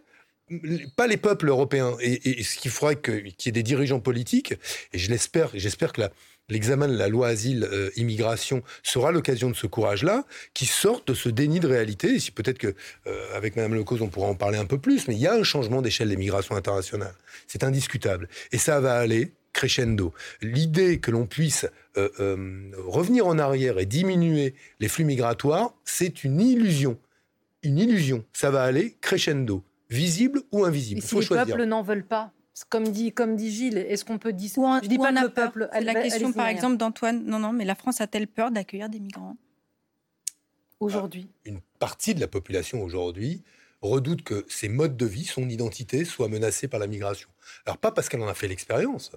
pas 0.95 1.07
les 1.07 1.17
peuples 1.17 1.49
européens. 1.49 1.97
Et, 1.99 2.43
ce 2.43 2.57
qu'il 2.57 2.71
faudrait 2.71 3.01
qu'il 3.01 3.25
y 3.45 3.49
ait 3.49 3.51
des 3.51 3.63
dirigeants 3.63 3.99
politiques, 3.99 4.53
et 4.93 4.97
je 4.97 5.09
l'espère, 5.09 5.49
j'espère 5.53 5.91
que 5.91 6.01
la, 6.01 6.11
l'examen 6.49 6.87
de 6.87 6.97
la 6.97 7.07
loi 7.07 7.27
asile 7.27 7.67
euh, 7.71 7.89
immigration 7.95 8.63
sera 8.83 9.11
l'occasion 9.11 9.49
de 9.49 9.55
ce 9.55 9.67
courage-là, 9.67 10.25
qui 10.53 10.65
sorte 10.65 11.07
de 11.09 11.13
ce 11.13 11.29
déni 11.29 11.59
de 11.59 11.67
réalité. 11.67 12.15
Et 12.15 12.19
si 12.19 12.31
peut-être 12.31 12.57
que 12.57 12.73
euh, 13.07 13.35
avec 13.35 13.55
Madame 13.55 13.75
Lecause 13.75 14.01
on 14.01 14.07
pourra 14.07 14.27
en 14.27 14.35
parler 14.35 14.57
un 14.57 14.65
peu 14.65 14.77
plus, 14.77 15.07
mais 15.07 15.15
il 15.15 15.19
y 15.19 15.27
a 15.27 15.33
un 15.33 15.43
changement 15.43 15.81
d'échelle 15.81 16.09
des 16.09 16.17
migrations 16.17 16.55
internationales. 16.55 17.15
C'est 17.47 17.63
indiscutable, 17.63 18.29
et 18.51 18.57
ça 18.57 18.79
va 18.79 18.95
aller 18.95 19.33
crescendo. 19.53 20.13
L'idée 20.41 20.99
que 20.99 21.09
l'on 21.09 21.25
puisse 21.25 21.65
euh, 21.97 22.71
revenir 22.85 23.25
en 23.25 23.39
arrière 23.39 23.79
et 23.79 23.85
diminuer 23.85 24.53
les 24.79 24.87
flux 24.87 25.05
migratoires, 25.05 25.73
c'est 25.83 26.23
une 26.23 26.39
illusion. 26.39 26.99
Une 27.63 27.79
illusion. 27.79 28.23
Ça 28.33 28.51
va 28.51 28.63
aller 28.63 28.95
crescendo, 29.01 29.63
visible 29.89 30.41
ou 30.51 30.63
invisible. 30.63 31.01
si 31.01 31.15
les 31.19 31.25
peuples 31.25 31.63
n'en 31.63 31.81
veulent 31.81 32.05
pas 32.05 32.31
comme 32.65 32.89
dit, 32.89 33.11
comme 33.11 33.35
dit 33.35 33.51
Gilles, 33.51 33.77
est-ce 33.77 34.05
qu'on 34.05 34.17
peut 34.17 34.33
dire 34.33 34.49
Je 34.83 34.87
dis 34.87 34.97
pas 34.97 35.11
le 35.11 35.29
peuple. 35.29 35.69
La 35.81 35.93
question, 35.95 36.33
par 36.33 36.47
exemple, 36.47 36.77
d'Antoine. 36.77 37.23
Non, 37.25 37.39
non, 37.39 37.53
mais 37.53 37.65
la 37.65 37.75
France 37.75 38.01
a-t-elle 38.01 38.27
peur 38.27 38.51
d'accueillir 38.51 38.89
des 38.89 38.99
migrants? 38.99 39.37
Aujourd'hui 40.79 41.27
ah, 41.29 41.49
Une 41.49 41.59
partie 41.79 42.13
de 42.13 42.19
la 42.19 42.27
population 42.27 42.83
aujourd'hui 42.83 43.43
redoute 43.81 44.23
que 44.23 44.45
ses 44.47 44.69
modes 44.69 44.97
de 44.97 45.05
vie, 45.05 45.25
son 45.25 45.49
identité, 45.49 46.05
soient 46.05 46.29
menacés 46.29 46.67
par 46.67 46.79
la 46.79 46.87
migration. 46.87 47.29
Alors 47.65 47.77
pas 47.77 47.91
parce 47.91 48.09
qu'elle 48.09 48.21
en 48.21 48.27
a 48.27 48.33
fait 48.33 48.47
l'expérience. 48.47 49.11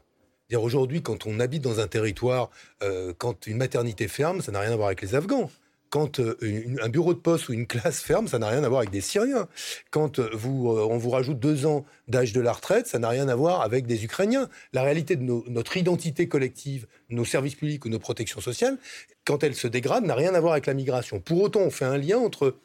Aujourd'hui, 0.52 1.00
quand 1.00 1.26
on 1.26 1.38
habite 1.38 1.62
dans 1.62 1.78
un 1.80 1.86
territoire, 1.86 2.50
euh, 2.82 3.14
quand 3.16 3.46
une 3.46 3.56
maternité 3.56 4.08
ferme, 4.08 4.40
ça 4.40 4.50
n'a 4.50 4.60
rien 4.60 4.72
à 4.72 4.76
voir 4.76 4.88
avec 4.88 5.00
les 5.00 5.14
Afghans 5.14 5.50
quand 5.90 6.20
euh, 6.20 6.36
un 6.80 6.88
bureau 6.88 7.12
de 7.12 7.18
poste 7.18 7.48
ou 7.48 7.52
une 7.52 7.66
classe 7.66 8.00
ferme, 8.00 8.28
ça 8.28 8.38
n'a 8.38 8.48
rien 8.48 8.62
à 8.62 8.68
voir 8.68 8.80
avec 8.80 8.90
des 8.90 9.00
Syriens. 9.00 9.48
Quand 9.90 10.20
euh, 10.20 10.30
euh, 10.32 10.38
on 10.38 10.96
vous 10.96 11.10
rajoute 11.10 11.38
deux 11.38 11.66
ans 11.66 11.84
d'âge 12.08 12.32
de 12.32 12.40
la 12.40 12.52
retraite, 12.52 12.86
ça 12.86 13.00
n'a 13.00 13.08
rien 13.08 13.28
à 13.28 13.34
voir 13.34 13.60
avec 13.60 13.86
des 13.86 14.04
Ukrainiens. 14.04 14.48
La 14.72 14.82
réalité 14.82 15.16
de 15.16 15.22
notre 15.22 15.76
identité 15.76 16.28
collective, 16.28 16.86
nos 17.10 17.24
services 17.24 17.56
publics 17.56 17.84
ou 17.84 17.88
nos 17.88 17.98
protections 17.98 18.40
sociales, 18.40 18.78
quand 19.24 19.42
elle 19.42 19.54
se 19.54 19.66
dégrade, 19.66 20.04
n'a 20.04 20.14
rien 20.14 20.34
à 20.34 20.40
voir 20.40 20.52
avec 20.52 20.66
la 20.66 20.74
migration. 20.74 21.20
Pour 21.20 21.42
autant, 21.42 21.60
on 21.60 21.70
fait 21.70 21.84
un 21.84 21.98
lien 21.98 22.18
entre 22.18 22.56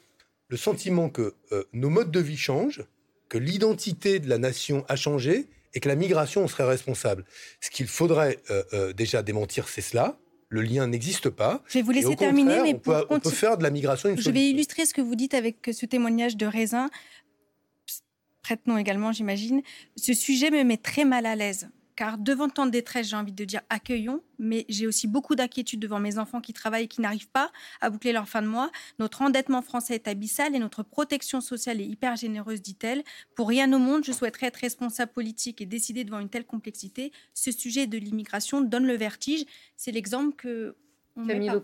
le 0.48 0.56
sentiment 0.56 1.10
que 1.10 1.34
nos 1.72 1.90
modes 1.90 2.12
de 2.12 2.20
vie 2.20 2.36
changent, 2.36 2.84
que 3.28 3.38
l'identité 3.38 4.20
de 4.20 4.28
la 4.28 4.38
nation 4.38 4.84
a 4.88 4.94
changé 4.94 5.48
et 5.74 5.80
que 5.80 5.88
la 5.88 5.96
migration, 5.96 6.44
on 6.44 6.48
serait 6.48 6.64
responsable. 6.64 7.24
Ce 7.60 7.70
qu'il 7.70 7.88
faudrait 7.88 8.38
déjà 8.94 9.22
démentir, 9.22 9.68
c'est 9.68 9.80
cela 9.80 10.16
le 10.48 10.62
lien 10.62 10.86
n'existe 10.86 11.30
pas. 11.30 11.62
Je 11.66 11.78
vais 11.78 11.82
vous 11.82 11.90
laisser 11.90 12.16
terminer, 12.16 12.62
mais 12.62 12.80
on 13.10 13.20
peut, 13.20 13.30
faire 13.30 13.58
de 13.58 13.62
la 13.62 13.70
migration 13.70 14.08
une 14.08 14.18
Je 14.18 14.30
vais 14.30 14.48
illustrer 14.48 14.86
ce 14.86 14.94
que 14.94 15.00
vous 15.00 15.16
dites 15.16 15.34
avec 15.34 15.70
ce 15.72 15.86
témoignage 15.86 16.36
de 16.36 16.46
Raisin, 16.46 16.88
prête-nom 18.42 18.78
également, 18.78 19.12
j'imagine. 19.12 19.62
Ce 19.96 20.14
sujet 20.14 20.50
me 20.50 20.62
met 20.62 20.76
très 20.76 21.04
mal 21.04 21.26
à 21.26 21.34
l'aise 21.34 21.68
car 21.96 22.18
devant 22.18 22.48
tant 22.48 22.66
de 22.66 22.70
détresse, 22.70 23.08
j'ai 23.08 23.16
envie 23.16 23.32
de 23.32 23.44
dire 23.44 23.62
accueillons, 23.70 24.22
mais 24.38 24.66
j'ai 24.68 24.86
aussi 24.86 25.06
beaucoup 25.06 25.34
d'inquiétude 25.34 25.80
devant 25.80 25.98
mes 25.98 26.18
enfants 26.18 26.40
qui 26.40 26.52
travaillent 26.52 26.84
et 26.84 26.88
qui 26.88 27.00
n'arrivent 27.00 27.30
pas 27.30 27.50
à 27.80 27.90
boucler 27.90 28.12
leur 28.12 28.28
fin 28.28 28.42
de 28.42 28.46
mois. 28.46 28.70
Notre 28.98 29.22
endettement 29.22 29.62
français 29.62 29.94
est 29.94 30.06
abyssal 30.06 30.54
et 30.54 30.58
notre 30.58 30.82
protection 30.82 31.40
sociale 31.40 31.80
est 31.80 31.86
hyper 31.86 32.16
généreuse, 32.16 32.60
dit-elle. 32.60 33.02
Pour 33.34 33.48
rien 33.48 33.72
au 33.72 33.78
monde, 33.78 34.04
je 34.04 34.12
souhaiterais 34.12 34.48
être 34.48 34.56
responsable 34.56 35.12
politique 35.12 35.60
et 35.62 35.66
décider 35.66 36.04
devant 36.04 36.20
une 36.20 36.28
telle 36.28 36.44
complexité. 36.44 37.12
Ce 37.32 37.50
sujet 37.50 37.86
de 37.86 37.96
l'immigration 37.96 38.60
donne 38.60 38.86
le 38.86 38.96
vertige. 38.96 39.44
C'est 39.76 39.92
l'exemple 39.92 40.36
que 40.36 40.76
on 41.16 41.26
Camille 41.26 41.50
met 41.50 41.56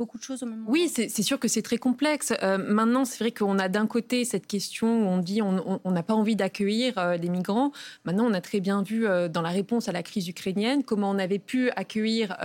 beaucoup 0.00 0.16
de 0.16 0.22
choses 0.22 0.42
au 0.42 0.46
même 0.46 0.60
moment. 0.60 0.70
Oui, 0.70 0.88
c'est 0.88 1.22
sûr 1.22 1.38
que 1.38 1.46
c'est 1.46 1.60
très 1.60 1.76
complexe. 1.76 2.32
Euh, 2.42 2.56
maintenant, 2.56 3.04
c'est 3.04 3.18
vrai 3.18 3.32
qu'on 3.32 3.58
a 3.58 3.68
d'un 3.68 3.86
côté 3.86 4.24
cette 4.24 4.46
question 4.46 4.86
où 4.86 5.06
on 5.06 5.18
dit 5.18 5.42
on 5.42 5.90
n'a 5.90 6.02
pas 6.02 6.14
envie 6.14 6.36
d'accueillir 6.36 6.94
euh, 6.96 7.18
les 7.18 7.28
migrants. 7.28 7.70
Maintenant, 8.06 8.24
on 8.24 8.32
a 8.32 8.40
très 8.40 8.60
bien 8.60 8.82
vu 8.82 9.06
euh, 9.06 9.28
dans 9.28 9.42
la 9.42 9.50
réponse 9.50 9.90
à 9.90 9.92
la 9.92 10.02
crise 10.02 10.26
ukrainienne 10.26 10.84
comment 10.84 11.10
on 11.10 11.18
avait 11.18 11.38
pu 11.38 11.68
accueillir 11.72 12.38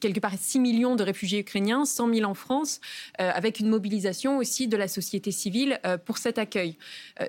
quelque 0.00 0.18
part 0.18 0.32
6 0.36 0.58
millions 0.58 0.96
de 0.96 1.04
réfugiés 1.04 1.38
ukrainiens, 1.38 1.84
100 1.84 2.12
000 2.12 2.28
en 2.28 2.34
France, 2.34 2.80
avec 3.18 3.60
une 3.60 3.68
mobilisation 3.68 4.38
aussi 4.38 4.66
de 4.66 4.76
la 4.76 4.88
société 4.88 5.30
civile 5.30 5.78
pour 6.04 6.18
cet 6.18 6.38
accueil. 6.38 6.76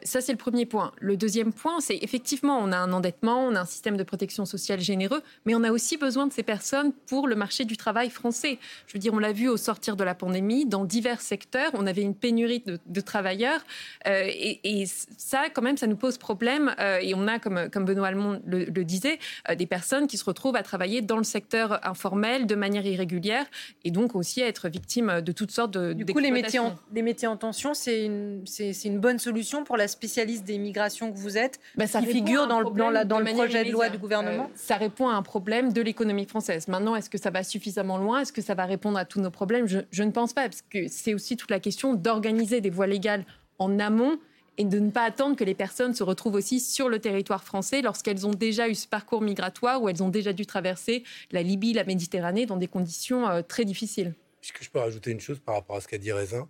ça, 0.03 0.21
c'est 0.21 0.31
le 0.31 0.39
premier 0.39 0.65
point. 0.65 0.91
Le 0.99 1.17
deuxième 1.17 1.53
point, 1.53 1.79
c'est 1.81 1.99
effectivement, 2.01 2.57
on 2.57 2.71
a 2.71 2.77
un 2.77 2.91
endettement, 2.93 3.45
on 3.45 3.55
a 3.55 3.61
un 3.61 3.65
système 3.65 3.97
de 3.97 4.03
protection 4.03 4.45
sociale 4.45 4.79
généreux, 4.79 5.21
mais 5.45 5.53
on 5.53 5.63
a 5.63 5.71
aussi 5.71 5.97
besoin 5.97 6.25
de 6.25 6.33
ces 6.33 6.43
personnes 6.43 6.93
pour 7.05 7.27
le 7.27 7.35
marché 7.35 7.65
du 7.65 7.77
travail 7.77 8.09
français. 8.09 8.57
Je 8.87 8.93
veux 8.93 8.99
dire, 8.99 9.13
on 9.13 9.19
l'a 9.19 9.34
vu 9.35 9.49
au 9.49 9.57
sortir 9.57 9.95
de 9.95 10.03
la 10.03 10.15
pandémie, 10.15 10.65
dans 10.65 10.85
divers 10.85 11.21
secteurs, 11.21 11.69
on 11.73 11.85
avait 11.85 12.01
une 12.01 12.15
pénurie 12.15 12.63
de, 12.65 13.01
travailleurs. 13.01 13.59
Euh, 14.07 14.27
et, 14.27 14.85
ça, 15.17 15.43
quand 15.53 15.61
même, 15.61 15.77
ça 15.77 15.87
nous 15.87 15.95
pose 15.95 16.17
problème. 16.17 16.73
Euh, 16.79 16.99
et 17.01 17.13
on 17.13 17.27
a, 17.27 17.37
comme, 17.37 17.69
comme 17.69 17.85
Benoît 17.85 18.07
Almond 18.07 18.41
le, 18.45 18.65
disait, 18.83 19.19
euh, 19.49 19.55
des 19.55 19.67
personnes 19.67 20.07
qui 20.07 20.17
se 20.17 20.25
retrouvent 20.25 20.55
à 20.55 20.63
travailler 20.63 21.01
dans 21.01 21.17
le 21.17 21.23
secteur 21.23 21.85
informel 21.85 22.47
de 22.47 22.55
manière 22.55 22.85
irrégulière 22.85 23.45
et 23.83 23.91
donc 23.91 24.15
aussi 24.15 24.41
à 24.41 24.47
être 24.47 24.69
victimes 24.69 25.21
de 25.21 25.31
toutes 25.31 25.51
sortes 25.51 25.71
de. 25.71 25.93
Du 25.93 26.05
coup, 26.05 26.19
les 26.19 26.31
métiers, 26.31 26.59
en, 26.59 26.75
les 26.93 27.01
métiers 27.01 27.27
en 27.27 27.37
tension, 27.37 27.73
c'est 27.73 28.05
une, 28.05 28.41
c'est, 28.45 28.71
une 28.85 28.99
bonne 28.99 29.19
solution 29.19 29.63
pour 29.63 29.77
la 29.77 29.87
spécialiste 29.87 30.45
des 30.45 30.57
migrations 30.57 31.11
que 31.11 31.17
vous 31.17 31.37
êtes, 31.37 31.59
bah, 31.75 31.87
ça 31.87 31.99
qui 31.99 32.07
figure 32.07 32.47
dans, 32.47 32.63
dans, 32.63 32.89
la, 32.89 33.05
dans 33.05 33.19
le 33.19 33.25
projet 33.25 33.65
de 33.65 33.71
loi 33.71 33.89
du 33.89 33.97
gouvernement 33.97 34.49
Ça 34.55 34.77
répond 34.77 35.09
à 35.09 35.13
un 35.13 35.21
problème 35.21 35.73
de 35.73 35.81
l'économie 35.81 36.25
française. 36.25 36.67
Maintenant, 36.67 36.95
est-ce 36.95 37.09
que 37.09 37.17
ça 37.17 37.29
va 37.29 37.43
suffisamment 37.43 37.97
loin? 37.97 38.21
Est-ce 38.21 38.33
que 38.33 38.41
ça 38.41 38.55
va 38.55 38.65
répondre 38.65 38.97
à 38.97 39.05
tous 39.05 39.19
nos 39.19 39.24
problème 39.29 39.67
je, 39.67 40.03
ne 40.03 40.11
pense 40.11 40.33
pas, 40.33 40.43
parce 40.43 40.61
que 40.61 40.87
c'est 40.87 41.13
aussi 41.13 41.37
toute 41.37 41.51
la 41.51 41.59
question 41.59 41.93
d'organiser 41.93 42.61
des 42.61 42.69
voies 42.69 42.87
légales 42.87 43.25
en 43.59 43.79
amont 43.79 44.19
et 44.57 44.63
de 44.63 44.79
ne 44.79 44.89
pas 44.89 45.03
attendre 45.03 45.35
que 45.35 45.43
les 45.43 45.53
personnes 45.53 45.93
se 45.93 46.03
retrouvent 46.03 46.35
aussi 46.35 46.59
sur 46.59 46.87
le 46.87 46.99
territoire 46.99 47.43
français 47.43 47.81
lorsqu'elles 47.81 48.25
ont 48.25 48.31
déjà 48.31 48.69
eu 48.69 48.75
ce 48.75 48.87
parcours 48.87 49.21
migratoire 49.21 49.81
ou 49.81 49.89
elles 49.89 50.01
ont 50.01 50.09
déjà 50.09 50.33
dû 50.33 50.45
traverser 50.45 51.03
la 51.31 51.43
Libye, 51.43 51.73
la 51.73 51.83
Méditerranée 51.83 52.45
dans 52.45 52.57
des 52.57 52.67
conditions 52.67 53.27
euh, 53.27 53.41
très 53.41 53.65
difficiles. 53.65 54.13
Est-ce 54.41 54.53
que 54.53 54.63
je 54.63 54.69
peux 54.69 54.79
rajouter 54.79 55.11
une 55.11 55.19
chose 55.19 55.39
par 55.39 55.55
rapport 55.55 55.75
à 55.75 55.81
ce 55.81 55.87
qu'a 55.87 55.97
dit 55.97 56.11
Raisin? 56.11 56.47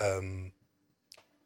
Euh, 0.00 0.20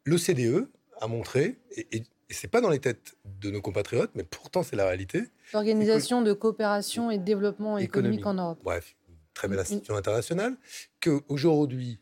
L'OCDE 0.05 0.69
a 1.01 1.07
montré, 1.07 1.57
et, 1.75 1.87
et, 1.91 2.03
et 2.29 2.33
c'est 2.33 2.47
pas 2.47 2.61
dans 2.61 2.69
les 2.69 2.79
têtes 2.79 3.15
de 3.25 3.51
nos 3.51 3.61
compatriotes, 3.61 4.11
mais 4.15 4.23
pourtant 4.23 4.63
c'est 4.63 4.75
la 4.75 4.85
réalité. 4.85 5.23
L'Organisation 5.53 6.21
de 6.21 6.33
coopération 6.33 7.09
et 7.09 7.17
de 7.17 7.23
développement 7.23 7.77
économique, 7.77 8.19
économique 8.19 8.25
en 8.25 8.33
Europe. 8.33 8.59
Bref, 8.63 8.95
très 9.37 9.47
belle 9.47 9.59
institution 9.59 9.95
internationale, 9.95 10.57
qu'aujourd'hui, 10.99 11.99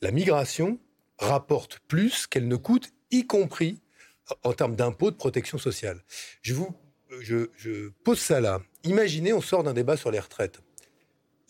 la 0.00 0.12
migration 0.12 0.78
rapporte 1.18 1.80
plus 1.88 2.26
qu'elle 2.26 2.48
ne 2.48 2.56
coûte, 2.56 2.92
y 3.10 3.26
compris 3.26 3.80
en 4.44 4.52
termes 4.52 4.76
d'impôts 4.76 5.10
de 5.10 5.16
protection 5.16 5.58
sociale. 5.58 6.02
Je 6.40 6.54
vous 6.54 6.74
je, 7.20 7.88
pose 8.04 8.18
ça 8.18 8.40
là. 8.40 8.62
Imaginez, 8.84 9.32
on 9.32 9.42
sort 9.42 9.64
d'un 9.64 9.74
débat 9.74 9.96
sur 9.96 10.10
les 10.10 10.18
retraites. 10.18 10.60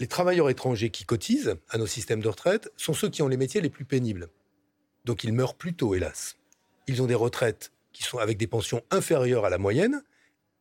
Les 0.00 0.08
travailleurs 0.08 0.50
étrangers 0.50 0.90
qui 0.90 1.04
cotisent 1.04 1.54
à 1.68 1.78
nos 1.78 1.86
systèmes 1.86 2.20
de 2.20 2.28
retraite 2.28 2.72
sont 2.76 2.94
ceux 2.94 3.08
qui 3.08 3.22
ont 3.22 3.28
les 3.28 3.36
métiers 3.36 3.60
les 3.60 3.70
plus 3.70 3.84
pénibles. 3.84 4.28
Donc 5.04 5.22
ils 5.22 5.32
meurent 5.32 5.54
plus 5.54 5.74
tôt, 5.74 5.94
hélas. 5.94 6.36
Ils 6.88 7.00
ont 7.00 7.06
des 7.06 7.14
retraites 7.14 7.70
qui 7.92 8.02
sont 8.02 8.18
avec 8.18 8.38
des 8.38 8.48
pensions 8.48 8.82
inférieures 8.90 9.44
à 9.44 9.50
la 9.50 9.58
moyenne 9.58 10.02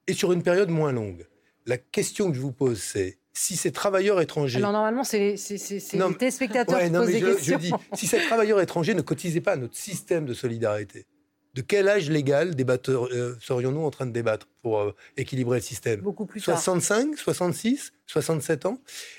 et 0.06 0.14
sur 0.14 0.34
une 0.34 0.43
période 0.43 0.70
moins 0.70 0.91
longue. 0.91 1.28
La 1.66 1.78
question 1.78 2.30
que 2.30 2.36
je 2.36 2.41
vous 2.41 2.52
pose, 2.52 2.82
c'est 2.82 3.18
si 3.34 3.55
ces 3.55 3.71
travailleurs 3.71 4.19
étrangers. 4.21 4.57
Alors 4.57 4.71
normalement, 4.71 5.03
c'est 5.03 5.36
les 5.36 6.15
téléspectateurs 6.17 6.82
qui 6.82 6.89
posent 6.89 7.07
des 7.07 7.21
questions. 7.21 7.57
Je 7.57 7.61
dis, 7.61 7.71
si 7.93 8.07
ces 8.07 8.19
travailleurs 8.19 8.61
étrangers 8.61 8.93
ne 8.93 9.01
cotisaient 9.01 9.41
pas 9.41 9.53
à 9.53 9.57
notre 9.57 9.75
système 9.75 10.25
de 10.25 10.34
solidarité, 10.34 11.05
de 11.53 11.61
quel 11.61 11.89
âge 11.89 12.09
légal 12.09 12.55
euh, 12.88 13.36
serions-nous 13.39 13.82
en 13.82 13.91
train 13.91 14.05
de 14.05 14.11
débattre 14.11 14.47
pour 14.61 14.79
euh, 14.79 14.95
équilibrer 15.17 15.57
le 15.57 15.63
système? 15.63 15.99
Beaucoup 16.01 16.25
plus 16.25 16.39
65, 16.39 17.17
66, 17.17 17.91
67 18.07 18.65
ans? 18.65 18.77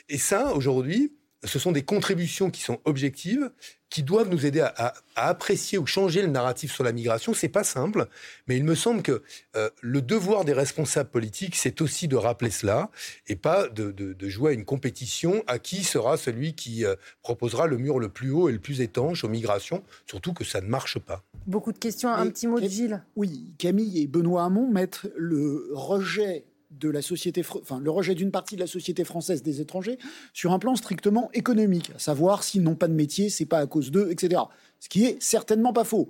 Et 0.08 0.18
ça, 0.18 0.54
aujourd'hui, 0.54 1.12
ce 1.44 1.58
sont 1.58 1.72
des 1.72 1.82
contributions 1.82 2.50
qui 2.50 2.62
sont 2.62 2.80
objectives, 2.84 3.50
qui 3.92 4.02
doivent 4.02 4.30
nous 4.30 4.46
aider 4.46 4.60
à, 4.60 4.94
apprécier 5.16 5.76
ou 5.76 5.84
changer 5.84 6.22
le 6.22 6.28
narratif 6.28 6.72
sur 6.72 6.82
la 6.82 6.92
migration. 6.92 7.34
C'est 7.34 7.50
pas 7.50 7.62
simple, 7.62 8.06
mais 8.48 8.56
il 8.56 8.64
me 8.64 8.74
semble 8.74 9.02
que 9.02 9.22
euh, 9.54 9.68
le 9.82 10.00
devoir 10.00 10.46
des 10.46 10.54
responsables 10.54 11.10
politiques, 11.10 11.56
c'est 11.56 11.82
aussi 11.82 12.08
de 12.08 12.16
rappeler 12.16 12.50
cela 12.50 12.90
et 13.28 13.36
pas 13.36 13.68
de, 13.68 14.16
jouer 14.30 14.52
à 14.52 14.54
une 14.54 14.64
compétition 14.64 15.44
à 15.46 15.58
qui 15.58 15.84
sera 15.84 16.16
celui 16.16 16.54
qui 16.54 16.86
euh, 16.86 16.94
proposera 17.22 17.66
le 17.66 17.76
mur 17.76 17.98
le 17.98 18.08
plus 18.08 18.30
haut 18.30 18.48
et 18.48 18.52
le 18.52 18.58
plus 18.58 18.80
étanche 18.80 19.24
aux 19.24 19.28
migrations, 19.28 19.84
surtout 20.06 20.32
que 20.32 20.44
ça 20.44 20.62
ne 20.62 20.68
marche 20.68 20.98
pas. 20.98 21.22
Beaucoup 21.46 21.72
de 21.72 21.78
questions. 21.78 22.08
Un 22.08 22.30
petit 22.30 22.46
mot 22.46 22.60
de 22.60 22.68
Gilles. 22.68 23.04
Oui, 23.14 23.52
Camille 23.58 24.00
et 24.00 24.06
Benoît 24.06 24.44
Hamon 24.44 24.70
mettent 24.70 25.02
le 25.16 25.68
rejet 25.74 26.46
de 26.78 26.88
la 26.88 27.02
société, 27.02 27.42
enfin, 27.60 27.80
le 27.80 27.90
rejet 27.90 28.14
d'une 28.14 28.30
partie 28.30 28.56
de 28.56 28.60
la 28.60 28.66
société 28.66 29.04
française 29.04 29.42
des 29.42 29.60
étrangers 29.60 29.98
sur 30.32 30.52
un 30.52 30.58
plan 30.58 30.76
strictement 30.76 31.30
économique, 31.34 31.90
à 31.94 31.98
savoir 31.98 32.42
s'ils 32.42 32.62
n'ont 32.62 32.74
pas 32.74 32.88
de 32.88 32.94
métier, 32.94 33.30
c'est 33.30 33.46
pas 33.46 33.58
à 33.58 33.66
cause 33.66 33.90
d'eux, 33.90 34.08
etc. 34.10 34.42
Ce 34.80 34.88
qui 34.88 35.04
est 35.04 35.22
certainement 35.22 35.72
pas 35.72 35.84
faux. 35.84 36.08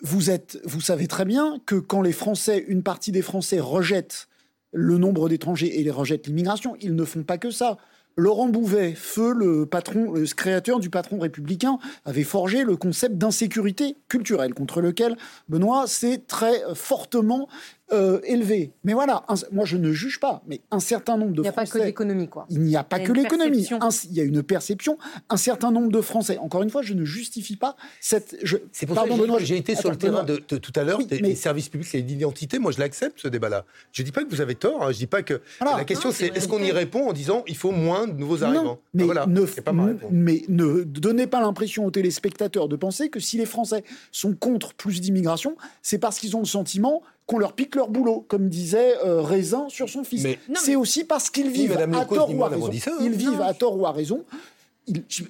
Vous 0.00 0.30
êtes, 0.30 0.60
vous 0.64 0.80
savez 0.80 1.08
très 1.08 1.24
bien 1.24 1.60
que 1.66 1.74
quand 1.74 2.02
les 2.02 2.12
Français, 2.12 2.64
une 2.68 2.82
partie 2.82 3.12
des 3.12 3.22
Français 3.22 3.60
rejettent 3.60 4.28
le 4.72 4.98
nombre 4.98 5.28
d'étrangers 5.28 5.80
et 5.80 5.82
les 5.82 5.90
rejettent 5.90 6.26
l'immigration, 6.26 6.76
ils 6.80 6.94
ne 6.94 7.04
font 7.04 7.22
pas 7.22 7.38
que 7.38 7.50
ça. 7.50 7.78
Laurent 8.16 8.48
Bouvet, 8.48 8.94
feu 8.94 9.32
le 9.32 9.64
patron, 9.64 10.12
le 10.12 10.24
créateur 10.24 10.80
du 10.80 10.90
patron 10.90 11.20
républicain, 11.20 11.78
avait 12.04 12.24
forgé 12.24 12.64
le 12.64 12.76
concept 12.76 13.16
d'insécurité 13.16 13.96
culturelle 14.08 14.54
contre 14.54 14.80
lequel 14.80 15.16
Benoît 15.48 15.86
s'est 15.86 16.24
très 16.26 16.62
fortement 16.74 17.48
euh, 17.90 18.20
élevé. 18.24 18.72
Mais 18.84 18.92
voilà, 18.92 19.24
moi 19.50 19.64
je 19.64 19.76
ne 19.76 19.92
juge 19.92 20.20
pas, 20.20 20.42
mais 20.46 20.60
un 20.70 20.80
certain 20.80 21.16
nombre 21.16 21.32
de 21.32 21.42
Français. 21.42 21.52
Il 21.52 21.54
n'y 21.54 21.62
a 21.62 21.64
pas 21.64 21.66
que 21.66 21.86
l'économie, 21.86 22.28
quoi. 22.28 22.46
Il 22.50 22.60
n'y 22.60 22.76
a 22.76 22.84
pas 22.84 23.00
que 23.00 23.12
l'économie. 23.12 23.66
Il 24.10 24.12
y 24.14 24.20
a 24.20 24.24
une 24.24 24.42
perception. 24.42 24.98
Un 25.30 25.36
certain 25.38 25.70
nombre 25.70 25.90
de 25.90 26.00
Français. 26.00 26.36
Encore 26.38 26.62
une 26.62 26.70
fois, 26.70 26.82
je 26.82 26.92
ne 26.92 27.04
justifie 27.04 27.56
pas 27.56 27.76
cette. 28.00 28.36
C'est 28.72 28.86
pour 28.86 28.94
Pardon, 28.94 29.16
ça 29.16 29.38
que 29.38 29.44
j'ai 29.44 29.56
été 29.56 29.74
sur 29.74 29.90
le 29.90 29.96
terrain 29.96 30.22
de, 30.24 30.36
tout 30.36 30.72
à 30.76 30.84
l'heure 30.84 30.98
des, 30.98 31.34
services 31.34 31.68
publics 31.70 31.94
et 31.94 32.02
d'identité. 32.02 32.58
Moi, 32.58 32.72
je 32.72 32.78
l'accepte 32.78 33.20
ce 33.20 33.28
débat-là. 33.28 33.64
Je 33.92 34.02
ne 34.02 34.04
dis 34.04 34.12
pas 34.12 34.22
que 34.22 34.28
vous 34.28 34.40
avez 34.40 34.54
tort. 34.54 34.82
Hein. 34.82 34.92
Je 34.92 34.98
dis 34.98 35.06
pas 35.06 35.22
que. 35.22 35.40
La 35.60 35.84
question, 35.84 36.12
c'est 36.12 36.36
est-ce 36.36 36.48
qu'on 36.48 36.62
y 36.62 36.72
répond 36.72 37.08
en 37.08 37.12
disant 37.12 37.42
il 37.46 37.56
faut 37.56 37.72
moins 37.72 38.06
de 38.06 38.12
nouveaux 38.12 38.44
arrivants? 38.44 38.80
Mais, 38.92 39.04
voilà, 39.04 39.26
ne, 39.26 39.44
pas 39.44 39.72
mais 40.10 40.42
ne 40.48 40.82
donnez 40.82 41.26
pas 41.26 41.40
l'impression 41.40 41.86
aux 41.86 41.90
téléspectateurs 41.90 42.68
de 42.68 42.76
penser 42.76 43.08
que 43.08 43.20
si 43.20 43.38
les 43.38 43.46
Français 43.46 43.84
sont 44.12 44.34
contre 44.34 44.74
plus 44.74 45.00
d'immigration, 45.00 45.56
c'est 45.82 45.98
parce 45.98 46.18
qu'ils 46.18 46.36
ont 46.36 46.40
le 46.40 46.46
sentiment 46.46 47.02
qu'on 47.28 47.38
leur 47.38 47.52
pique 47.52 47.76
leur 47.76 47.90
boulot, 47.90 48.24
comme 48.26 48.48
disait 48.48 48.96
euh, 49.04 49.20
Raisin 49.20 49.68
sur 49.68 49.90
son 49.90 50.02
fils. 50.02 50.26
C'est 50.54 50.76
aussi 50.76 51.04
parce 51.04 51.28
qu'ils 51.28 51.50
vivent 51.50 51.76
à 51.76 52.04
tort 52.06 52.34
ou 52.34 52.42
à 52.42 52.48
raison. 52.48 52.70
Hein. 52.70 52.98
Ils 53.02 53.12
vivent 53.12 53.42
à 53.42 53.52
tort 53.52 53.78
ou 53.78 53.86
à 53.86 53.92
raison. 53.92 54.24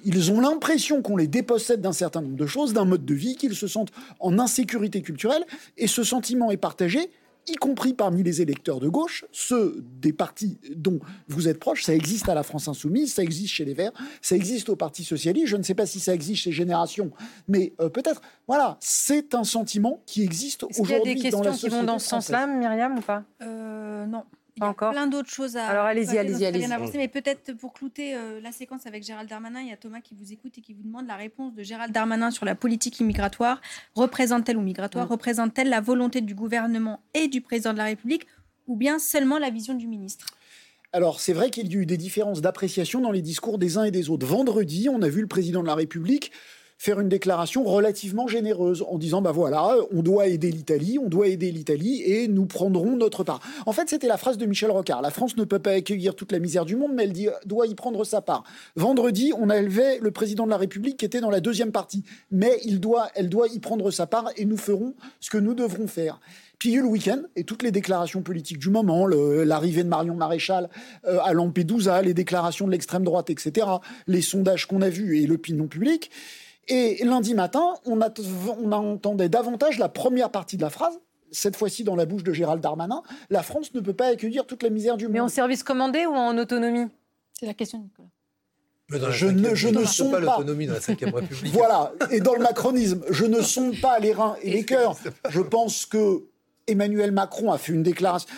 Ils, 0.05 0.31
ont 0.31 0.39
l'impression 0.39 1.01
qu'on 1.01 1.17
les 1.17 1.27
dépossède 1.27 1.81
d'un 1.81 1.91
certain 1.91 2.21
nombre 2.21 2.37
de 2.37 2.45
choses, 2.45 2.71
d'un 2.71 2.85
mode 2.85 3.03
de 3.03 3.13
vie, 3.13 3.35
qu'ils 3.35 3.55
se 3.55 3.67
sentent 3.67 3.91
en 4.21 4.39
insécurité 4.39 5.01
culturelle, 5.01 5.43
et 5.77 5.87
ce 5.87 6.05
sentiment 6.05 6.49
est 6.51 6.57
partagé 6.57 7.11
y 7.49 7.55
compris 7.55 7.93
parmi 7.93 8.23
les 8.23 8.41
électeurs 8.41 8.79
de 8.79 8.87
gauche, 8.87 9.25
ceux 9.31 9.83
des 10.01 10.13
partis 10.13 10.59
dont 10.75 10.99
vous 11.27 11.47
êtes 11.47 11.59
proche. 11.59 11.83
Ça 11.83 11.93
existe 11.93 12.29
à 12.29 12.33
la 12.35 12.43
France 12.43 12.67
Insoumise, 12.67 13.13
ça 13.13 13.23
existe 13.23 13.53
chez 13.53 13.65
les 13.65 13.73
Verts, 13.73 13.91
ça 14.21 14.35
existe 14.35 14.69
au 14.69 14.75
Parti 14.75 15.03
Socialiste. 15.03 15.47
Je 15.47 15.57
ne 15.57 15.63
sais 15.63 15.75
pas 15.75 15.85
si 15.85 15.99
ça 15.99 16.13
existe 16.13 16.43
chez 16.43 16.51
Génération, 16.51 17.11
mais 17.47 17.73
euh, 17.81 17.89
peut-être. 17.89 18.21
Voilà, 18.47 18.77
c'est 18.79 19.35
un 19.35 19.43
sentiment 19.43 20.01
qui 20.05 20.23
existe 20.23 20.63
aujourd'hui 20.63 20.95
dans 20.95 21.03
la 21.03 21.03
société. 21.03 21.09
Il 21.09 21.09
y 21.09 21.11
a 21.11 21.15
des 21.15 21.21
questions 21.21 21.69
qui 21.69 21.75
vont 21.75 21.83
dans 21.83 21.99
ce 21.99 22.07
sens-là, 22.07 22.47
Myriam, 22.47 22.97
ou 22.97 23.01
pas? 23.01 23.23
Euh, 23.41 24.05
Non. 24.05 24.23
Il 24.59 24.63
y 24.63 24.65
a 24.65 24.69
encore 24.69 24.91
plein 24.91 25.07
d'autres 25.07 25.29
choses 25.29 25.55
à. 25.55 25.67
Alors 25.67 25.85
allez-y, 25.85 26.17
allez-y, 26.17 26.45
allez-y. 26.45 26.97
Mais 26.97 27.07
peut-être 27.07 27.53
pour 27.53 27.73
clouter 27.73 28.15
euh, 28.15 28.41
la 28.41 28.51
séquence 28.51 28.85
avec 28.85 29.03
Gérald 29.03 29.29
Darmanin, 29.29 29.61
il 29.61 29.69
y 29.69 29.71
a 29.71 29.77
Thomas 29.77 30.01
qui 30.01 30.15
vous 30.15 30.33
écoute 30.33 30.57
et 30.57 30.61
qui 30.61 30.73
vous 30.73 30.83
demande 30.83 31.07
la 31.07 31.15
réponse 31.15 31.53
de 31.55 31.63
Gérald 31.63 31.93
Darmanin 31.93 32.29
sur 32.29 32.45
la 32.45 32.55
politique 32.55 32.99
immigratoire. 32.99 33.61
Représente-t-elle 33.95 34.57
ou 34.57 34.61
migratoire 34.61 35.05
mm. 35.05 35.11
Représente-t-elle 35.11 35.69
la 35.69 35.81
volonté 35.81 36.19
du 36.21 36.35
gouvernement 36.35 37.01
et 37.13 37.27
du 37.27 37.41
président 37.41 37.71
de 37.71 37.77
la 37.77 37.85
République 37.85 38.27
ou 38.67 38.75
bien 38.75 38.99
seulement 38.99 39.37
la 39.37 39.49
vision 39.49 39.73
du 39.73 39.87
ministre? 39.87 40.27
Alors, 40.91 41.19
c'est 41.19 41.33
vrai 41.33 41.51
qu'il 41.51 41.71
y 41.71 41.77
a 41.77 41.79
eu 41.79 41.85
des 41.85 41.97
différences 41.97 42.41
d'appréciation 42.41 42.99
dans 42.99 43.11
les 43.11 43.21
discours 43.21 43.59
des 43.59 43.77
uns 43.77 43.83
et 43.83 43.91
des 43.91 44.09
autres. 44.09 44.25
Vendredi, 44.25 44.89
on 44.89 45.01
a 45.01 45.07
vu 45.07 45.21
le 45.21 45.27
président 45.27 45.61
de 45.61 45.67
la 45.67 45.75
République 45.75 46.31
faire 46.79 47.01
une 47.01 47.09
déclaration 47.09 47.65
relativement 47.65 48.27
généreuse 48.27 48.85
en 48.87 48.97
disant 48.97 49.21
bah 49.21 49.33
voilà, 49.33 49.75
on 49.91 50.01
doit 50.01 50.27
aider 50.27 50.49
l'Italie, 50.49 50.97
on 50.97 51.09
doit 51.09 51.27
aider 51.27 51.51
l'Italie 51.51 52.01
et 52.03 52.29
nous 52.29 52.45
prendrons 52.45 52.95
notre 52.95 53.25
part. 53.25 53.41
En 53.65 53.73
fait, 53.73 53.89
c'était 53.89 54.07
la 54.07 54.15
phrase 54.15 54.37
de 54.37 54.45
Michel 54.45 54.71
Rocard. 54.71 55.01
La 55.01 55.11
France 55.11 55.35
ne 55.35 55.43
peut 55.43 55.59
pas 55.59 55.71
accueillir 55.71 56.15
toute 56.15 56.31
la 56.31 56.39
misère 56.39 56.63
du 56.63 56.77
monde, 56.77 56.93
mais 56.95 57.03
elle 57.03 57.33
doit 57.45 57.67
y 57.67 57.75
prendre 57.75 58.05
sa 58.05 58.21
part. 58.21 58.45
Vendredi, 58.77 59.33
on 59.37 59.49
a 59.49 59.57
élevé 59.57 59.99
le 59.99 60.11
président 60.11 60.45
de 60.45 60.51
la 60.51 60.57
République 60.57 60.95
qui 60.95 61.03
était 61.03 61.19
dans 61.19 61.29
la 61.29 61.41
deuxième 61.41 61.73
partie, 61.73 62.05
mais 62.31 62.57
il 62.63 62.79
doit, 62.79 63.09
elle 63.13 63.27
doit 63.27 63.49
y 63.49 63.59
prendre 63.59 63.91
sa 63.91 64.07
part 64.07 64.29
et 64.37 64.45
nous 64.45 64.57
ferons 64.57 64.93
ce 65.19 65.29
que 65.29 65.37
nous 65.37 65.55
devrons 65.55 65.87
faire. 65.87 66.21
Puis 66.59 66.69
il 66.69 66.71
y 66.73 66.75
a 66.75 66.79
eu 66.79 66.83
le 66.83 66.89
week-end 66.89 67.21
et 67.35 67.43
toutes 67.43 67.63
les 67.63 67.71
déclarations 67.71 68.21
politiques 68.21 68.59
du 68.59 68.69
moment, 68.69 69.05
l'arrivée 69.05 69.83
de 69.83 69.89
Marion 69.89 70.15
Maréchal 70.15 70.69
euh, 71.05 71.19
à 71.23 71.33
Lampedusa, 71.33 72.01
les 72.01 72.13
déclarations 72.13 72.67
de 72.67 72.71
l'extrême 72.71 73.03
droite, 73.03 73.29
etc., 73.29 73.67
les 74.07 74.21
sondages 74.21 74.65
qu'on 74.65 74.81
a 74.81 74.89
vus 74.89 75.19
et 75.19 75.27
l'opinion 75.27 75.67
publique. 75.67 76.09
Et 76.69 77.03
lundi 77.03 77.33
matin, 77.33 77.73
on, 77.85 77.99
a, 78.01 78.09
on 78.61 78.71
entendait 78.71 79.29
davantage 79.29 79.79
la 79.79 79.89
première 79.89 80.29
partie 80.29 80.55
de 80.55 80.61
la 80.61 80.69
phrase, 80.69 80.99
cette 81.31 81.55
fois-ci 81.55 81.83
dans 81.83 81.95
la 81.95 82.05
bouche 82.05 82.23
de 82.23 82.31
Gérald 82.33 82.61
Darmanin, 82.61 83.01
la 83.29 83.43
France 83.43 83.73
ne 83.73 83.79
peut 83.79 83.93
pas 83.93 84.07
accueillir 84.07 84.45
toute 84.45 84.63
la 84.63 84.69
misère 84.69 84.97
du 84.97 85.05
monde. 85.05 85.13
Mais 85.13 85.19
en 85.19 85.29
service 85.29 85.63
commandé 85.63 86.05
ou 86.05 86.13
en 86.13 86.37
autonomie? 86.37 86.87
C'est 87.39 87.45
la 87.45 87.53
question, 87.53 87.79
Nicolas. 87.79 89.11
je 89.11 89.27
ne, 89.27 89.55
je 89.55 89.69
ne 89.69 89.85
sonde 89.85 90.11
pas 90.11 90.19
l'autonomie 90.19 90.67
dans 90.67 90.73
la 90.73 90.79
Ve 90.79 91.13
République. 91.13 91.53
voilà, 91.53 91.93
et 92.11 92.19
dans 92.19 92.33
le 92.33 92.41
macronisme, 92.41 93.03
je 93.09 93.25
ne 93.25 93.41
sonde 93.41 93.79
pas 93.81 93.99
les 93.99 94.13
reins 94.13 94.35
et 94.41 94.51
les 94.51 94.65
cœurs. 94.65 94.95
Je 95.29 95.41
pense 95.41 95.85
que 95.85 96.23
Emmanuel 96.67 97.11
Macron 97.11 97.51
a 97.51 97.57
fait 97.57 97.73
une 97.73 97.83
déclaration. 97.83 98.29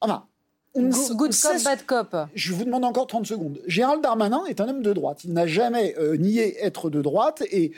Enfin, 0.00 0.26
good 0.74 1.32
cop, 1.40 1.64
bad 1.64 1.86
cop. 1.86 2.16
Je 2.34 2.52
vous 2.52 2.64
demande 2.64 2.84
encore 2.84 3.06
30 3.06 3.26
secondes. 3.26 3.60
Gérald 3.66 4.02
Darmanin 4.02 4.44
est 4.46 4.60
un 4.60 4.68
homme 4.68 4.82
de 4.82 4.92
droite. 4.92 5.24
Il 5.24 5.32
n'a 5.32 5.46
jamais 5.46 5.94
euh, 5.98 6.16
nié 6.16 6.56
être 6.64 6.90
de 6.90 7.00
droite 7.00 7.42
et 7.50 7.72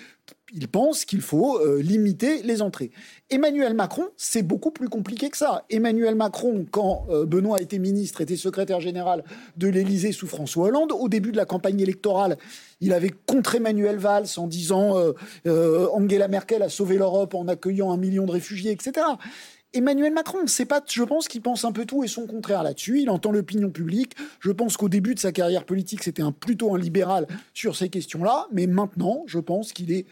il 0.55 0.68
pense 0.68 1.05
qu'il 1.05 1.20
faut 1.20 1.59
euh, 1.61 1.82
limiter 1.82 2.42
les 2.42 2.62
entrées. 2.62 2.90
Emmanuel 3.30 3.74
Macron, 3.74 4.07
c'est 4.16 4.42
beaucoup 4.42 4.70
plus 4.70 4.88
compliqué 4.88 5.28
que 5.28 5.36
ça. 5.36 5.64
Emmanuel 5.70 6.14
Macron, 6.14 6.64
quand 6.70 7.07
euh, 7.11 7.26
Benoît 7.26 7.61
était 7.61 7.78
ministre, 7.78 8.20
était 8.20 8.36
secrétaire 8.36 8.80
général 8.80 9.24
de 9.57 9.68
l'Élysée 9.68 10.12
sous 10.12 10.28
François 10.28 10.68
Hollande, 10.68 10.92
au 10.92 11.09
début 11.09 11.32
de 11.32 11.36
la 11.36 11.47
campagne 11.47 11.80
électorale, 11.80 12.38
il 12.80 12.92
avait 12.92 13.11
contre 13.26 13.57
Emmanuel 13.57 13.97
Valls 13.97 14.26
en 14.36 14.47
disant 14.47 14.97
Angela 15.47 16.28
Merkel 16.28 16.62
a 16.62 16.68
sauvé 16.68 16.99
l'Europe 16.99 17.34
en 17.34 17.49
accueillant 17.49 17.90
un 17.90 17.97
million 17.97 18.26
de 18.26 18.32
réfugiés, 18.32 18.70
etc. 18.70 19.01
Emmanuel 19.77 20.12
Macron, 20.14 20.39
c'est 20.47 20.64
pas, 20.64 20.83
je 20.89 21.03
pense 21.03 21.29
qu'il 21.29 21.43
pense 21.43 21.66
un 21.66 21.72
peu 21.72 21.85
tout 21.85 22.03
et 22.03 22.09
son 22.09 22.27
contraire 22.27 22.62
là-dessus. 22.62 23.03
Il 23.03 23.11
entend 23.11 23.31
l'opinion 23.31 23.68
publique. 23.68 24.16
Je 24.41 24.51
pense 24.51 24.79
qu'au 24.79 24.89
début 24.89 25.14
de 25.14 25.20
sa 25.20 25.33
carrière 25.33 25.64
politique, 25.64 26.03
c'était 26.03 26.22
un, 26.22 26.33
plutôt 26.33 26.74
un 26.74 26.79
libéral 26.79 27.27
sur 27.53 27.77
ces 27.77 27.91
questions-là. 27.91 28.47
Mais 28.53 28.66
maintenant, 28.66 29.24
je 29.27 29.39
pense 29.39 29.74
qu'il 29.74 29.93
est 29.93 30.07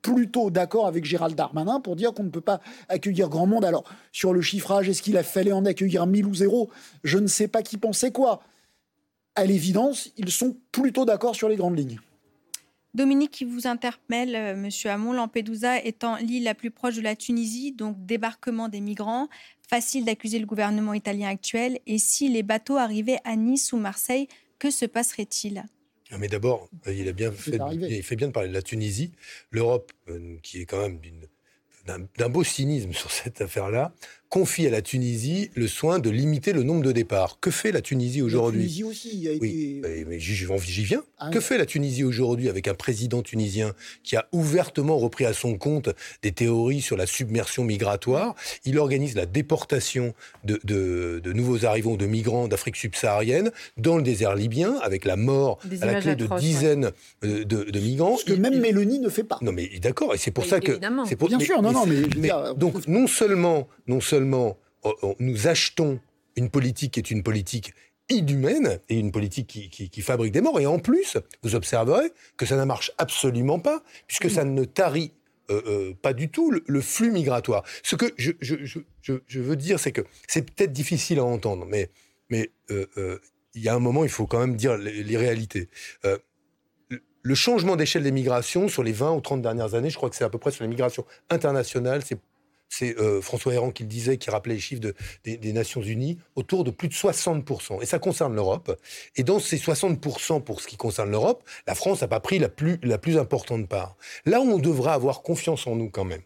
plutôt 0.00 0.50
d'accord 0.50 0.86
avec 0.86 1.04
Gérald 1.04 1.36
Darmanin 1.36 1.80
pour 1.80 1.96
dire 1.96 2.14
qu'on 2.14 2.22
ne 2.22 2.30
peut 2.30 2.40
pas 2.40 2.62
accueillir 2.88 3.28
grand 3.28 3.46
monde. 3.46 3.66
Alors, 3.66 3.84
sur 4.10 4.32
le 4.32 4.40
chiffrage, 4.40 4.88
est-ce 4.88 5.02
qu'il 5.02 5.18
a 5.18 5.22
fallu 5.22 5.52
en 5.52 5.66
accueillir 5.66 6.06
1000 6.06 6.24
ou 6.24 6.34
zéro? 6.34 6.70
Je 7.04 7.18
ne 7.18 7.26
sais 7.26 7.48
pas 7.48 7.62
qui 7.62 7.76
pensait 7.76 8.12
quoi. 8.12 8.40
À 9.34 9.44
l'évidence, 9.44 10.10
ils 10.16 10.30
sont 10.30 10.56
plutôt 10.72 11.04
d'accord 11.04 11.36
sur 11.36 11.50
les 11.50 11.56
grandes 11.56 11.78
lignes. 11.78 12.00
Dominique, 12.94 13.30
qui 13.30 13.44
vous 13.44 13.66
interpelle, 13.66 14.34
euh, 14.34 14.56
Monsieur 14.56 14.90
Hamon, 14.90 15.12
Lampedusa 15.12 15.82
étant 15.84 16.16
l'île 16.16 16.44
la 16.44 16.54
plus 16.54 16.70
proche 16.70 16.96
de 16.96 17.02
la 17.02 17.14
Tunisie, 17.14 17.72
donc 17.72 18.04
débarquement 18.04 18.68
des 18.68 18.80
migrants, 18.80 19.28
facile 19.68 20.04
d'accuser 20.04 20.40
le 20.40 20.46
gouvernement 20.46 20.94
italien 20.94 21.28
actuel. 21.28 21.78
Et 21.86 21.98
si 21.98 22.28
les 22.28 22.42
bateaux 22.42 22.76
arrivaient 22.76 23.20
à 23.24 23.36
Nice 23.36 23.72
ou 23.72 23.76
Marseille, 23.76 24.26
que 24.58 24.70
se 24.70 24.86
passerait-il? 24.86 25.64
Ah, 26.10 26.18
mais 26.18 26.26
d'abord, 26.26 26.68
il 26.86 27.08
a 27.08 27.12
bien 27.12 27.30
fait, 27.30 27.58
il 27.72 28.02
fait 28.02 28.16
bien 28.16 28.26
de 28.26 28.32
parler 28.32 28.48
de 28.48 28.54
la 28.54 28.62
Tunisie, 28.62 29.12
l'Europe, 29.52 29.92
euh, 30.08 30.36
qui 30.42 30.60
est 30.60 30.66
quand 30.66 30.80
même 30.80 30.98
d'un 32.16 32.28
beau 32.28 32.42
cynisme 32.42 32.92
sur 32.92 33.10
cette 33.10 33.40
affaire-là, 33.40 33.92
confie 34.30 34.66
à 34.68 34.70
la 34.70 34.80
Tunisie 34.80 35.50
le 35.54 35.66
soin 35.66 35.98
de 35.98 36.08
limiter 36.08 36.52
le 36.52 36.62
nombre 36.62 36.84
de 36.84 36.92
départs. 36.92 37.38
Que 37.40 37.50
fait 37.50 37.72
la 37.72 37.82
Tunisie 37.82 38.22
aujourd'hui 38.22 38.62
La 38.62 38.66
Tunisie 38.66 38.84
aussi 38.84 39.28
a 39.28 39.32
été... 39.32 39.40
Oui, 39.40 39.82
mais 40.06 40.20
j'y 40.20 40.84
viens. 40.84 41.02
Ah 41.18 41.30
que 41.30 41.40
fait 41.40 41.58
la 41.58 41.66
Tunisie 41.66 42.04
aujourd'hui 42.04 42.48
avec 42.48 42.68
un 42.68 42.74
président 42.74 43.22
tunisien 43.22 43.74
qui 44.04 44.14
a 44.14 44.28
ouvertement 44.30 44.98
repris 44.98 45.24
à 45.24 45.32
son 45.32 45.58
compte 45.58 45.90
des 46.22 46.30
théories 46.30 46.80
sur 46.80 46.96
la 46.96 47.06
submersion 47.06 47.64
migratoire? 47.64 48.36
Il 48.64 48.78
organise 48.78 49.16
la 49.16 49.26
déportation 49.26 50.14
de, 50.44 50.60
de, 50.62 51.32
nouveaux 51.32 51.64
arrivants 51.64 51.96
de 51.96 52.06
migrants 52.06 52.46
d'Afrique 52.46 52.76
subsaharienne 52.76 53.50
dans 53.78 53.96
le 53.96 54.02
désert 54.04 54.36
libyen 54.36 54.76
avec 54.80 55.04
la 55.04 55.16
mort 55.16 55.58
à 55.82 55.86
la 55.86 56.00
clé 56.00 56.14
de 56.14 56.28
dizaines 56.38 56.92
euh, 57.24 57.44
de, 57.44 57.80
migrants. 57.80 58.16
Ce 58.16 58.24
que 58.24 58.34
même 58.34 58.60
Mélanie 58.60 59.00
ne 59.00 59.08
fait 59.08 59.24
pas. 59.24 59.38
Non 59.42 59.50
mais 59.50 59.68
d'accord, 59.80 60.14
et 60.14 60.18
c'est 60.18 60.30
pour 60.30 60.44
ça 60.44 60.60
que... 60.60 60.78
C'est 61.06 61.16
pour... 61.16 61.28
Bien 61.28 61.40
sûr, 61.40 61.60
non, 61.62 61.72
non, 61.72 61.84
mais... 61.86 62.28
donc 62.56 62.86
non 62.86 63.08
seulement, 63.08 63.68
non 63.88 64.00
seulement 64.00 64.19
seulement 64.20 64.58
nous 65.18 65.46
achetons 65.46 66.00
une 66.36 66.50
politique 66.50 66.92
qui 66.92 67.00
est 67.00 67.10
une 67.10 67.22
politique 67.22 67.74
inhumaine 68.08 68.80
et 68.88 68.98
une 68.98 69.12
politique 69.12 69.46
qui, 69.46 70.02
fabrique 70.02 70.32
des 70.32 70.40
morts. 70.40 70.60
Et 70.60 70.66
en 70.66 70.78
plus, 70.78 71.16
vous 71.42 71.54
observerez 71.54 72.12
que 72.36 72.44
ça 72.44 72.56
ne 72.56 72.64
marche 72.64 72.92
absolument 72.98 73.60
pas, 73.60 73.82
puisque 74.06 74.30
ça 74.30 74.44
ne 74.44 74.64
tarit 74.64 75.12
euh, 75.50 75.62
euh, 75.66 75.94
pas 76.00 76.12
du 76.12 76.28
tout 76.28 76.50
le, 76.50 76.80
flux 76.80 77.10
migratoire. 77.10 77.64
Ce 77.82 77.96
que 77.96 78.06
je, 78.16 79.40
veux 79.40 79.56
dire, 79.56 79.78
c'est 79.78 79.92
que 79.92 80.02
c'est 80.26 80.50
peut-être 80.50 80.72
difficile 80.72 81.18
à 81.20 81.24
entendre, 81.24 81.64
mais, 81.66 81.90
mais 82.30 82.50
euh, 82.70 83.18
il 83.54 83.62
y 83.62 83.68
a 83.68 83.74
un 83.74 83.80
moment, 83.80 84.04
il 84.04 84.10
faut 84.10 84.26
quand 84.26 84.40
même 84.40 84.56
dire 84.56 84.76
les, 84.76 85.02
les 85.02 85.16
réalités. 85.16 85.68
le 87.22 87.34
changement 87.34 87.76
d'échelle 87.76 88.02
des 88.02 88.12
migrations 88.12 88.68
sur 88.68 88.82
les 88.82 88.92
20 88.92 89.12
ou 89.12 89.20
30 89.20 89.42
dernières 89.42 89.74
années, 89.74 89.90
je 89.90 89.96
crois 89.96 90.10
que 90.10 90.16
c'est 90.16 90.24
à 90.24 90.30
peu 90.30 90.38
près 90.38 90.50
sur 90.50 90.64
les 90.64 90.68
migrations 90.68 91.04
internationales, 91.28 92.02
c'est 92.04 92.18
c'est 92.70 92.96
euh, 92.98 93.20
François 93.20 93.52
Héran 93.52 93.72
qui 93.72 93.82
le 93.82 93.88
disait, 93.88 94.16
qui 94.16 94.30
rappelait 94.30 94.54
les 94.54 94.60
chiffres 94.60 94.80
des, 95.24 95.52
Nations 95.52 95.82
Unies, 95.82 96.18
autour 96.36 96.64
de 96.64 96.70
plus 96.70 96.88
de 96.88 96.94
60%. 96.94 97.82
Et 97.82 97.86
ça 97.86 97.98
concerne 97.98 98.34
l'Europe. 98.34 98.80
Et 99.16 99.24
dans 99.24 99.40
ces 99.40 99.58
60% 99.58 100.42
pour 100.42 100.60
ce 100.60 100.68
qui 100.68 100.76
concerne 100.76 101.10
l'Europe, 101.10 101.42
la 101.66 101.74
France 101.74 102.00
n'a 102.00 102.08
pas 102.08 102.20
pris 102.20 102.38
la 102.38 102.48
plus, 102.48 103.18
importante 103.18 103.68
part. 103.68 103.96
Là 104.24 104.40
où 104.40 104.44
on 104.44 104.58
devra 104.58 104.94
avoir 104.94 105.22
confiance 105.22 105.66
en 105.66 105.74
nous 105.74 105.90
quand 105.90 106.04
même. 106.04 106.22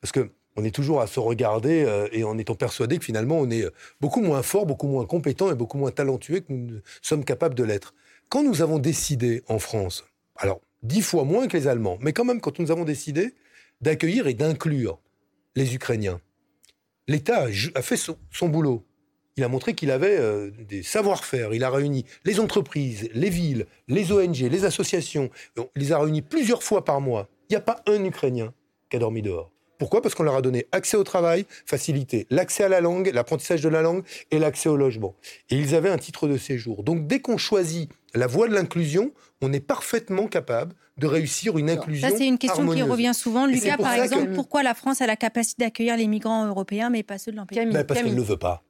Parce 0.00 0.12
que 0.12 0.30
on 0.58 0.64
est 0.64 0.74
toujours 0.74 1.02
à 1.02 1.06
se 1.06 1.20
regarder 1.20 1.84
euh, 1.84 2.08
et 2.12 2.24
en 2.24 2.38
étant 2.38 2.54
persuadé 2.54 2.98
que 2.98 3.04
finalement 3.04 3.38
on 3.38 3.50
est 3.50 3.66
beaucoup 4.00 4.22
moins 4.22 4.42
fort, 4.42 4.66
beaucoup 4.66 4.88
moins 4.88 5.04
compétent 5.04 5.50
et 5.52 5.54
beaucoup 5.54 5.76
moins 5.76 5.90
talentueux 5.90 6.40
que 6.40 6.52
nous 6.52 6.80
sommes 7.02 7.24
capables 7.24 7.54
de 7.54 7.62
l'être. 7.62 7.94
Quand 8.30 8.42
nous 8.42 8.62
avons 8.62 8.78
décidé 8.78 9.42
en 9.48 9.58
France, 9.58 10.04
alors 10.34 10.60
dix 10.82 11.02
fois 11.02 11.24
moins 11.24 11.46
que 11.46 11.56
les 11.56 11.68
Allemands, 11.68 11.98
mais 12.00 12.12
quand 12.12 12.24
même 12.24 12.40
quand 12.40 12.58
nous 12.58 12.70
avons 12.70 12.84
décidé 12.84 13.34
d'accueillir 13.82 14.26
et 14.26 14.34
d'inclure 14.34 14.98
les 15.56 15.74
Ukrainiens. 15.74 16.20
L'État 17.08 17.46
a 17.74 17.82
fait 17.82 17.96
son, 17.96 18.48
boulot. 18.48 18.84
Il 19.36 19.44
a 19.44 19.48
montré 19.48 19.74
qu'il 19.74 19.90
avait 19.90 20.16
euh, 20.18 20.50
des 20.50 20.82
savoir-faire. 20.82 21.52
Il 21.52 21.64
a 21.64 21.70
réuni 21.70 22.04
les 22.24 22.40
entreprises, 22.40 23.08
les 23.12 23.30
villes, 23.30 23.66
les 23.88 24.12
ONG, 24.12 24.36
les 24.36 24.64
associations. 24.64 25.30
Il 25.56 25.66
les 25.76 25.92
a 25.92 25.98
réunis 25.98 26.22
plusieurs 26.22 26.62
fois 26.62 26.84
par 26.84 27.00
mois. 27.00 27.28
Il 27.48 27.52
n'y 27.52 27.56
a 27.56 27.60
pas 27.60 27.82
un 27.86 28.04
Ukrainien 28.04 28.52
qui 28.88 28.96
a 28.96 29.00
dormi 29.00 29.22
dehors. 29.22 29.50
Pourquoi? 29.78 30.02
Parce 30.02 30.14
qu'on 30.14 30.22
leur 30.22 30.36
a 30.36 30.42
donné 30.42 30.66
accès 30.72 30.96
au 30.96 31.04
travail, 31.04 31.46
facilité 31.66 32.26
l'accès 32.30 32.64
à 32.64 32.68
la 32.68 32.80
langue, 32.80 33.10
l'apprentissage 33.12 33.60
de 33.60 33.68
la 33.68 33.82
langue 33.82 34.02
et 34.30 34.38
l'accès 34.38 34.68
au 34.68 34.76
logement. 34.76 35.14
Et 35.50 35.56
ils 35.56 35.74
avaient 35.74 35.90
un 35.90 35.98
titre 35.98 36.28
de 36.28 36.36
séjour. 36.36 36.82
Donc 36.82 37.06
dès 37.06 37.20
qu'on 37.20 37.38
choisit 37.38 37.90
la 38.14 38.26
voie 38.26 38.48
de 38.48 38.54
l'inclusion, 38.54 39.12
on 39.42 39.52
est 39.52 39.60
parfaitement 39.60 40.26
capable 40.26 40.74
de 40.96 41.06
réussir 41.06 41.58
une 41.58 41.68
inclusion. 41.68 42.08
Ça, 42.08 42.16
c'est 42.16 42.26
une 42.26 42.38
question 42.38 42.66
qui 42.68 42.82
revient 42.82 43.12
souvent. 43.14 43.46
Lucas, 43.46 43.76
par 43.76 43.94
exemple, 43.94 44.32
pourquoi 44.34 44.62
la 44.62 44.74
France 44.74 45.00
a 45.00 45.06
la 45.06 45.16
capacité 45.16 45.64
d'accueillir 45.64 45.96
les 45.96 46.06
migrants 46.06 46.46
européens, 46.46 46.90
mais 46.90 47.02
pas 47.02 47.18
ceux 47.18 47.32
de 47.32 47.36
l'Empire 47.36 47.64
ben, 47.70 47.84
Parce 47.84 48.00
qu'elle 48.00 48.12
ne 48.12 48.16
le 48.16 48.22
veut 48.22 48.38
pas. 48.38 48.62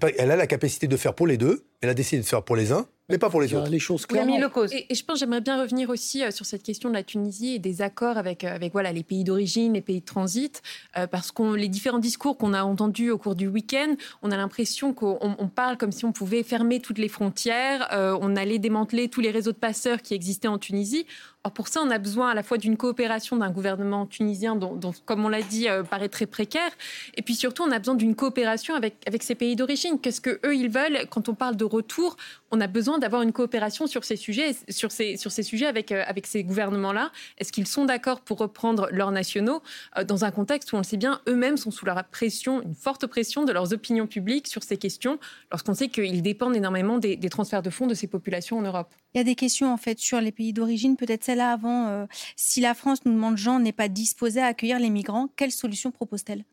Pas, 0.00 0.08
elle 0.16 0.30
a 0.30 0.36
la 0.36 0.46
capacité 0.46 0.86
de 0.86 0.96
faire 0.96 1.14
pour 1.14 1.26
les 1.26 1.36
deux, 1.36 1.66
elle 1.82 1.90
a 1.90 1.94
décidé 1.94 2.22
de 2.22 2.26
faire 2.26 2.42
pour 2.42 2.56
les 2.56 2.72
uns, 2.72 2.86
mais 3.10 3.18
pas 3.18 3.30
pour 3.30 3.40
les 3.40 3.54
autres. 3.54 3.70
Les 3.70 3.78
choses 3.78 4.06
clairement. 4.06 4.36
Et, 4.70 4.86
et, 4.88 4.94
je 4.94 5.04
pense 5.04 5.18
j'aimerais 5.18 5.40
bien 5.40 5.60
revenir 5.60 5.90
aussi 5.90 6.22
euh, 6.22 6.30
sur 6.30 6.46
cette 6.46 6.62
question 6.62 6.88
de 6.88 6.94
la 6.94 7.02
Tunisie 7.02 7.54
et 7.54 7.58
des 7.58 7.82
accords 7.82 8.18
avec, 8.18 8.44
euh, 8.44 8.54
avec 8.54 8.72
voilà, 8.72 8.92
les 8.92 9.02
pays 9.02 9.24
d'origine, 9.24 9.74
les 9.74 9.80
pays 9.80 10.00
de 10.00 10.04
transit, 10.04 10.62
euh, 10.96 11.06
parce 11.06 11.32
que 11.32 11.54
les 11.54 11.68
différents 11.68 11.98
discours 11.98 12.36
qu'on 12.36 12.54
a 12.54 12.62
entendus 12.62 13.10
au 13.10 13.18
cours 13.18 13.34
du 13.34 13.48
week-end, 13.48 13.94
on 14.22 14.30
a 14.30 14.36
l'impression 14.36 14.92
qu'on 14.92 15.50
parle 15.54 15.76
comme 15.76 15.92
si 15.92 16.04
on 16.04 16.12
pouvait 16.12 16.42
fermer 16.42 16.80
toutes 16.80 16.98
les 16.98 17.08
frontières, 17.08 17.88
on 17.92 18.36
allait 18.36 18.58
démanteler 18.58 19.08
tous 19.08 19.20
les 19.20 19.30
réseaux 19.30 19.52
de 19.52 19.56
passeurs 19.56 20.02
qui 20.02 20.14
existaient 20.14 20.48
en 20.48 20.58
Tunisie. 20.58 21.06
Or, 21.42 21.52
pour 21.52 21.68
ça, 21.68 21.80
on 21.82 21.90
a 21.90 21.98
besoin 21.98 22.30
à 22.30 22.34
la 22.34 22.42
fois 22.42 22.58
d'une 22.58 22.76
coopération 22.76 23.36
d'un 23.36 23.50
gouvernement 23.50 24.04
tunisien 24.06 24.56
dont, 24.56 24.78
comme 25.06 25.24
on 25.24 25.28
l'a 25.28 25.40
dit, 25.40 25.66
paraît 25.88 26.10
très 26.10 26.26
précaire, 26.26 26.70
et 27.16 27.22
puis 27.22 27.34
surtout, 27.34 27.62
on 27.62 27.70
a 27.70 27.78
besoin 27.78 27.94
d'une 27.94 28.14
coopération 28.14 28.74
avec, 28.74 28.96
avec 29.06 29.22
ces 29.22 29.34
pays 29.34 29.56
d'origine. 29.56 29.98
Qu'est-ce 29.98 30.20
que 30.20 30.38
eux 30.44 30.54
ils 30.54 30.68
veulent? 30.68 31.06
Quand 31.08 31.28
on 31.28 31.34
parle 31.34 31.56
de 31.56 31.64
retour, 31.64 32.16
on 32.50 32.60
a 32.60 32.66
besoin 32.66 32.98
d'avoir 33.00 33.22
une 33.22 33.32
coopération 33.32 33.86
sur 33.86 34.04
ces 34.04 34.16
sujets, 34.16 34.54
sur 34.68 34.92
ces, 34.92 35.16
sur 35.16 35.32
ces 35.32 35.42
sujets 35.42 35.66
avec, 35.66 35.90
euh, 35.90 36.04
avec 36.06 36.26
ces 36.26 36.44
gouvernements-là. 36.44 37.10
Est-ce 37.38 37.52
qu'ils 37.52 37.66
sont 37.66 37.84
d'accord 37.84 38.20
pour 38.20 38.38
reprendre 38.38 38.88
leurs 38.92 39.10
nationaux 39.10 39.62
euh, 39.96 40.04
dans 40.04 40.24
un 40.24 40.30
contexte 40.30 40.72
où 40.72 40.76
on 40.76 40.78
le 40.78 40.84
sait 40.84 40.96
bien, 40.96 41.20
eux-mêmes 41.28 41.56
sont 41.56 41.70
sous 41.70 41.86
la 41.86 42.02
pression, 42.02 42.62
une 42.62 42.74
forte 42.74 43.06
pression 43.06 43.44
de 43.44 43.52
leurs 43.52 43.72
opinions 43.72 44.06
publiques 44.06 44.46
sur 44.46 44.62
ces 44.62 44.76
questions, 44.76 45.18
lorsqu'on 45.50 45.74
sait 45.74 45.88
qu'ils 45.88 46.22
dépendent 46.22 46.56
énormément 46.56 46.98
des, 46.98 47.18
transferts 47.30 47.62
de 47.62 47.70
fonds 47.70 47.86
de 47.86 47.94
ces 47.94 48.06
populations 48.06 48.58
en 48.58 48.62
Europe? 48.62 48.94
Il 49.14 49.18
y 49.18 49.20
a 49.20 49.24
des 49.24 49.34
questions 49.34 49.72
en 49.72 49.76
fait 49.76 49.98
sur 49.98 50.20
les 50.20 50.32
pays 50.32 50.52
d'origine, 50.52 50.96
peut-être 50.96 51.24
celle-là 51.24 51.52
avant. 51.52 51.88
Euh, 51.88 52.06
si 52.36 52.60
la 52.60 52.74
France, 52.74 53.04
nous 53.04 53.12
demande 53.12 53.36
Jean, 53.36 53.58
n'est 53.58 53.72
pas 53.72 53.88
disposée 53.88 54.40
à 54.40 54.46
accueillir 54.46 54.78
les 54.78 54.90
migrants, 54.90 55.28
quelle 55.36 55.52
solution 55.52 55.90
propose-t-elle? 55.90 56.44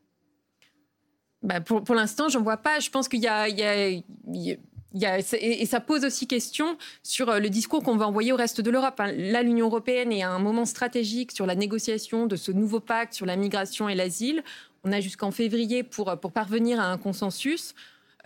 Bah, 1.44 1.62
pour, 1.62 1.84
pour 1.84 1.96
l'instant, 1.96 2.30
j'en 2.30 2.42
vois 2.42 2.58
pas. 2.58 2.80
Je 2.80 2.90
pense 2.90 3.08
qu'il 3.08 3.22
y 3.22 3.28
a, 3.28 3.48
il 3.48 3.58
y 3.58 3.64
a, 3.64 3.88
il 3.90 4.04
y 4.28 4.52
a, 4.52 4.56
et, 5.04 5.66
ça 5.66 5.80
pose 5.80 6.06
aussi 6.06 6.28
question 6.28 6.78
sur 7.04 7.30
euh, 7.30 7.40
le 7.40 7.50
discours 7.50 7.84
qu'on 7.84 7.98
va 7.98 8.08
envoyer 8.08 8.32
au 8.32 8.36
reste 8.36 8.62
de 8.62 8.70
l'Europe. 8.70 9.00
Hein. 9.00 9.12
Là, 9.16 9.44
l'Union 9.44 9.68
européenne 9.68 10.12
est 10.12 10.24
à 10.24 10.32
un 10.32 10.40
moment 10.40 10.66
stratégique 10.66 11.32
sur 11.32 11.46
la 11.46 11.56
négociation 11.56 12.26
de 12.26 12.36
ce 12.36 12.52
nouveau 12.52 12.80
pacte 12.80 13.14
sur 13.14 13.26
la 13.26 13.36
migration 13.36 13.90
et 13.90 13.96
l'asile. 13.96 14.44
On 14.84 14.92
a 14.92 15.00
jusqu'en 15.02 15.32
février 15.32 15.84
pour, 15.84 16.18
pour 16.20 16.32
parvenir 16.32 16.80
à 16.80 16.92
un 16.92 16.98
consensus. 16.98 17.74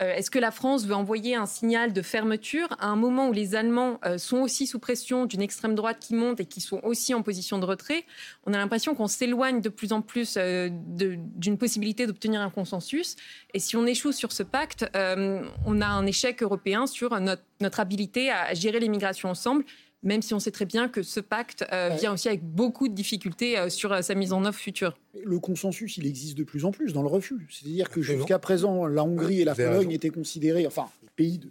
Euh, 0.02 0.14
est-ce 0.14 0.30
que 0.30 0.38
la 0.38 0.50
France 0.50 0.84
veut 0.84 0.94
envoyer 0.94 1.34
un 1.34 1.46
signal 1.46 1.92
de 1.92 2.02
fermeture 2.02 2.68
à 2.78 2.86
un 2.86 2.96
moment 2.96 3.28
où 3.28 3.32
les 3.32 3.54
Allemands 3.54 3.98
euh, 4.04 4.18
sont 4.18 4.38
aussi 4.38 4.66
sous 4.66 4.78
pression 4.78 5.26
d'une 5.26 5.42
extrême 5.42 5.74
droite 5.74 5.98
qui 6.00 6.14
monte 6.14 6.40
et 6.40 6.46
qui 6.46 6.60
sont 6.60 6.80
aussi 6.82 7.14
en 7.14 7.22
position 7.22 7.58
de 7.58 7.66
retrait 7.66 8.04
On 8.46 8.52
a 8.52 8.58
l'impression 8.58 8.94
qu'on 8.94 9.06
s'éloigne 9.06 9.60
de 9.60 9.68
plus 9.68 9.92
en 9.92 10.02
plus 10.02 10.34
euh, 10.36 10.68
d'une 10.72 11.58
possibilité 11.58 12.06
d'obtenir 12.06 12.40
un 12.40 12.50
consensus. 12.50 13.16
Et 13.54 13.58
si 13.58 13.76
on 13.76 13.86
échoue 13.86 14.12
sur 14.12 14.32
ce 14.32 14.42
pacte, 14.42 14.86
on 14.94 15.80
a 15.80 15.86
un 15.86 16.06
échec 16.06 16.42
européen 16.42 16.86
sur 16.86 17.18
notre, 17.20 17.42
notre 17.60 17.80
habilité 17.80 18.30
à 18.30 18.54
gérer 18.54 18.80
les 18.80 18.88
migrations 18.88 19.28
ensemble 19.30 19.64
même 20.04 20.20
si 20.20 20.34
on 20.34 20.40
sait 20.40 20.50
très 20.50 20.64
bien 20.64 20.88
que 20.88 21.04
ce 21.04 21.20
pacte 21.20 21.64
vient 21.98 22.12
aussi 22.12 22.26
avec 22.26 22.42
beaucoup 22.42 22.88
de 22.88 22.94
difficultés 22.94 23.70
sur 23.70 24.02
sa 24.02 24.14
mise 24.14 24.32
en 24.32 24.44
œuvre 24.44 24.58
future. 24.58 24.96
Le 25.24 25.38
consensus, 25.38 25.98
il 25.98 26.06
existe 26.06 26.38
de 26.38 26.44
plus 26.44 26.64
en 26.64 26.70
plus 26.70 26.92
dans 26.92 27.02
le 27.02 27.08
refus. 27.08 27.46
C'est-à-dire 27.50 27.90
que 27.90 28.00
jusqu'à 28.00 28.38
présent, 28.38 28.86
la 28.86 29.04
Hongrie 29.04 29.42
et 29.42 29.44
la 29.44 29.54
Pologne 29.54 29.90
étaient 29.90 30.10
considérés, 30.10 30.66
enfin, 30.66 30.86
les 31.02 31.08
pays 31.14 31.38
de, 31.38 31.48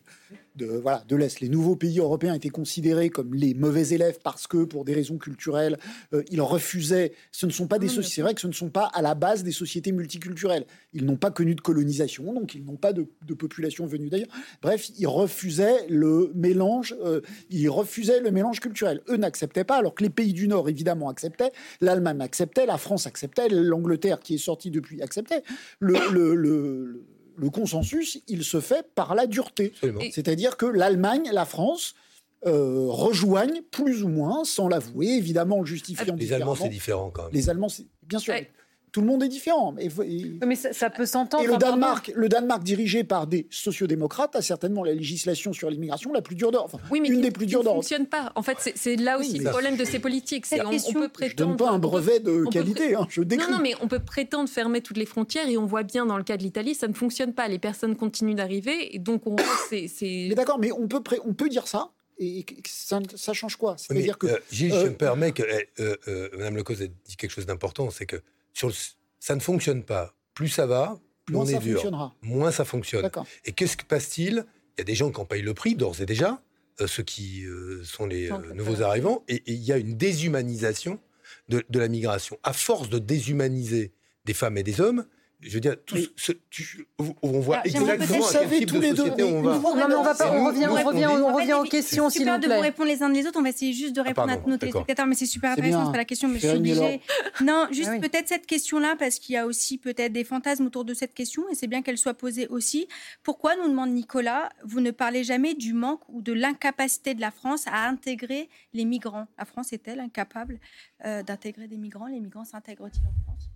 de, 0.56 0.66
voilà, 0.66 1.04
de 1.08 1.16
l'Est. 1.16 1.40
Les 1.40 1.50
nouveaux 1.50 1.76
pays 1.76 2.00
européens 2.00 2.34
étaient 2.34 2.50
considérés 2.50 3.10
comme 3.10 3.34
les 3.34 3.54
mauvais 3.54 3.90
élèves 3.90 4.20
parce 4.24 4.48
que, 4.48 4.64
pour 4.64 4.86
des 4.86 4.94
raisons 4.94 5.18
culturelles, 5.18 5.78
euh, 6.14 6.24
ils 6.30 6.42
refusaient. 6.42 7.14
Ce 7.32 7.46
ne 7.46 7.52
sont 7.52 7.68
pas 7.68 7.80
des 7.80 7.88
sociétés. 7.88 8.16
C'est 8.16 8.22
vrai 8.22 8.34
que 8.34 8.42
ce 8.42 8.48
ne 8.48 8.52
sont 8.52 8.70
pas 8.70 8.90
à 8.94 9.02
la 9.02 9.16
base 9.16 9.44
des 9.44 9.52
sociétés 9.52 9.92
multiculturelles. 9.92 10.66
Ils 10.94 11.06
n'ont 11.06 11.16
pas 11.16 11.32
connu 11.32 11.56
de 11.56 11.62
colonisation, 11.62 12.34
donc 12.34 12.56
ils 12.56 12.66
n'ont 12.66 12.76
pas 12.76 12.94
de, 12.94 13.08
population 13.34 13.86
venue 13.86 14.10
d'ailleurs. 14.10 14.28
Bref, 14.62 14.90
ils 14.98 15.08
refusaient 15.08 15.88
le 15.88 16.32
mélange. 16.36 16.96
Euh, 17.04 17.22
ils 17.50 17.70
refusaient 17.70 18.20
le 18.20 18.32
mélange 18.32 18.60
culturel. 18.60 19.02
Eux 19.10 19.18
n'acceptaient 19.18 19.64
pas, 19.64 19.78
alors 19.78 19.96
que 19.96 20.04
les 20.04 20.10
pays 20.10 20.34
du 20.34 20.48
Nord 20.48 20.68
évidemment 20.68 21.10
acceptaient. 21.10 21.52
L'Allemagne 21.80 22.22
acceptait, 22.22 22.66
la 22.66 22.78
France 22.78 23.08
acceptait, 23.08 23.48
l'Angleterre 23.52 24.20
qui 24.20 24.36
est 24.36 24.40
sortie 24.40 24.72
depuis 24.72 25.02
acceptait. 25.02 25.44
le, 25.80 25.96
le, 26.12 26.36
le 26.36 27.04
le 27.38 27.50
consensus, 27.50 28.20
il 28.28 28.44
se 28.44 28.60
fait 28.60 28.86
par 28.94 29.16
la 29.16 29.26
dureté. 29.26 29.74
C'est-à-dire 30.12 30.58
que 30.58 30.66
l'Allemagne, 30.66 31.30
la 31.34 31.46
France, 31.46 31.96
euh, 32.46 32.86
rejoignent 32.88 33.62
plus 33.72 34.04
ou 34.04 34.10
moins, 34.10 34.44
sans 34.44 34.68
l'avouer, 34.68 35.08
évidemment 35.08 35.60
en 35.60 35.66
justifiant. 35.66 36.16
Les 36.16 36.34
Allemands, 36.34 36.56
c'est 36.56 36.70
différent 36.70 37.10
quand 37.10 37.24
même. 37.24 37.34
Les 37.34 37.50
Allemands, 37.50 37.70
c'est 37.70 37.86
bien 38.04 38.20
sûr 38.20 38.34
tout 38.92 39.02
le 39.02 39.08
monde 39.08 39.24
est 39.24 39.30
différent. 39.30 39.72
Mais, 39.72 39.90
mais 40.46 40.56
ça, 40.56 40.90
peut 40.90 41.06
s'entendre. 41.06 41.44
Et 41.44 41.48
le 41.48 41.58
Danemark, 41.58 42.12
le 42.16 42.30
Danemark, 42.30 42.64
dirigé 42.64 43.04
par 43.04 43.28
des 43.28 43.48
sociodémocrates, 43.50 44.36
a 44.36 44.42
certainement 44.42 44.84
la 44.84 44.94
législation 44.94 45.54
sur 45.54 45.70
l'immigration 45.70 46.12
la 46.12 46.22
plus 46.22 46.36
dure 46.36 46.52
d'Europe. 46.52 46.76
oui, 46.92 47.00
mais 47.02 47.10
une 47.10 47.22
des 47.22 47.32
plus 47.32 47.46
dures 47.46 47.64
ne 47.64 47.70
fonctionne 47.70 48.06
pas. 48.06 48.32
En 48.36 48.44
fait, 48.44 48.74
c'est 48.76 48.96
là 48.96 49.18
aussi 49.18 49.40
le 49.40 49.50
problème 49.50 49.78
de 49.78 49.86
ces 49.86 50.00
politiques. 50.00 50.46
On, 50.52 50.68
on, 50.68 50.94
peut 50.94 51.10
prétendre. 51.10 51.30
Je 51.30 51.36
donne 51.36 51.58
pas 51.58 51.70
un 51.70 51.80
brevet 51.80 52.20
de 52.20 52.46
qualité. 52.52 52.96
Hein, 52.96 53.08
je 53.10 53.22
décris. 53.22 53.50
Non, 53.50 53.58
non, 53.58 53.64
mais 53.64 53.74
on 53.82 53.88
peut 53.88 54.00
prétendre 54.00 54.50
fermer 54.50 54.82
toutes 54.82 54.98
les 54.98 55.06
frontières 55.06 55.48
et 55.48 55.58
on 55.58 55.66
voit 55.66 55.84
bien 55.84 56.06
dans 56.06 56.18
le 56.18 56.24
cas 56.24 56.38
de 56.38 56.44
l'Italie, 56.44 56.76
ça 56.76 56.88
ne 56.88 56.94
fonctionne 56.94 57.34
pas. 57.34 57.48
Les 57.48 57.60
personnes 57.60 57.96
continuent 57.96 58.36
d'arriver 58.36 58.96
et 58.96 59.00
donc 59.00 59.26
on. 59.26 59.36
Mais 59.72 60.36
d'accord, 60.36 60.60
mais 60.60 60.72
on 60.72 60.88
peut, 60.88 61.02
on 61.26 61.34
peut 61.34 61.50
dire 61.50 61.68
ça 61.68 61.92
et 62.22 62.46
ça, 62.68 63.00
ça 63.16 63.34
change 63.34 63.56
quoi? 63.56 63.76
C'est-à-dire 63.78 64.18
que. 64.18 64.28
Euh, 64.28 64.40
Gilles, 64.52 64.74
je 64.74 64.88
me 64.88 64.94
permets 64.94 65.32
que 65.32 65.44
eh, 65.44 65.70
euh, 65.82 65.96
euh, 66.08 66.30
Mme 66.38 66.58
Lecoz 66.58 66.82
a 66.82 66.88
dit 66.88 67.16
quelque 67.18 67.32
chose 67.32 67.48
d'important, 67.48 67.90
c'est 67.90 68.06
que 68.06 68.18
sur 68.54 68.68
le 68.68 68.74
ça 69.22 69.36
ne 69.36 69.40
fonctionne 69.40 69.84
pas. 69.84 70.16
Plus 70.34 70.50
ça 70.50 70.66
va, 70.66 71.00
plus 71.26 71.36
on 71.36 71.46
est 71.46 71.60
dur. 71.60 72.16
Moins 72.22 72.52
ça 72.52 72.66
fonctionne. 72.66 73.10
Et 73.46 73.54
qu'est-ce 73.54 73.78
qui 73.78 73.86
passe-t-il? 73.86 74.46
Il 74.78 74.80
y 74.80 74.82
a 74.82 74.84
des 74.84 74.96
gens 74.96 75.12
qui 75.12 75.20
en 75.22 75.26
payent 75.26 75.44
le 75.44 75.54
prix, 75.54 75.76
d'ores 75.76 76.02
et 76.02 76.06
déjà, 76.06 76.42
euh, 76.82 76.88
ceux 76.88 77.04
qui 77.04 77.46
euh, 77.46 77.84
sont 77.84 78.08
les 78.08 78.32
euh, 78.32 78.54
nouveaux 78.54 78.82
arrivants, 78.82 79.24
et, 79.28 79.44
il 79.46 79.62
y 79.62 79.72
a 79.72 79.78
une 79.78 79.96
déshumanisation 79.96 81.00
de, 81.50 81.64
de, 81.70 81.80
la 81.80 81.88
migration. 81.88 82.40
À 82.44 82.54
force 82.54 82.90
de 82.90 82.98
déshumaniser 82.98 83.94
des 84.26 84.34
femmes 84.34 84.58
et 84.58 84.64
des 84.64 84.82
hommes, 84.82 85.06
je 85.42 85.54
veux 85.56 85.60
dire, 85.60 85.76
tout 85.86 85.98
ce, 86.18 86.34
on 87.24 87.40
voit 87.40 87.58
ah, 87.58 87.66
exactement 87.66 88.28
à 88.28 88.32
quel 88.32 88.60
type 88.60 88.72
de 88.72 88.96
société 88.96 89.24
on 89.24 89.42
va. 89.42 89.58
Non, 89.58 89.88
mais 89.88 89.96
on 89.96 90.04
va 90.04 90.14
pas, 90.14 90.32
on 90.32 90.46
revient, 90.46 90.68
on 90.70 90.84
revient, 90.84 91.08
on 91.08 91.36
revient 91.36 91.54
en 91.54 91.64
question, 91.64 92.10
s'il 92.10 92.30
vous 92.30 92.38
plaît. 92.38 92.48
de 92.48 92.54
vous 92.54 92.62
répondre 92.62 92.90
les 92.90 93.02
uns 93.02 93.10
des 93.10 93.26
autres. 93.26 93.40
On 93.40 93.42
va 93.42 93.50
essayer 93.50 93.74
juste 93.74 93.96
de 93.96 94.02
ah, 94.02 94.04
répondre 94.04 94.32
à 94.32 94.38
nos 94.38 94.58
téléspectateurs, 94.58 95.08
mais 95.08 95.16
c'est 95.16 95.26
super 95.26 95.52
intéressant. 95.52 95.86
C'est 95.86 95.92
pas 95.92 95.98
la 95.98 96.06
question, 96.06 96.28
mais 96.28 96.40
je 96.40 96.48
suis 96.48 96.58
obligée. 96.58 97.02
Non, 97.42 97.68
juste 97.72 97.90
ah 97.92 98.00
peut-être 98.00 98.28
cette 98.28 98.46
question-là, 98.46 98.96
parce 99.00 99.18
qu'il 99.18 99.34
y 99.34 99.38
a 99.38 99.48
aussi 99.48 99.80
peut-être 99.80 100.14
des 100.14 100.24
fantasmes 100.24 100.68
autour 100.68 100.86
de 100.86 100.94
cette 100.94 101.14
question, 101.14 101.44
et 101.50 101.56
c'est 101.56 101.68
bien 101.68 101.82
qu'elle 101.82 101.98
soit 101.98 102.14
posée 102.14 102.48
aussi. 102.48 102.88
Pourquoi, 103.24 103.56
nous 103.56 103.68
demande 103.68 103.92
Nicolas, 103.92 104.50
vous 104.64 104.80
ne 104.80 104.92
parlez 104.92 105.24
jamais 105.24 105.56
du 105.56 105.74
manque 105.74 106.02
ou 106.10 106.22
de 106.22 106.34
l'incapacité 106.34 107.16
de 107.16 107.22
la 107.22 107.32
France 107.32 107.66
à 107.66 107.88
intégrer 107.88 108.50
les 108.74 108.86
migrants? 108.86 109.28
La 109.40 109.46
France 109.46 109.74
est-elle 109.74 110.00
incapable 110.00 110.60
euh, 111.06 111.24
d'intégrer 111.24 111.68
des 111.68 111.78
migrants? 111.78 112.08
Les 112.08 112.20
migrants 112.20 112.46
s'intègrent-ils 112.46 113.08
en 113.08 113.14
France? 113.24 113.50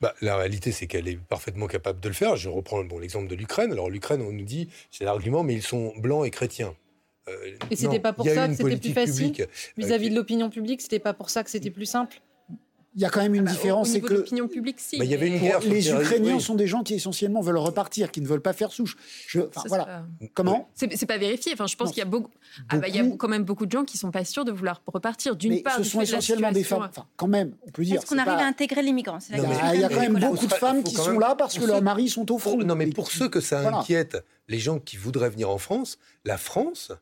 Bah, 0.00 0.14
la 0.22 0.36
réalité, 0.36 0.72
c'est 0.72 0.86
qu'elle 0.86 1.08
est 1.08 1.18
parfaitement 1.18 1.66
capable 1.66 2.00
de 2.00 2.08
le 2.08 2.14
faire. 2.14 2.36
Je 2.36 2.48
reprends 2.48 2.82
bon, 2.84 2.98
l'exemple 2.98 3.28
de 3.28 3.34
l'Ukraine. 3.34 3.72
Alors, 3.72 3.90
l'Ukraine, 3.90 4.22
on 4.22 4.32
nous 4.32 4.44
dit, 4.44 4.68
c'est 4.90 5.04
l'argument, 5.04 5.42
mais 5.42 5.54
ils 5.54 5.62
sont 5.62 5.92
blancs 5.98 6.26
et 6.26 6.30
chrétiens. 6.30 6.74
Euh, 7.28 7.56
et 7.70 7.76
c'était 7.76 8.00
pas 8.00 8.12
pour 8.12 8.26
ça 8.26 8.48
que 8.48 8.54
c'était 8.54 8.76
plus 8.76 8.92
facile 8.92 9.34
euh, 9.40 9.46
vis-à-vis 9.76 10.10
de 10.10 10.14
l'opinion 10.14 10.48
publique. 10.48 10.80
C'était 10.80 10.98
pas 10.98 11.12
pour 11.12 11.28
ça 11.28 11.44
que 11.44 11.50
c'était 11.50 11.70
plus 11.70 11.86
simple. 11.86 12.20
Il 12.96 13.00
y 13.00 13.04
a 13.04 13.08
quand 13.08 13.22
même 13.22 13.34
une 13.34 13.42
ah 13.42 13.44
bah, 13.44 13.52
différence, 13.52 13.90
c'est 13.90 14.00
que 14.00 14.14
l'opinion 14.14 14.48
publique, 14.48 14.80
si. 14.80 14.98
Bah, 14.98 15.04
y 15.04 15.14
avait 15.14 15.28
une 15.28 15.38
guerre 15.38 15.60
les 15.60 15.90
Ukrainiens 15.90 16.40
sont 16.40 16.56
des 16.56 16.66
gens 16.66 16.82
qui 16.82 16.94
essentiellement 16.94 17.40
veulent 17.40 17.58
repartir, 17.58 18.10
qui 18.10 18.20
ne 18.20 18.26
veulent 18.26 18.42
pas 18.42 18.52
faire 18.52 18.72
souche. 18.72 18.96
Je, 19.28 19.42
voilà. 19.66 20.06
Comment 20.34 20.68
C'est 20.74 21.06
pas 21.06 21.18
vérifié. 21.18 21.52
Enfin, 21.52 21.66
je 21.68 21.76
pense 21.76 21.90
qu'il 21.90 21.98
y 21.98 22.02
a 22.02 22.06
beaucoup, 22.06 22.30
ah 22.68 22.78
bah, 22.78 22.88
il 22.88 22.96
y 22.96 22.98
a 22.98 23.04
quand 23.16 23.28
même 23.28 23.44
beaucoup 23.44 23.66
de 23.66 23.70
gens 23.70 23.84
qui 23.84 23.96
sont 23.96 24.10
pas 24.10 24.24
sûrs 24.24 24.44
de 24.44 24.50
vouloir 24.50 24.82
repartir. 24.86 25.36
D'une 25.36 25.62
part, 25.62 25.76
ce 25.76 25.84
sont 25.84 26.00
essentiellement 26.00 26.50
des 26.50 26.64
femmes. 26.64 26.88
Enfin, 26.90 27.06
quand 27.16 27.28
même, 27.28 27.54
on 27.66 27.70
peut 27.70 27.84
dire. 27.84 28.00
Est-ce 28.00 28.06
qu'on 28.06 28.18
arrive 28.18 28.38
à 28.40 28.46
intégrer 28.46 28.82
les 28.82 28.92
migrants 28.92 29.18
Il 29.30 29.80
y 29.80 29.84
a 29.84 29.88
quand 29.88 30.00
même 30.00 30.18
beaucoup 30.18 30.46
de 30.46 30.54
femmes 30.54 30.82
qui 30.82 30.94
sont 30.94 31.18
là 31.18 31.36
parce 31.36 31.58
que 31.58 31.64
leurs 31.64 31.82
maris 31.82 32.08
sont 32.08 32.30
au 32.32 32.38
front. 32.38 32.58
Non, 32.58 32.74
mais 32.74 32.86
pour 32.88 33.10
ceux 33.10 33.28
que 33.28 33.40
ça 33.40 33.68
inquiète, 33.68 34.24
les 34.48 34.58
gens 34.58 34.80
qui 34.80 34.96
voudraient 34.96 35.30
venir 35.30 35.48
en 35.48 35.58
France, 35.58 35.98
la 36.24 36.36
France 36.36 36.92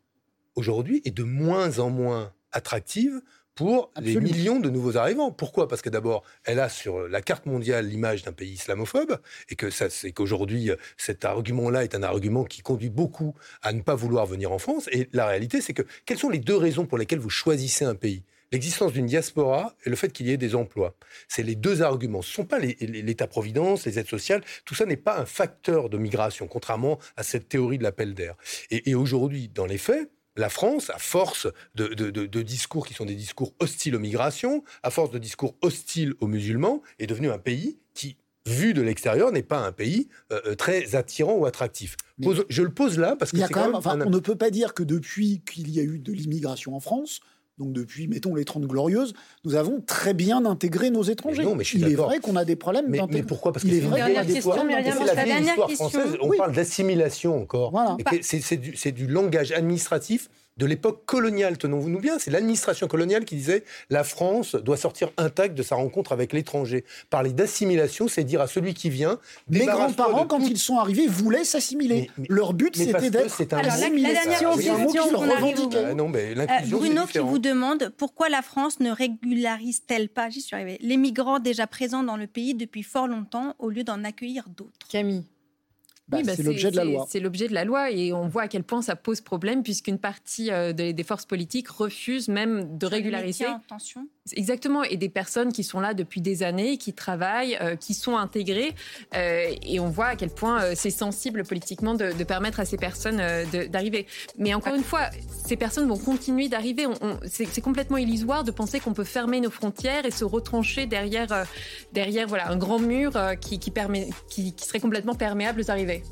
aujourd'hui 0.54 1.00
est 1.04 1.16
de 1.16 1.22
moins 1.22 1.78
en 1.78 1.88
moins 1.88 2.32
attractive 2.52 3.20
pour 3.58 3.90
les 4.00 4.20
millions 4.20 4.60
de 4.60 4.70
nouveaux 4.70 4.96
arrivants. 4.96 5.32
Pourquoi? 5.32 5.66
Parce 5.66 5.82
que 5.82 5.90
d'abord, 5.90 6.22
elle 6.44 6.60
a 6.60 6.68
sur 6.68 7.08
la 7.08 7.20
carte 7.20 7.44
mondiale 7.46 7.88
l'image 7.88 8.22
d'un 8.22 8.32
pays 8.32 8.52
islamophobe, 8.52 9.18
et 9.48 9.56
que 9.56 9.68
ça, 9.68 9.90
c'est 9.90 10.12
qu'aujourd'hui, 10.12 10.70
cet 10.96 11.24
argument-là 11.24 11.82
est 11.82 11.96
un 11.96 12.04
argument 12.04 12.44
qui 12.44 12.62
conduit 12.62 12.88
beaucoup 12.88 13.34
à 13.62 13.72
ne 13.72 13.80
pas 13.80 13.96
vouloir 13.96 14.26
venir 14.26 14.52
en 14.52 14.58
France. 14.58 14.88
Et 14.92 15.08
la 15.12 15.26
réalité, 15.26 15.60
c'est 15.60 15.74
que 15.74 15.82
quelles 16.06 16.18
sont 16.18 16.30
les 16.30 16.38
deux 16.38 16.56
raisons 16.56 16.86
pour 16.86 16.98
lesquelles 16.98 17.18
vous 17.18 17.30
choisissez 17.30 17.84
un 17.84 17.96
pays? 17.96 18.22
L'existence 18.52 18.92
d'une 18.92 19.06
diaspora 19.06 19.74
et 19.84 19.90
le 19.90 19.96
fait 19.96 20.10
qu'il 20.10 20.26
y 20.28 20.30
ait 20.30 20.38
des 20.38 20.54
emplois. 20.54 20.94
C'est 21.26 21.42
les 21.42 21.56
deux 21.56 21.82
arguments. 21.82 22.22
Ce 22.22 22.30
ne 22.30 22.34
sont 22.36 22.44
pas 22.46 22.60
l'État-providence, 22.60 23.84
les 23.86 23.98
aides 23.98 24.08
sociales. 24.08 24.42
Tout 24.64 24.74
ça 24.74 24.86
n'est 24.86 24.96
pas 24.96 25.18
un 25.18 25.26
facteur 25.26 25.90
de 25.90 25.98
migration, 25.98 26.46
contrairement 26.46 26.98
à 27.16 27.24
cette 27.24 27.48
théorie 27.48 27.76
de 27.76 27.82
l'appel 27.82 28.14
d'air. 28.14 28.36
Et, 28.70 28.88
et 28.88 28.94
aujourd'hui, 28.94 29.48
dans 29.48 29.66
les 29.66 29.76
faits, 29.76 30.08
la 30.38 30.48
France, 30.48 30.90
à 30.90 30.98
force 30.98 31.48
de, 31.74 32.42
discours 32.42 32.86
qui 32.86 32.94
sont 32.94 33.04
des 33.04 33.16
discours 33.16 33.52
hostiles 33.58 33.96
aux 33.96 34.00
migrations, 34.00 34.62
à 34.82 34.90
force 34.90 35.10
de 35.10 35.18
discours 35.18 35.56
hostiles 35.60 36.14
aux 36.20 36.28
musulmans, 36.28 36.80
est 36.98 37.06
devenu 37.06 37.30
un 37.30 37.38
pays 37.38 37.78
qui, 37.92 38.16
vu 38.46 38.72
de 38.72 38.80
l'extérieur, 38.80 39.32
n'est 39.32 39.42
pas 39.42 39.58
un 39.58 39.72
pays 39.72 40.08
euh, 40.32 40.40
euh, 40.46 40.54
très 40.54 40.94
attirant 40.94 41.34
ou 41.34 41.44
attractif. 41.44 41.96
je 42.20 42.62
le 42.62 42.70
pose 42.70 42.98
là 42.98 43.16
parce 43.16 43.32
que 43.32 43.52
quand, 43.52 43.72
même, 43.72 44.06
on 44.06 44.10
ne 44.10 44.20
peut 44.20 44.36
pas 44.36 44.50
dire 44.50 44.74
que 44.74 44.84
depuis 44.84 45.42
qu'il 45.44 45.70
y 45.70 45.80
a 45.80 45.82
eu 45.82 45.98
de 45.98 46.12
l'immigration 46.12 46.76
en 46.76 46.80
France, 46.80 47.20
donc 47.58 47.72
depuis, 47.72 48.06
mettons, 48.06 48.34
les 48.34 48.44
30 48.44 48.64
glorieuses, 48.64 49.14
nous 49.44 49.56
avons 49.56 49.80
très 49.80 50.14
bien 50.14 50.44
intégré 50.44 50.90
nos 50.90 51.02
étrangers. 51.02 51.42
non, 51.42 51.54
mais 51.54 51.64
je 51.64 51.70
suis 51.70 51.80
il 51.80 51.88
est 51.88 51.94
vrai 51.94 52.20
qu'on 52.20 52.36
a 52.36 52.44
des 52.44 52.56
problèmes 52.56 52.86
mais, 52.88 53.00
mais 53.10 53.22
pourquoi? 53.22 53.52
Parce 53.52 53.64
que 53.64 53.70
c'est 53.70 53.80
la 53.80 54.06
vieille 54.06 55.42
histoire 55.42 55.70
française. 55.70 56.16
On 56.20 56.30
parle 56.30 56.52
d'assimilation 56.52 57.40
encore. 57.40 57.72
C'est 58.22 58.56
du, 58.56 58.72
du, 58.92 59.06
langage 59.06 59.52
administratif 59.52 60.28
de 60.58 60.66
l'époque 60.66 61.04
coloniale, 61.06 61.56
tenons-nous 61.56 62.00
bien. 62.00 62.18
C'est 62.18 62.30
l'administration 62.30 62.88
coloniale 62.88 63.24
qui 63.24 63.36
disait 63.36 63.64
la 63.90 64.04
France 64.04 64.54
doit 64.54 64.76
sortir 64.76 65.10
intacte 65.16 65.56
de 65.56 65.62
sa 65.62 65.76
rencontre 65.76 66.12
avec 66.12 66.32
l'étranger. 66.32 66.84
Parler 67.10 67.32
d'assimilation, 67.32 68.08
c'est 68.08 68.24
dire 68.24 68.40
à 68.40 68.46
celui 68.46 68.74
qui 68.74 68.90
vient. 68.90 69.18
Mes 69.48 69.66
grands-parents, 69.66 70.26
quand 70.26 70.40
ils 70.40 70.58
sont 70.58 70.78
arrivés, 70.78 71.06
voulaient 71.06 71.44
s'assimiler. 71.44 72.10
Leur 72.28 72.52
but, 72.52 72.76
c'était 72.76 73.10
d'être 73.10 73.54
un 73.54 73.58
Alors, 73.58 73.76
la, 73.76 73.88
dernière 73.90 74.38
question, 74.54 75.10
ah 75.88 75.94
non, 75.94 76.08
mais 76.08 76.34
euh, 76.36 76.46
Bruno 76.66 77.06
qui 77.06 77.18
vous 77.18 77.38
demande 77.38 77.92
pourquoi 77.96 78.28
la 78.28 78.42
France 78.42 78.80
ne 78.80 78.90
régularise-t-elle 78.90 80.08
pas, 80.08 80.28
j'y 80.28 80.40
suis 80.40 80.54
arrivée, 80.54 80.78
les 80.80 80.96
migrants 80.96 81.38
déjà 81.38 81.66
présents 81.66 82.02
dans 82.02 82.16
le 82.16 82.26
pays 82.26 82.54
depuis 82.54 82.82
fort 82.82 83.06
longtemps 83.06 83.54
au 83.58 83.70
lieu 83.70 83.84
d'en 83.84 84.04
accueillir 84.04 84.44
d'autres? 84.48 84.88
Camille 84.88 85.24
bah, 86.08 86.18
bah, 86.24 86.34
c'est 86.34 86.42
l'objet 86.42 86.70
de 86.70 86.76
la 86.76 86.84
loi. 86.84 87.06
C'est 87.08 87.20
l'objet 87.20 87.48
de 87.48 87.54
la 87.54 87.64
loi 87.64 87.90
et 87.90 88.12
on 88.12 88.28
voit 88.28 88.42
à 88.42 88.48
quel 88.48 88.64
point 88.64 88.82
ça 88.82 88.96
pose 88.96 89.20
problème 89.20 89.62
puisqu'une 89.62 89.98
partie 89.98 90.50
euh, 90.50 90.72
des, 90.72 91.04
forces 91.04 91.26
politiques 91.26 91.68
refuse 91.68 92.28
même 92.28 92.78
de 92.78 92.86
régulariser. 92.86 93.46
En 93.46 93.60
tension. 93.60 94.08
Exactement, 94.32 94.82
et 94.82 94.96
des 94.96 95.08
personnes 95.08 95.52
qui 95.52 95.64
sont 95.64 95.80
là 95.80 95.94
depuis 95.94 96.20
des 96.20 96.42
années, 96.42 96.78
qui 96.78 96.92
travaillent, 96.92 97.56
euh, 97.60 97.76
qui 97.76 97.94
sont 97.94 98.16
intégrées, 98.16 98.74
euh, 99.14 99.54
et 99.62 99.80
on 99.80 99.88
voit 99.88 100.06
à 100.06 100.16
quel 100.16 100.30
point 100.30 100.74
c'est 100.74 100.90
sensible 100.90 101.44
politiquement 101.44 101.94
de, 101.94 102.12
permettre 102.24 102.60
à 102.60 102.64
ces 102.64 102.76
personnes 102.76 103.22
d'arriver. 103.70 104.06
Mais 104.36 104.52
encore 104.52 104.74
une 104.74 104.82
fois, 104.82 105.08
ces 105.46 105.56
personnes 105.56 105.88
vont 105.88 105.96
continuer 105.96 106.48
d'arriver. 106.48 106.86
C'est 107.26 107.60
complètement 107.62 107.96
illusoire 107.96 108.44
de 108.44 108.50
penser 108.50 108.80
qu'on 108.80 108.92
peut 108.92 109.04
fermer 109.04 109.40
nos 109.40 109.50
frontières 109.50 110.04
et 110.04 110.10
se 110.10 110.24
retrancher 110.24 110.86
derrière, 110.86 111.46
derrière 111.92 112.26
voilà, 112.26 112.50
un 112.50 112.56
grand 112.56 112.78
mur 112.78 113.12
qui, 113.40 113.58
permet, 113.70 114.10
qui, 114.28 114.52
qui 114.52 114.66
serait 114.66 114.80
complètement 114.80 115.14
perméable 115.14 115.60
aux 115.60 115.70
arrivées. 115.70 116.02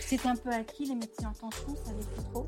C'est 0.00 0.24
un 0.26 0.36
peu 0.36 0.50
acquis, 0.50 0.86
les 0.86 0.94
métiers 0.94 1.26
en 1.26 1.32
tension, 1.32 1.74
ça 1.84 1.90
n'est 1.90 1.98
plus 1.98 2.24
trop? 2.32 2.46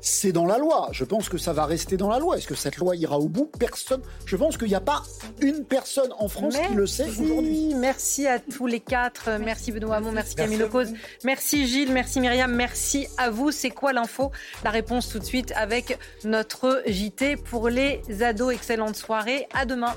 C'est 0.00 0.30
dans 0.30 0.46
la 0.46 0.58
loi. 0.58 0.90
Je 0.92 1.04
pense 1.04 1.28
que 1.28 1.38
ça 1.38 1.52
va 1.52 1.66
rester 1.66 1.96
dans 1.96 2.08
la 2.08 2.20
loi. 2.20 2.38
Est-ce 2.38 2.46
que 2.46 2.54
cette 2.54 2.76
loi 2.76 2.94
ira 2.94 3.18
au 3.18 3.28
bout? 3.28 3.50
Personne. 3.58 4.02
Je 4.26 4.36
pense 4.36 4.56
qu'il 4.60 4.68
n'y 4.68 4.74
a 4.74 4.80
pas 4.80 5.02
une 5.40 5.64
personne 5.64 6.12
en 6.18 6.28
France 6.28 6.54
qui 6.56 6.74
le 6.74 6.86
sait 6.86 7.08
aujourd'hui. 7.08 7.74
Merci 7.74 8.26
à 8.26 8.38
tous 8.38 8.66
les 8.66 8.80
quatre. 8.80 9.30
Merci 9.42 9.72
Benoît 9.72 9.96
Hamon, 9.96 10.12
merci, 10.12 10.34
Camille 10.34 10.58
Lecause, 10.58 10.92
merci 11.24 11.66
Gilles, 11.66 11.92
merci 11.92 12.20
Myriam, 12.20 12.54
merci 12.54 13.08
à 13.16 13.30
vous. 13.30 13.50
C'est 13.50 13.70
quoi 13.70 13.92
l'info? 13.92 14.30
La 14.62 14.70
réponse 14.70 15.08
tout 15.08 15.18
de 15.18 15.24
suite 15.24 15.52
avec 15.56 15.98
notre 16.24 16.82
JT 16.86 17.36
pour 17.36 17.68
les 17.68 18.02
ados. 18.20 18.52
Excellente 18.54 18.96
soirée. 18.96 19.46
À 19.54 19.64
demain. 19.64 19.94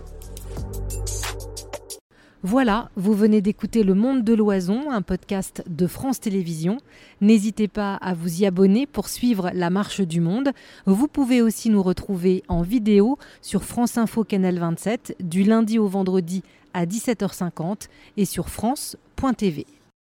Voilà, 2.46 2.90
vous 2.98 3.14
venez 3.14 3.40
d'écouter 3.40 3.84
Le 3.84 3.94
Monde 3.94 4.26
de 4.26 4.34
l'Oison, 4.34 4.92
un 4.92 5.02
podcast 5.02 5.64
de 5.66 5.88
France 5.88 6.20
Télévisions. 6.20 6.76
N'hésitez 7.22 7.70
pas 7.70 7.96
à 7.96 8.14
vous 8.14 8.42
y 8.42 8.46
abonner 8.46 8.86
pour 8.86 9.08
suivre 9.08 9.50
la 9.54 9.70
marche 9.70 10.02
du 10.02 10.20
monde. 10.20 10.52
Vous 10.86 11.08
pouvez 11.08 11.42
aussi 11.42 11.70
nous 11.70 11.82
retrouver 11.82 12.44
en 12.50 12.62
vidéo 12.62 13.18
sur 13.42 13.64
France 13.64 13.98
Info 13.98 14.26
Canal 14.26 14.60
27 14.60 15.16
du 15.22 15.44
lundi 15.44 15.80
au 15.80 15.88
vendredi 15.88 16.44
à 16.74 16.86
17h50 16.86 17.88
et 18.18 18.26
sur 18.26 18.50
France.tv. 18.50 19.66